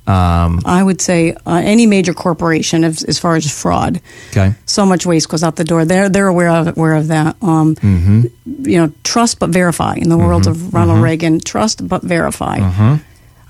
Um, 0.07 0.61
I 0.65 0.83
would 0.85 1.01
say 1.01 1.33
uh, 1.33 1.61
any 1.65 1.85
major 1.85 2.15
corporation, 2.15 2.85
as, 2.85 3.03
as 3.03 3.19
far 3.19 3.35
as 3.35 3.51
fraud, 3.51 4.01
okay. 4.31 4.55
so 4.65 4.87
much 4.87 5.05
waste 5.05 5.29
goes 5.29 5.43
out 5.43 5.57
the 5.57 5.65
door. 5.65 5.85
They're 5.85 6.09
they're 6.09 6.29
aware 6.29 6.49
of 6.49 6.69
aware 6.79 6.95
of 6.95 7.09
that. 7.09 7.37
Um, 7.43 7.75
Mm-hmm. 7.75 8.23
You 8.65 8.79
know, 8.79 8.93
trust 9.03 9.39
but 9.41 9.51
verify. 9.51 9.97
In 9.97 10.09
the 10.09 10.17
world 10.17 10.47
of 10.47 10.73
Ronald 10.73 11.03
Reagan, 11.03 11.41
trust 11.41 11.87
but 11.87 12.03
verify. 12.03 12.59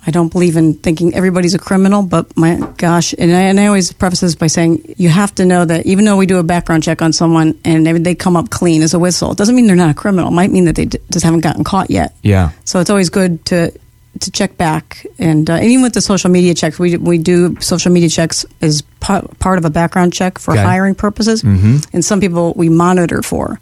I 0.07 0.11
don't 0.12 0.30
believe 0.30 0.57
in 0.57 0.74
thinking 0.74 1.14
everybody's 1.14 1.54
a 1.54 1.59
criminal, 1.59 2.02
but 2.02 2.36
my 2.36 2.61
gosh, 2.76 3.12
and 3.18 3.32
I, 3.34 3.40
and 3.42 3.59
I 3.59 3.66
always 3.66 3.92
preface 3.92 4.20
this 4.20 4.34
by 4.36 4.46
saying 4.46 4.94
you 4.96 5.09
have 5.09 5.34
to 5.36 5.44
know 5.44 5.64
that 5.64 5.84
even 5.86 6.04
though 6.04 6.16
we 6.16 6.26
do 6.26 6.38
a 6.38 6.44
background 6.44 6.84
check 6.84 7.02
on 7.02 7.12
someone 7.12 7.59
and 7.64 7.84
they, 7.84 7.92
they 7.92 8.14
come 8.14 8.36
up 8.36 8.48
clean 8.50 8.82
as 8.82 8.94
a 8.94 8.98
whistle, 8.98 9.32
it 9.32 9.38
doesn't 9.38 9.57
mean 9.57 9.66
they're 9.66 9.74
not 9.74 9.90
a 9.90 9.94
criminal. 9.94 10.28
It 10.28 10.34
might 10.34 10.50
mean 10.52 10.66
that 10.66 10.76
they 10.76 10.84
d- 10.84 10.98
just 11.12 11.24
haven't 11.24 11.40
gotten 11.40 11.64
caught 11.64 11.90
yet. 11.90 12.14
Yeah. 12.22 12.50
So 12.64 12.78
it's 12.80 12.90
always 12.90 13.11
good 13.11 13.44
to 13.46 13.72
to 14.20 14.30
check 14.30 14.57
back, 14.57 15.04
and, 15.18 15.50
uh, 15.50 15.54
and 15.57 15.64
even 15.66 15.82
with 15.82 15.92
the 15.92 16.00
social 16.00 16.30
media 16.30 16.54
checks, 16.54 16.78
we 16.78 16.96
we 16.96 17.18
do 17.18 17.54
social 17.61 17.92
media 17.92 18.09
checks 18.09 18.46
as 18.62 18.80
pa- 19.00 19.20
part 19.40 19.59
of 19.59 19.66
a 19.66 19.70
background 19.70 20.14
check 20.14 20.38
for 20.38 20.52
Okay. 20.52 20.62
hiring 20.62 20.94
purposes, 20.94 21.42
mm-hmm. 21.42 21.76
and 21.92 22.02
some 22.02 22.18
people 22.18 22.54
we 22.57 22.70
monitor 22.70 23.20
for 23.22 23.61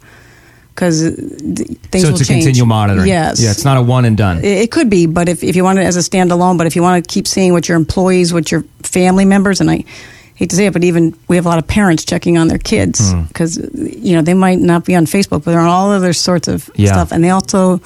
because 0.75 1.01
things 1.01 2.03
so 2.03 2.09
it's 2.09 2.21
a 2.21 2.25
change. 2.25 2.43
continual 2.43 2.67
monitoring. 2.67 3.07
Yes, 3.07 3.41
Yeah, 3.41 3.51
it's 3.51 3.63
not 3.63 3.77
a 3.77 3.81
one 3.81 4.03
and 4.05 4.17
done. 4.17 4.39
it, 4.39 4.45
it 4.63 4.71
could 4.71 4.89
be, 4.89 5.05
but 5.07 5.29
if, 5.29 5.41
if 5.43 5.55
you 5.55 5.63
want 5.63 5.79
it 5.79 5.83
as 5.83 5.95
a 5.95 6.01
standalone, 6.01 6.57
but 6.57 6.67
if 6.67 6.75
you 6.75 6.81
want 6.81 7.03
to 7.03 7.13
keep 7.13 7.27
seeing 7.27 7.53
what 7.53 7.67
your 7.69 7.77
employees, 7.77 8.33
what 8.33 8.51
your 8.51 8.63
family 8.83 9.23
members, 9.25 9.61
and 9.61 9.71
I 9.71 9.85
hate 10.35 10.49
to 10.49 10.55
say 10.57 10.65
it, 10.65 10.73
but 10.73 10.83
even 10.83 11.17
we 11.29 11.37
have 11.37 11.45
a 11.45 11.49
lot 11.49 11.59
of 11.59 11.65
parents 11.67 12.03
checking 12.03 12.37
on 12.37 12.49
their 12.49 12.57
kids 12.57 13.11
Hmm. 13.13 13.23
because 13.23 13.57
you 13.73 14.15
know 14.15 14.21
they 14.21 14.33
might 14.33 14.59
not 14.59 14.83
be 14.83 14.95
on 14.95 15.05
Facebook, 15.05 15.43
but 15.45 15.51
they're 15.51 15.59
on 15.61 15.69
all 15.69 15.91
other 15.91 16.11
sorts 16.13 16.47
of 16.49 16.69
Yeah. 16.75 16.91
stuff, 16.91 17.11
and 17.13 17.23
they 17.23 17.29
also 17.29 17.79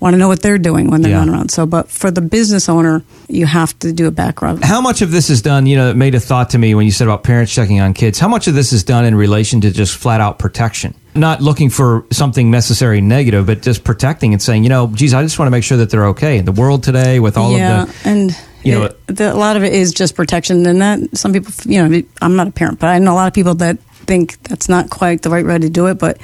want 0.00 0.14
to 0.14 0.18
know 0.18 0.28
what 0.28 0.40
they're 0.42 0.58
doing 0.58 0.90
when 0.92 1.02
they're 1.02 1.10
Yeah. 1.10 1.24
not 1.24 1.28
around. 1.34 1.50
So, 1.50 1.66
but 1.66 1.90
for 1.90 2.12
the 2.12 2.20
business 2.20 2.68
owner, 2.68 3.02
you 3.28 3.46
have 3.46 3.76
to 3.80 3.92
do 3.92 4.06
a 4.06 4.12
background. 4.12 4.62
How 4.64 4.80
much 4.80 5.02
of 5.02 5.10
this 5.10 5.28
is 5.28 5.42
done, 5.42 5.66
you 5.66 5.74
know, 5.76 5.90
it 5.90 5.96
made 5.96 6.14
a 6.14 6.20
thought 6.20 6.50
to 6.50 6.58
me 6.58 6.72
when 6.76 6.86
you 6.86 6.92
said 6.92 7.08
about 7.08 7.24
parents 7.24 7.52
checking 7.52 7.80
on 7.80 7.94
kids. 7.94 8.20
How 8.20 8.28
much 8.28 8.46
of 8.46 8.54
this 8.54 8.72
is 8.72 8.84
done 8.84 9.04
in 9.04 9.16
relation 9.16 9.60
to 9.62 9.72
just 9.72 9.96
flat 9.96 10.20
out 10.20 10.38
protection? 10.38 10.94
Not 11.18 11.40
looking 11.42 11.70
for 11.70 12.04
something 12.10 12.50
necessary 12.50 13.00
negative, 13.00 13.46
but 13.46 13.62
just 13.62 13.84
protecting 13.84 14.32
and 14.32 14.40
saying, 14.42 14.62
you 14.62 14.68
know, 14.68 14.86
geez, 14.88 15.12
I 15.14 15.22
just 15.22 15.38
want 15.38 15.46
to 15.48 15.50
make 15.50 15.64
sure 15.64 15.78
that 15.78 15.90
they're 15.90 16.06
okay. 16.08 16.38
In 16.38 16.44
the 16.44 16.52
world 16.52 16.82
today, 16.82 17.18
with 17.20 17.36
all 17.36 17.56
yeah, 17.56 17.82
of 17.82 18.02
the. 18.02 18.08
and 18.08 18.38
you 18.62 18.72
know, 18.74 18.82
it- 18.84 19.06
the, 19.16 19.32
a 19.32 19.34
lot 19.34 19.56
of 19.56 19.64
it 19.64 19.72
is 19.72 19.92
just 19.92 20.14
protection, 20.14 20.64
and 20.66 20.80
that 20.80 21.16
some 21.16 21.32
people, 21.32 21.52
you 21.64 21.86
know, 21.86 22.02
I'm 22.22 22.36
not 22.36 22.48
a 22.48 22.52
parent, 22.52 22.78
but 22.78 22.88
I 22.88 22.98
know 22.98 23.12
a 23.12 23.14
lot 23.14 23.26
of 23.28 23.34
people 23.34 23.54
that 23.56 23.78
think 24.06 24.42
that's 24.44 24.68
not 24.68 24.90
quite 24.90 25.22
the 25.22 25.30
right 25.30 25.44
way 25.44 25.58
to 25.58 25.68
do 25.68 25.86
it, 25.88 25.98
but. 25.98 26.18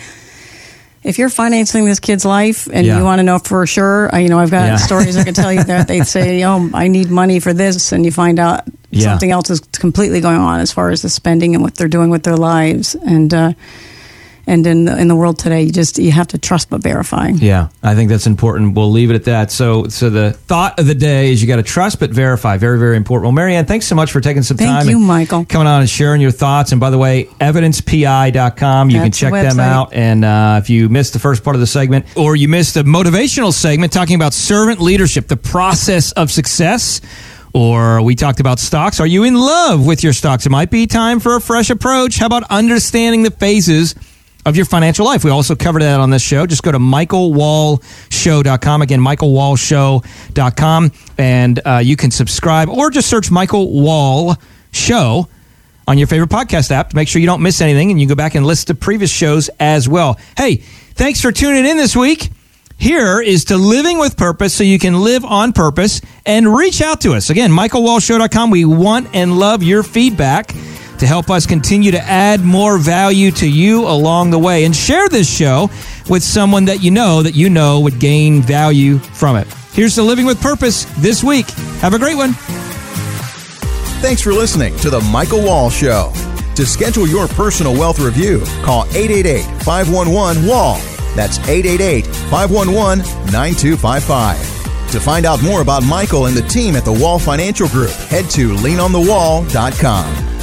If 1.02 1.18
you're 1.18 1.28
financing 1.28 1.84
this 1.84 2.00
kid's 2.00 2.24
life 2.24 2.66
and 2.72 2.86
Yeah. 2.86 2.96
you 2.96 3.04
want 3.04 3.18
to 3.18 3.24
know 3.24 3.38
for 3.38 3.66
sure, 3.66 4.08
I, 4.10 4.20
you 4.20 4.30
know, 4.30 4.38
I've 4.38 4.50
got 4.50 4.64
Yeah. 4.64 4.76
stories 4.76 5.18
I 5.18 5.24
can 5.24 5.34
tell 5.34 5.52
you 5.52 5.62
that 5.62 5.86
they 5.92 6.00
say, 6.00 6.42
"Oh, 6.44 6.70
I 6.72 6.88
need 6.88 7.10
money 7.10 7.40
for 7.40 7.52
this," 7.52 7.92
and 7.92 8.06
you 8.06 8.10
find 8.10 8.38
out 8.38 8.62
Yeah. 8.90 9.10
something 9.10 9.30
else 9.30 9.50
is 9.50 9.60
completely 9.72 10.22
going 10.22 10.38
on 10.38 10.60
as 10.60 10.72
far 10.72 10.88
as 10.88 11.02
the 11.02 11.10
spending 11.10 11.54
and 11.54 11.62
what 11.62 11.74
they're 11.74 11.88
doing 11.88 12.08
with 12.08 12.22
their 12.22 12.38
lives. 12.38 12.94
And 12.94 13.34
uh, 13.34 13.52
and 14.46 14.66
in 14.66 14.84
the, 14.84 14.98
in 14.98 15.08
the 15.08 15.16
world 15.16 15.38
today, 15.38 15.62
you 15.62 15.72
just 15.72 15.98
you 15.98 16.10
have 16.12 16.28
to 16.28 16.38
trust 16.38 16.70
but 16.70 16.82
verify. 16.82 17.28
Yeah, 17.28 17.68
I 17.82 17.94
think 17.94 18.10
that's 18.10 18.26
important. 18.26 18.74
We'll 18.74 18.90
leave 18.90 19.10
it 19.10 19.14
at 19.14 19.24
that. 19.24 19.50
So, 19.50 19.88
so 19.88 20.10
the 20.10 20.32
thought 20.32 20.78
of 20.78 20.86
the 20.86 20.94
day 20.94 21.32
is 21.32 21.40
you 21.40 21.48
got 21.48 21.56
to 21.56 21.62
trust 21.62 22.00
but 22.00 22.10
verify. 22.10 22.56
Very, 22.56 22.78
very 22.78 22.96
important. 22.96 23.24
Well, 23.24 23.32
Marianne, 23.32 23.66
thanks 23.66 23.86
so 23.86 23.94
much 23.94 24.12
for 24.12 24.20
taking 24.20 24.42
some 24.42 24.56
Thank 24.56 24.70
time. 24.70 24.88
you, 24.88 24.96
and 24.96 25.06
Michael. 25.06 25.44
Coming 25.44 25.66
on 25.66 25.80
and 25.80 25.90
sharing 25.90 26.20
your 26.20 26.30
thoughts. 26.30 26.72
And 26.72 26.80
by 26.80 26.90
the 26.90 26.98
way, 26.98 27.24
evidencepi.com. 27.40 28.90
You 28.90 28.96
can 28.96 29.04
That's 29.04 29.20
the 29.20 29.30
check 29.30 29.32
them 29.32 29.60
out. 29.60 29.92
And 29.92 30.24
uh, 30.24 30.60
if 30.62 30.70
you 30.70 30.88
missed 30.88 31.12
the 31.12 31.18
first 31.18 31.44
part 31.44 31.56
of 31.56 31.60
the 31.60 31.66
segment 31.66 32.06
or 32.16 32.36
you 32.36 32.48
missed 32.48 32.74
the 32.74 32.82
motivational 32.82 33.52
segment 33.52 33.92
talking 33.92 34.16
about 34.16 34.32
servant 34.32 34.80
leadership, 34.80 35.28
the 35.28 35.36
process 35.36 36.12
of 36.12 36.30
success, 36.30 37.00
or 37.54 38.02
we 38.02 38.16
talked 38.16 38.40
about 38.40 38.58
stocks. 38.58 39.00
Are 39.00 39.06
you 39.06 39.22
in 39.22 39.34
love 39.34 39.86
with 39.86 40.02
your 40.02 40.12
stocks? 40.12 40.44
It 40.44 40.50
might 40.50 40.70
be 40.70 40.86
time 40.86 41.20
for 41.20 41.36
a 41.36 41.40
fresh 41.40 41.70
approach. 41.70 42.18
How 42.18 42.26
about 42.26 42.42
understanding 42.50 43.22
the 43.22 43.30
phases 43.30 43.94
of 44.44 44.56
your 44.56 44.66
financial 44.66 45.04
life? 45.04 45.24
We 45.24 45.30
also 45.30 45.54
covered 45.54 45.82
that 45.82 46.00
on 46.00 46.10
this 46.10 46.22
show. 46.22 46.46
Just 46.46 46.62
go 46.62 46.72
to 46.72 46.78
michaelwallshow.com. 46.78 48.82
Again, 48.82 49.00
michaelwallshow.com. 49.00 50.92
And 51.18 51.60
uh, 51.64 51.80
you 51.82 51.96
can 51.96 52.10
subscribe 52.10 52.68
or 52.68 52.90
just 52.90 53.08
search 53.08 53.30
Michael 53.30 53.80
Wall 53.80 54.36
Show 54.72 55.28
on 55.86 55.98
your 55.98 56.06
favorite 56.06 56.30
podcast 56.30 56.70
app 56.70 56.90
to 56.90 56.96
make 56.96 57.08
sure 57.08 57.20
you 57.20 57.26
don't 57.26 57.42
miss 57.42 57.60
anything. 57.60 57.90
And 57.90 58.00
you 58.00 58.06
go 58.06 58.14
back 58.14 58.34
and 58.34 58.46
listen 58.46 58.68
to 58.68 58.74
previous 58.74 59.10
shows 59.10 59.50
as 59.60 59.88
well. 59.88 60.18
Hey, 60.36 60.56
thanks 60.56 61.20
for 61.20 61.32
tuning 61.32 61.66
in 61.66 61.76
this 61.76 61.94
week. 61.94 62.30
Here 62.76 63.20
is 63.20 63.46
to 63.46 63.56
living 63.56 63.98
with 63.98 64.16
purpose 64.16 64.52
so 64.52 64.64
you 64.64 64.78
can 64.78 65.00
live 65.00 65.24
on 65.24 65.52
purpose 65.52 66.00
and 66.26 66.54
reach 66.54 66.82
out 66.82 67.00
to 67.02 67.14
us. 67.14 67.30
Again, 67.30 67.50
michaelwallshow.com. 67.50 68.50
We 68.50 68.64
want 68.64 69.14
and 69.14 69.38
love 69.38 69.62
your 69.62 69.82
feedback 69.82 70.52
to 70.98 71.06
help 71.06 71.30
us 71.30 71.46
continue 71.46 71.90
to 71.90 72.00
add 72.00 72.40
more 72.40 72.78
value 72.78 73.30
to 73.32 73.48
you 73.48 73.86
along 73.86 74.30
the 74.30 74.38
way. 74.38 74.64
And 74.64 74.74
share 74.74 75.08
this 75.08 75.28
show 75.28 75.70
with 76.08 76.22
someone 76.22 76.66
that 76.66 76.82
you 76.82 76.90
know 76.90 77.22
that 77.22 77.34
you 77.34 77.50
know 77.50 77.80
would 77.80 77.98
gain 77.98 78.42
value 78.42 78.98
from 78.98 79.36
it. 79.36 79.46
Here's 79.72 79.94
to 79.96 80.02
living 80.02 80.26
with 80.26 80.40
purpose 80.40 80.84
this 80.98 81.24
week. 81.24 81.48
Have 81.80 81.94
a 81.94 81.98
great 81.98 82.16
one. 82.16 82.34
Thanks 84.00 84.20
for 84.20 84.32
listening 84.32 84.76
to 84.78 84.90
The 84.90 85.00
Michael 85.00 85.42
Wall 85.42 85.70
Show. 85.70 86.12
To 86.56 86.64
schedule 86.66 87.08
your 87.08 87.26
personal 87.26 87.72
wealth 87.72 87.98
review, 87.98 88.42
call 88.62 88.84
888 88.94 89.42
511 89.62 90.46
WALL. 90.46 90.76
That's 91.16 91.38
888 91.40 92.06
511 92.06 92.98
9255. 93.32 94.92
To 94.92 95.00
find 95.00 95.26
out 95.26 95.42
more 95.42 95.60
about 95.60 95.82
Michael 95.82 96.26
and 96.26 96.36
the 96.36 96.42
team 96.42 96.76
at 96.76 96.84
the 96.84 96.92
Wall 96.92 97.18
Financial 97.18 97.66
Group, 97.68 97.90
head 97.90 98.30
to 98.30 98.54
leanonthewall.com. 98.54 100.33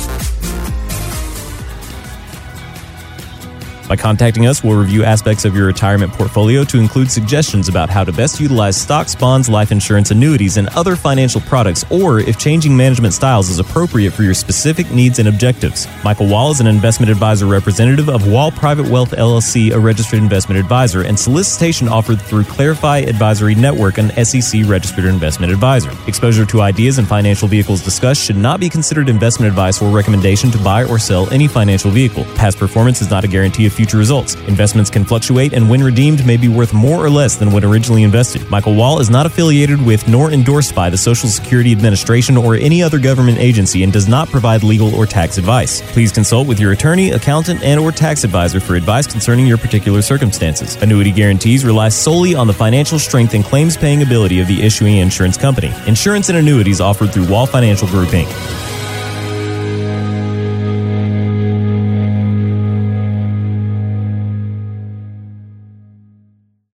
By 3.92 3.98
contacting 3.98 4.48
us, 4.48 4.64
we'll 4.64 4.80
review 4.80 5.04
aspects 5.04 5.44
of 5.44 5.54
your 5.54 5.66
retirement 5.68 6.14
portfolio 6.14 6.64
to 6.64 6.80
include 6.80 7.12
suggestions 7.12 7.68
about 7.68 7.90
how 7.90 8.06
to 8.06 8.14
best 8.14 8.40
utilize 8.40 8.80
stocks, 8.80 9.14
bonds, 9.16 9.50
life 9.50 9.70
insurance, 9.70 10.12
annuities, 10.12 10.56
and 10.56 10.70
other 10.70 10.96
financial 10.96 11.42
products, 11.42 11.84
or 11.90 12.20
if 12.20 12.40
changing 12.40 12.78
management 12.78 13.14
styles 13.14 13.50
is 13.50 13.60
appropriate 13.60 14.14
for 14.14 14.24
your 14.24 14.34
specific 14.34 14.90
needs 14.92 15.20
and 15.20 15.28
objectives. 15.28 15.90
Michael 16.06 16.30
Wall 16.30 16.52
is 16.52 16.62
an 16.62 16.68
investment 16.68 17.12
advisor 17.12 17.48
representative 17.48 18.08
of 18.08 18.32
Wall 18.32 18.50
Private 18.50 18.88
Wealth 18.88 19.12
LLC, 19.12 19.74
a 19.74 19.78
registered 19.78 20.20
investment 20.20 20.58
advisor, 20.58 21.02
and 21.02 21.20
solicitation 21.20 21.90
offered 21.90 22.22
through 22.22 22.46
Clarify 22.46 23.00
Advisory 23.00 23.56
Network, 23.56 23.98
an 23.98 24.12
SEC 24.24 24.62
registered 24.68 25.04
investment 25.04 25.52
advisor. 25.52 25.92
Exposure 26.08 26.46
to 26.46 26.62
ideas 26.62 26.98
and 26.98 27.10
financial 27.10 27.50
vehicles 27.50 27.84
discussed 27.84 28.24
should 28.24 28.38
not 28.38 28.62
be 28.62 28.70
considered 28.70 29.10
investment 29.10 29.50
advice 29.50 29.82
or 29.82 29.94
recommendation 29.94 30.50
to 30.50 30.58
buy 30.60 30.86
or 30.86 30.98
sell 30.98 31.30
any 31.34 31.50
financial 31.50 31.92
vehicle. 31.92 32.24
Past 32.36 32.58
performance 32.58 33.02
is 33.02 33.10
not 33.10 33.26
a 33.26 33.28
guarantee 33.28 33.66
of 33.66 33.81
future 33.82 33.98
results. 33.98 34.36
Investments 34.48 34.92
can 34.92 35.04
fluctuate 35.04 35.54
and 35.54 35.68
when 35.68 35.82
redeemed 35.82 36.24
may 36.24 36.38
be 36.38 36.48
worth 36.48 36.72
more 36.72 37.04
or 37.04 37.10
less 37.10 37.36
than 37.36 37.52
when 37.52 37.66
originally 37.66 38.04
invested. 38.04 38.48
Michael 38.48 38.76
Wall 38.76 39.00
is 39.00 39.10
not 39.10 39.26
affiliated 39.26 39.84
with 39.84 40.08
nor 40.08 40.32
endorsed 40.32 40.76
by 40.76 40.88
the 40.88 40.98
Social 40.98 41.28
Security 41.28 41.72
Administration 41.72 42.38
or 42.38 42.54
any 42.54 42.84
other 42.84 43.00
government 43.00 43.40
agency 43.40 43.82
and 43.82 43.92
does 43.92 44.08
not 44.08 44.30
provide 44.30 44.62
legal 44.62 44.94
or 44.94 45.08
tax 45.08 45.40
advice. 45.40 45.82
Please 45.94 46.12
consult 46.12 46.48
with 46.48 46.60
your 46.60 46.74
attorney, 46.74 47.10
accountant, 47.10 47.64
and 47.64 47.80
or 47.80 47.92
tax 47.92 48.24
advisor 48.24 48.60
for 48.60 48.76
advice 48.76 49.08
concerning 49.08 49.48
your 49.48 49.58
particular 49.58 50.04
circumstances. 50.04 50.76
Annuity 50.84 51.12
guarantees 51.12 51.66
rely 51.66 51.90
solely 51.90 52.36
on 52.36 52.46
the 52.46 52.54
financial 52.54 53.00
strength 53.00 53.34
and 53.34 53.44
claims 53.44 53.76
paying 53.76 54.04
ability 54.04 54.40
of 54.40 54.48
the 54.48 54.62
issuing 54.62 54.98
insurance 54.98 55.38
company. 55.38 55.74
Insurance 55.88 56.30
and 56.30 56.38
annuities 56.38 56.80
offered 56.80 57.12
through 57.12 57.28
Wall 57.28 57.48
Financial 57.48 57.88
Group 57.88 58.10
Inc. 58.10 58.71